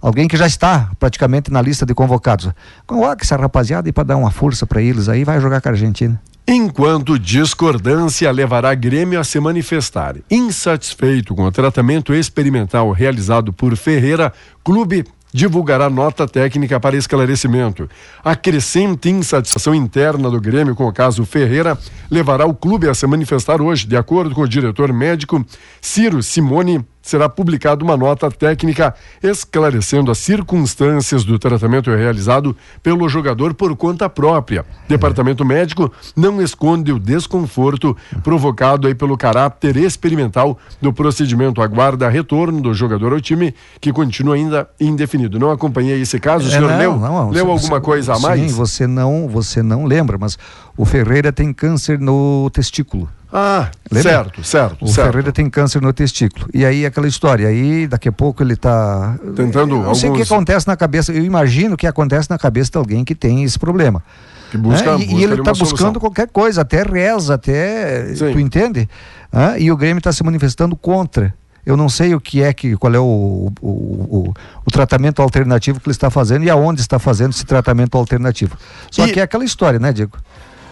Alguém 0.00 0.28
que 0.28 0.36
já 0.36 0.46
está 0.46 0.90
praticamente 1.00 1.50
na 1.50 1.60
lista 1.62 1.86
de 1.86 1.94
convocados. 1.94 2.50
Convoque 2.86 3.24
essa 3.24 3.34
rapaziada 3.36 3.88
aí 3.88 3.92
para 3.92 4.04
dar 4.04 4.16
uma 4.16 4.30
força 4.30 4.66
para 4.66 4.82
eles 4.82 5.08
aí, 5.08 5.24
vai 5.24 5.40
jogar 5.40 5.60
com 5.60 5.68
a 5.68 5.72
Argentina. 5.72 6.20
Enquanto 6.46 7.18
discordância 7.18 8.30
levará 8.30 8.72
Grêmio 8.74 9.18
a 9.18 9.24
se 9.24 9.40
manifestar. 9.40 10.14
Insatisfeito 10.30 11.34
com 11.34 11.42
o 11.42 11.50
tratamento 11.50 12.14
experimental 12.14 12.92
realizado 12.92 13.52
por 13.52 13.74
Ferreira, 13.74 14.32
clube 14.62 15.04
divulgará 15.36 15.90
nota 15.90 16.26
técnica 16.26 16.80
para 16.80 16.96
esclarecimento. 16.96 17.86
A 18.24 18.34
crescente 18.34 19.10
insatisfação 19.10 19.74
interna 19.74 20.30
do 20.30 20.40
Grêmio 20.40 20.74
com 20.74 20.88
o 20.88 20.92
caso 20.92 21.26
Ferreira 21.26 21.78
levará 22.10 22.46
o 22.46 22.54
clube 22.54 22.88
a 22.88 22.94
se 22.94 23.06
manifestar 23.06 23.60
hoje, 23.60 23.86
de 23.86 23.98
acordo 23.98 24.34
com 24.34 24.40
o 24.40 24.48
diretor 24.48 24.90
médico 24.94 25.44
Ciro 25.78 26.22
Simone 26.22 26.82
será 27.06 27.28
publicada 27.28 27.84
uma 27.84 27.96
nota 27.96 28.28
técnica 28.30 28.92
esclarecendo 29.22 30.10
as 30.10 30.18
circunstâncias 30.18 31.24
do 31.24 31.38
tratamento 31.38 31.88
realizado 31.90 32.54
pelo 32.82 33.08
jogador 33.08 33.54
por 33.54 33.76
conta 33.76 34.08
própria. 34.08 34.66
Departamento 34.88 35.44
médico 35.44 35.92
não 36.16 36.42
esconde 36.42 36.90
o 36.90 36.98
desconforto 36.98 37.96
provocado 38.24 38.88
aí 38.88 38.94
pelo 38.94 39.16
caráter 39.16 39.76
experimental 39.76 40.58
do 40.82 40.92
procedimento. 40.92 41.62
Aguarda 41.62 42.08
retorno 42.08 42.60
do 42.60 42.74
jogador 42.74 43.12
ao 43.12 43.20
time, 43.20 43.54
que 43.80 43.92
continua 43.92 44.34
ainda 44.34 44.68
indefinido. 44.80 45.38
Não 45.38 45.52
acompanhei 45.52 46.00
esse 46.00 46.18
caso. 46.18 46.46
O 46.46 46.48
é, 46.48 46.50
senhor 46.50 46.70
não, 46.70 46.78
leu, 46.78 46.96
não, 46.98 47.30
leu 47.30 47.50
alguma 47.50 47.80
coisa 47.80 48.14
a 48.14 48.18
mais? 48.18 48.40
Sim, 48.40 48.56
você 48.56 48.86
não, 48.86 49.28
você 49.28 49.62
não 49.62 49.84
lembra, 49.84 50.18
mas 50.18 50.36
o 50.76 50.84
Ferreira 50.84 51.32
tem 51.32 51.52
câncer 51.52 51.98
no 51.98 52.50
testículo. 52.50 53.08
Ah, 53.32 53.70
Lembra? 53.90 54.10
certo, 54.10 54.44
certo. 54.44 54.84
O 54.84 54.88
certo. 54.88 55.08
Ferreira 55.08 55.32
tem 55.32 55.50
câncer 55.50 55.82
no 55.82 55.92
testículo. 55.92 56.48
E 56.54 56.64
aí 56.64 56.86
aquela 56.86 57.08
história, 57.08 57.48
aí 57.48 57.86
daqui 57.86 58.08
a 58.08 58.12
pouco 58.12 58.42
ele 58.42 58.54
está 58.54 59.18
tentando. 59.34 59.58
Eu 59.58 59.66
não 59.66 59.76
alguns... 59.78 60.00
sei 60.00 60.10
o 60.10 60.14
que 60.14 60.22
acontece 60.22 60.66
na 60.66 60.76
cabeça, 60.76 61.12
eu 61.12 61.24
imagino 61.24 61.76
que 61.76 61.86
acontece 61.86 62.30
na 62.30 62.38
cabeça 62.38 62.70
de 62.70 62.78
alguém 62.78 63.04
que 63.04 63.14
tem 63.14 63.42
esse 63.42 63.58
problema. 63.58 64.02
Que 64.50 64.56
busca, 64.56 64.90
é? 64.90 64.94
e, 64.94 64.98
busca 64.98 65.12
e, 65.12 65.24
ele 65.24 65.34
está 65.34 65.52
buscando 65.52 65.98
qualquer 65.98 66.28
coisa, 66.28 66.62
até 66.62 66.82
reza, 66.82 67.34
até. 67.34 68.14
Sim. 68.14 68.32
Tu 68.32 68.40
entende? 68.40 68.88
Ah, 69.32 69.58
e 69.58 69.70
o 69.72 69.76
Grêmio 69.76 69.98
está 69.98 70.12
se 70.12 70.22
manifestando 70.22 70.76
contra. 70.76 71.34
Eu 71.64 71.76
não 71.76 71.88
sei 71.88 72.14
o 72.14 72.20
que 72.20 72.42
é 72.42 72.52
que, 72.52 72.76
qual 72.76 72.94
é 72.94 72.98
o, 72.98 73.52
o, 73.60 73.68
o, 73.68 74.34
o, 74.64 74.70
tratamento 74.70 75.20
alternativo 75.20 75.80
que 75.80 75.88
ele 75.88 75.92
está 75.92 76.08
fazendo 76.08 76.44
e 76.44 76.48
aonde 76.48 76.80
está 76.80 76.96
fazendo 76.96 77.32
esse 77.32 77.44
tratamento 77.44 77.98
alternativo. 77.98 78.56
Só 78.88 79.04
e... 79.04 79.12
que 79.12 79.18
é 79.18 79.24
aquela 79.24 79.44
história, 79.44 79.80
né, 79.80 79.92
Diego? 79.92 80.16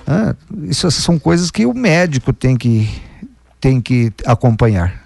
Ah, 0.07 0.35
isso 0.65 0.91
são 0.91 1.19
coisas 1.19 1.51
que 1.51 1.65
o 1.67 1.75
médico 1.75 2.33
tem 2.33 2.57
que, 2.57 2.89
tem 3.61 3.81
que 3.81 4.13
acompanhar, 4.27 5.03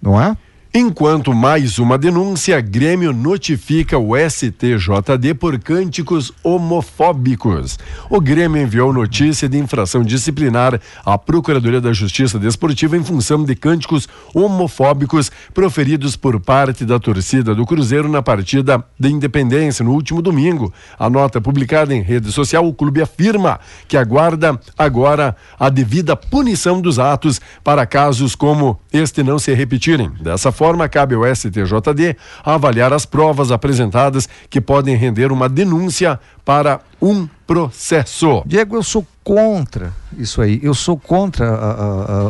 não 0.00 0.20
é? 0.20 0.36
Enquanto 0.72 1.34
mais 1.34 1.80
uma 1.80 1.98
denúncia, 1.98 2.60
Grêmio 2.60 3.12
notifica 3.12 3.98
o 3.98 4.12
STJD 4.16 5.34
por 5.34 5.58
cânticos 5.58 6.32
homofóbicos. 6.44 7.76
O 8.08 8.20
Grêmio 8.20 8.62
enviou 8.62 8.92
notícia 8.92 9.48
de 9.48 9.58
infração 9.58 10.04
disciplinar 10.04 10.80
à 11.04 11.18
Procuradoria 11.18 11.80
da 11.80 11.92
Justiça 11.92 12.38
Desportiva 12.38 12.96
em 12.96 13.02
função 13.02 13.42
de 13.42 13.56
cânticos 13.56 14.08
homofóbicos 14.32 15.28
proferidos 15.52 16.14
por 16.14 16.38
parte 16.38 16.84
da 16.84 17.00
torcida 17.00 17.52
do 17.52 17.66
Cruzeiro 17.66 18.08
na 18.08 18.22
partida 18.22 18.84
de 18.96 19.08
Independência 19.08 19.84
no 19.84 19.90
último 19.90 20.22
domingo. 20.22 20.72
A 20.96 21.10
nota 21.10 21.40
publicada 21.40 21.92
em 21.92 22.00
rede 22.00 22.30
social, 22.30 22.64
o 22.64 22.72
clube 22.72 23.02
afirma 23.02 23.58
que 23.88 23.96
aguarda 23.96 24.56
agora 24.78 25.34
a 25.58 25.68
devida 25.68 26.14
punição 26.14 26.80
dos 26.80 27.00
atos 27.00 27.40
para 27.64 27.84
casos 27.86 28.36
como 28.36 28.78
este 28.92 29.24
não 29.24 29.36
se 29.36 29.52
repetirem. 29.52 30.12
Dessa 30.20 30.52
forma, 30.60 30.86
cabe 30.90 31.14
ao 31.14 31.24
STJD 31.24 32.18
avaliar 32.44 32.92
as 32.92 33.06
provas 33.06 33.50
apresentadas 33.50 34.28
que 34.50 34.60
podem 34.60 34.94
render 34.94 35.32
uma 35.32 35.48
denúncia 35.48 36.20
para 36.44 36.80
um 37.00 37.26
processo. 37.46 38.42
Diego, 38.44 38.76
eu 38.76 38.82
sou 38.82 39.06
contra 39.24 39.90
isso 40.18 40.42
aí. 40.42 40.60
Eu 40.62 40.74
sou 40.74 40.98
contra 40.98 41.48
a, 41.48 41.54
a, 41.54 42.12
a, 42.12 42.22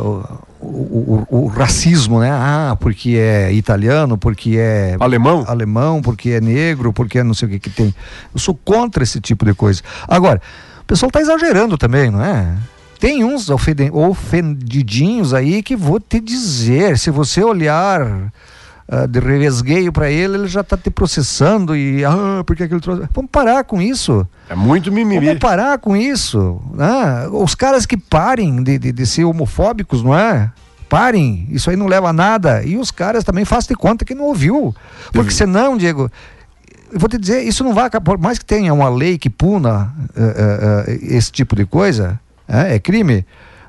o, 0.61 1.27
o, 1.29 1.43
o, 1.43 1.47
racismo, 1.47 2.21
né? 2.21 2.31
Ah, 2.31 2.77
porque 2.79 3.17
é 3.17 3.51
italiano, 3.51 4.17
porque 4.17 4.55
é 4.57 4.95
alemão, 4.97 5.43
alemão, 5.45 6.01
porque 6.01 6.29
é 6.29 6.39
negro, 6.39 6.93
porque 6.93 7.19
é 7.19 7.23
não 7.23 7.33
sei 7.33 7.49
o 7.49 7.51
que 7.51 7.59
que 7.59 7.69
tem. 7.69 7.93
Eu 8.33 8.39
sou 8.39 8.55
contra 8.55 9.03
esse 9.03 9.19
tipo 9.19 9.43
de 9.43 9.53
coisa. 9.53 9.81
Agora, 10.07 10.41
o 10.79 10.85
pessoal 10.85 11.09
está 11.09 11.19
exagerando 11.19 11.77
também, 11.77 12.09
não 12.09 12.23
é? 12.23 12.55
Tem 13.01 13.23
uns 13.23 13.49
ofendidinhos 13.49 15.33
aí 15.33 15.63
que 15.63 15.75
vou 15.75 15.99
te 15.99 16.19
dizer, 16.19 16.99
se 16.99 17.09
você 17.09 17.43
olhar 17.43 18.03
uh, 18.03 19.07
de 19.09 19.19
revesgueio 19.19 19.91
para 19.91 20.07
ele, 20.11 20.37
ele 20.37 20.47
já 20.47 20.61
está 20.61 20.77
te 20.77 20.91
processando 20.91 21.75
e 21.75 22.05
ah, 22.05 22.43
porque 22.45 22.61
aquele 22.61 22.79
trouxe. 22.79 23.09
Vamos 23.11 23.31
parar 23.31 23.63
com 23.63 23.81
isso. 23.81 24.23
É 24.47 24.53
muito 24.53 24.91
mimimi. 24.91 25.25
Vamos 25.25 25.39
parar 25.39 25.79
com 25.79 25.97
isso. 25.97 26.61
Né? 26.75 27.27
Os 27.31 27.55
caras 27.55 27.87
que 27.87 27.97
parem 27.97 28.61
de, 28.61 28.77
de, 28.77 28.91
de 28.91 29.05
ser 29.07 29.23
homofóbicos, 29.23 30.03
não 30.03 30.15
é? 30.15 30.51
Parem, 30.87 31.47
isso 31.49 31.71
aí 31.71 31.75
não 31.75 31.87
leva 31.87 32.09
a 32.09 32.13
nada. 32.13 32.61
E 32.63 32.77
os 32.77 32.91
caras 32.91 33.23
também 33.23 33.45
façam 33.45 33.69
de 33.69 33.81
conta 33.81 34.05
que 34.05 34.13
não 34.13 34.25
ouviu. 34.25 34.75
Porque 35.11 35.31
senão, 35.31 35.75
Diego, 35.75 36.11
eu 36.93 36.99
vou 36.99 37.09
te 37.09 37.17
dizer, 37.17 37.41
isso 37.41 37.63
não 37.63 37.73
vai 37.73 37.85
acabar, 37.85 38.03
por 38.03 38.19
mais 38.19 38.37
que 38.37 38.45
tenha 38.45 38.71
uma 38.71 38.89
lei 38.89 39.17
que 39.17 39.27
puna 39.27 39.91
uh, 40.15 40.21
uh, 40.21 40.91
uh, 40.91 41.15
esse 41.15 41.31
tipo 41.31 41.55
de 41.55 41.65
coisa, 41.65 42.19
é 42.51 42.79
crime, 42.79 43.25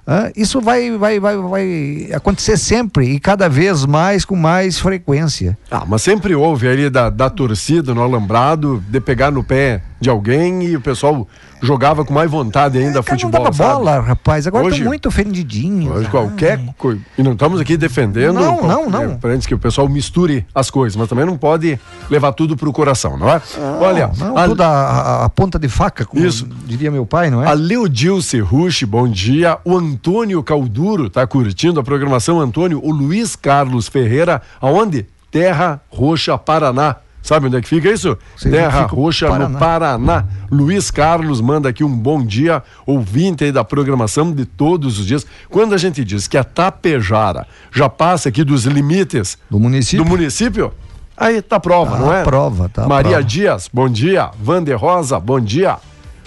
ah, 0.07 0.33
isso 0.37 0.61
vai, 0.61 0.97
vai, 0.99 1.21
vai, 1.21 1.37
vai 1.37 2.09
acontecer 2.13 2.57
sempre 2.57 3.07
e 3.07 3.21
cada 3.21 3.49
vez 3.49 3.87
mais 3.87 4.25
com 4.25 4.35
mais 4.35 4.79
frequência. 4.79 5.57
Ah, 5.71 5.85
mas 5.87 6.03
sempre 6.03 6.35
houve 6.35 6.67
ali 6.67 6.91
da, 6.91 7.09
da 7.09 7.31
torcida 7.31 7.95
no 7.95 8.03
alambrado 8.03 8.83
de 8.89 9.01
pegar 9.01 9.31
no 9.31 9.45
pé 9.45 9.81
de 10.01 10.11
alguém 10.11 10.65
e 10.65 10.77
o 10.77 10.81
pessoal 10.81 11.29
jogava 11.63 12.05
com 12.05 12.13
mais 12.13 12.31
vontade 12.31 12.77
ainda 12.77 12.99
é, 12.99 13.03
futebol. 13.03 13.41
Não 13.41 13.51
dava 13.51 13.75
bola, 13.75 14.01
rapaz. 14.01 14.47
Agora 14.47 14.67
hoje, 14.67 14.83
tô 14.83 14.89
muito 14.89 15.07
ofendidinho. 15.09 15.93
Hoje 15.93 16.09
qualquer 16.09 16.61
coisa. 16.77 17.01
E 17.17 17.23
não 17.23 17.33
estamos 17.33 17.61
aqui 17.61 17.77
defendendo. 17.77 18.35
Não, 18.35 18.63
não, 18.63 18.91
não. 18.91 19.19
É, 19.23 19.33
antes 19.33 19.47
que 19.47 19.55
o 19.55 19.59
pessoal 19.59 19.89
misture 19.89 20.45
as 20.55 20.71
coisas, 20.71 20.97
mas 20.97 21.09
também 21.09 21.25
não 21.25 21.39
pode 21.39 21.79
levar 22.11 22.33
tudo 22.33 22.57
pro 22.57 22.73
coração, 22.73 23.17
não 23.17 23.31
é? 23.31 23.41
Não, 23.57 23.81
Olha, 23.81 24.11
não, 24.19 24.37
a, 24.37 24.49
tudo 24.49 24.63
a, 24.63 24.67
a, 24.67 25.25
a, 25.25 25.29
ponta 25.29 25.59
de 25.59 25.69
faca, 25.69 26.05
como 26.05 26.25
isso. 26.25 26.47
diria 26.67 26.91
meu 26.91 27.07
pai, 27.07 27.31
não 27.31 27.43
é? 27.43 27.47
A 27.47 27.53
Leodilce 27.53 28.41
Rush, 28.41 28.83
bom 28.83 29.09
dia. 29.09 29.59
O 29.65 29.77
Antônio 29.77 30.43
Calduro 30.43 31.09
tá 31.09 31.27
curtindo 31.27 31.79
a 31.79 31.83
programação. 31.83 32.41
Antônio, 32.41 32.81
o 32.83 32.91
Luiz 32.91 33.37
Carlos 33.37 33.89
Ferreira, 33.89 34.43
aonde? 34.61 35.07
Terra 35.31 35.81
Roxa, 35.89 36.37
Paraná. 36.37 36.97
Sabe 37.23 37.47
onde 37.47 37.57
é 37.57 37.61
que 37.61 37.69
fica 37.69 37.89
isso? 37.89 38.19
Você 38.37 38.51
Terra 38.51 38.83
Roxa, 38.83 39.29
Paraná. 39.29 39.49
no 39.49 39.59
Paraná. 39.59 40.25
Luiz 40.51 40.91
Carlos 40.91 41.41
manda 41.41 41.69
aqui 41.69 41.85
um 41.85 41.97
bom 41.97 42.25
dia, 42.25 42.63
ouvinte 42.85 43.45
aí 43.45 43.53
da 43.53 43.63
programação 43.63 44.33
de 44.33 44.45
todos 44.45 44.99
os 44.99 45.07
dias. 45.07 45.25
Quando 45.49 45.73
a 45.73 45.79
gente 45.79 46.05
diz 46.05 46.27
que 46.27 46.37
a 46.37 46.43
Tapejara 46.43 47.47
já 47.73 47.89
passa 47.89 48.29
aqui 48.29 48.43
dos 48.43 48.65
limites 48.65 49.39
do 49.49 49.61
município, 49.61 50.05
do 50.05 50.11
município 50.11 50.73
aí 51.17 51.41
tá 51.41 51.61
prova, 51.61 51.97
tá 51.97 51.99
não 51.99 52.13
é? 52.13 52.25
prova, 52.25 52.69
tá 52.69 52.89
Maria 52.89 53.13
prova. 53.13 53.25
Dias, 53.25 53.71
bom 53.73 53.89
dia. 53.89 54.31
Vander 54.41 54.77
Rosa, 54.77 55.21
bom 55.21 55.41
dia. 55.41 55.79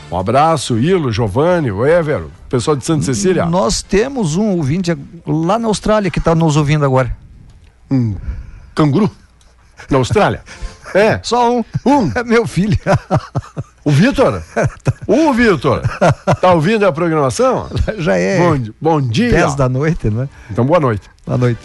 Um 0.10 0.18
abraço, 0.18 0.78
Ilo, 0.78 1.12
Giovanni, 1.12 1.72
o 1.72 1.86
Ever, 1.86 2.26
pessoal 2.48 2.78
de 2.78 2.86
Santa 2.86 3.04
Cecília. 3.04 3.46
Nós 3.46 3.82
temos 3.82 4.38
um 4.38 4.52
ouvinte 4.52 4.96
lá 5.28 5.60
na 5.60 5.68
Austrália 5.68 6.10
que 6.10 6.20
está 6.20 6.34
nos 6.34 6.56
ouvindo 6.56 6.86
agora. 6.86 7.16
Um 7.92 8.16
canguru? 8.74 9.10
Na 9.90 9.98
Austrália? 9.98 10.42
É. 10.96 11.20
Só 11.22 11.52
um. 11.52 11.64
Um. 11.86 12.12
É 12.16 12.24
meu 12.24 12.48
filho. 12.48 12.78
O 13.84 13.92
Vitor? 13.92 14.42
O 15.08 15.32
Vitor. 15.34 15.82
Tá 16.42 16.54
ouvindo 16.54 16.84
a 16.88 16.92
programação? 16.92 17.70
Já 18.00 18.16
é. 18.18 18.40
Bom, 18.40 18.74
bom 18.82 19.02
dia. 19.02 19.30
10 19.30 19.54
da 19.54 19.70
noite, 19.70 20.10
não 20.10 20.24
é? 20.24 20.30
Então, 20.50 20.66
boa 20.66 20.80
noite. 20.80 21.08
Boa 21.24 21.38
noite. 21.38 21.60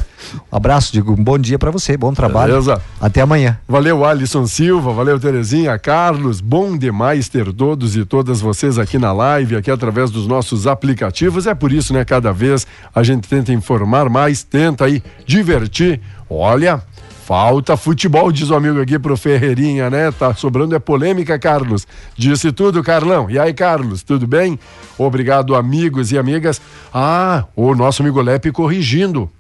Um 0.52 0.56
abraço, 0.56 0.92
digo, 0.92 1.12
um 1.12 1.24
bom 1.24 1.38
dia 1.38 1.58
para 1.58 1.70
você, 1.70 1.96
bom 1.96 2.12
trabalho. 2.12 2.52
Beleza. 2.52 2.82
Até 3.00 3.22
amanhã. 3.22 3.58
Valeu, 3.66 4.04
Alisson 4.04 4.46
Silva, 4.46 4.92
valeu, 4.92 5.18
Terezinha, 5.18 5.78
Carlos, 5.78 6.42
bom 6.42 6.76
demais 6.76 7.30
ter 7.30 7.50
todos 7.52 7.96
e 7.96 8.04
todas 8.04 8.42
vocês 8.42 8.78
aqui 8.78 8.98
na 8.98 9.12
live, 9.12 9.56
aqui 9.56 9.70
através 9.70 10.10
dos 10.10 10.26
nossos 10.26 10.66
aplicativos. 10.66 11.46
É 11.46 11.54
por 11.54 11.72
isso, 11.72 11.94
né, 11.94 12.04
cada 12.04 12.32
vez 12.32 12.66
a 12.94 13.02
gente 13.02 13.26
tenta 13.26 13.52
informar 13.52 14.10
mais, 14.10 14.42
tenta 14.42 14.84
aí 14.84 15.02
divertir. 15.26 16.00
Olha, 16.28 16.82
Falta 17.30 17.76
futebol, 17.76 18.32
diz 18.32 18.50
o 18.50 18.56
amigo 18.56 18.80
aqui 18.80 18.98
pro 18.98 19.16
Ferreirinha, 19.16 19.88
né? 19.88 20.10
Tá 20.10 20.34
sobrando 20.34 20.74
é 20.74 20.80
polêmica, 20.80 21.38
Carlos. 21.38 21.86
Disse 22.16 22.50
tudo, 22.50 22.82
Carlão. 22.82 23.30
E 23.30 23.38
aí, 23.38 23.54
Carlos, 23.54 24.02
tudo 24.02 24.26
bem? 24.26 24.58
Obrigado, 24.98 25.54
amigos 25.54 26.10
e 26.10 26.18
amigas. 26.18 26.60
Ah, 26.92 27.44
o 27.54 27.72
nosso 27.72 28.02
amigo 28.02 28.20
Lepe 28.20 28.50
corrigindo. 28.50 29.30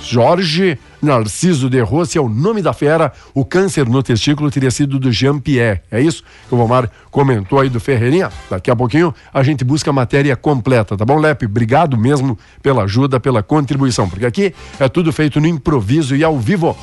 Jorge 0.00 0.78
Narciso 1.02 1.68
de 1.68 1.80
Rossi 1.80 2.18
é 2.18 2.20
o 2.20 2.28
nome 2.28 2.62
da 2.62 2.72
fera. 2.72 3.12
O 3.34 3.44
câncer 3.44 3.88
no 3.88 4.00
testículo 4.00 4.48
teria 4.48 4.70
sido 4.70 5.00
do 5.00 5.10
Jean-Pierre. 5.10 5.80
É 5.90 6.00
isso 6.00 6.22
que 6.48 6.54
o 6.54 6.56
Vomar 6.56 6.88
comentou 7.10 7.58
aí 7.58 7.68
do 7.68 7.80
Ferreirinha? 7.80 8.30
Daqui 8.48 8.70
a 8.70 8.76
pouquinho 8.76 9.12
a 9.34 9.42
gente 9.42 9.64
busca 9.64 9.90
a 9.90 9.92
matéria 9.92 10.36
completa, 10.36 10.96
tá 10.96 11.04
bom, 11.04 11.18
Lepe? 11.18 11.46
Obrigado 11.46 11.98
mesmo 11.98 12.38
pela 12.62 12.84
ajuda, 12.84 13.18
pela 13.18 13.42
contribuição, 13.42 14.08
porque 14.08 14.24
aqui 14.24 14.54
é 14.78 14.88
tudo 14.88 15.12
feito 15.12 15.40
no 15.40 15.48
improviso 15.48 16.14
e 16.14 16.22
ao 16.22 16.38
vivo. 16.38 16.76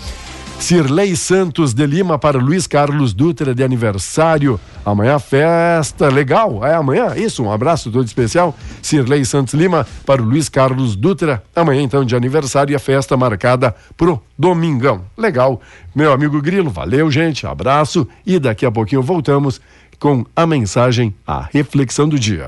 Cirlei 0.60 1.16
Santos 1.16 1.74
de 1.74 1.86
Lima 1.86 2.18
para 2.20 2.38
Luiz 2.40 2.68
Carlos 2.68 3.14
Dutra 3.14 3.56
de 3.56 3.64
aniversário. 3.64 4.60
Amanhã 4.86 5.18
festa 5.20 6.10
legal. 6.10 6.66
É 6.66 6.74
amanhã? 6.74 7.16
Isso, 7.16 7.44
um 7.44 7.52
abraço 7.52 7.90
todo 7.90 8.06
especial. 8.06 8.56
Cirlei 8.82 9.24
Santos 9.24 9.54
Lima 9.54 9.88
para 10.06 10.22
Luiz 10.22 10.50
Carlos 10.50 10.96
Dutra. 10.96 11.42
Amanhã 11.56 11.82
então 11.82 12.04
de 12.04 12.16
aniversário 12.16 12.74
e 12.74 12.76
a 12.76 12.80
festa 12.80 13.16
marcada 13.16 13.74
pro 13.96 14.22
domingão. 14.38 15.06
Legal. 15.18 15.62
Meu 15.96 16.12
amigo 16.12 16.42
Grilo, 16.42 16.70
valeu, 16.70 17.10
gente. 17.10 17.48
Abraço 17.48 18.08
e 18.26 18.38
daqui 18.38 18.66
a 18.66 18.72
pouquinho 18.72 19.02
voltamos 19.02 19.62
com 20.00 20.26
a 20.36 20.46
mensagem, 20.46 21.16
a 21.26 21.48
reflexão 21.52 22.08
do 22.08 22.20
dia. 22.20 22.46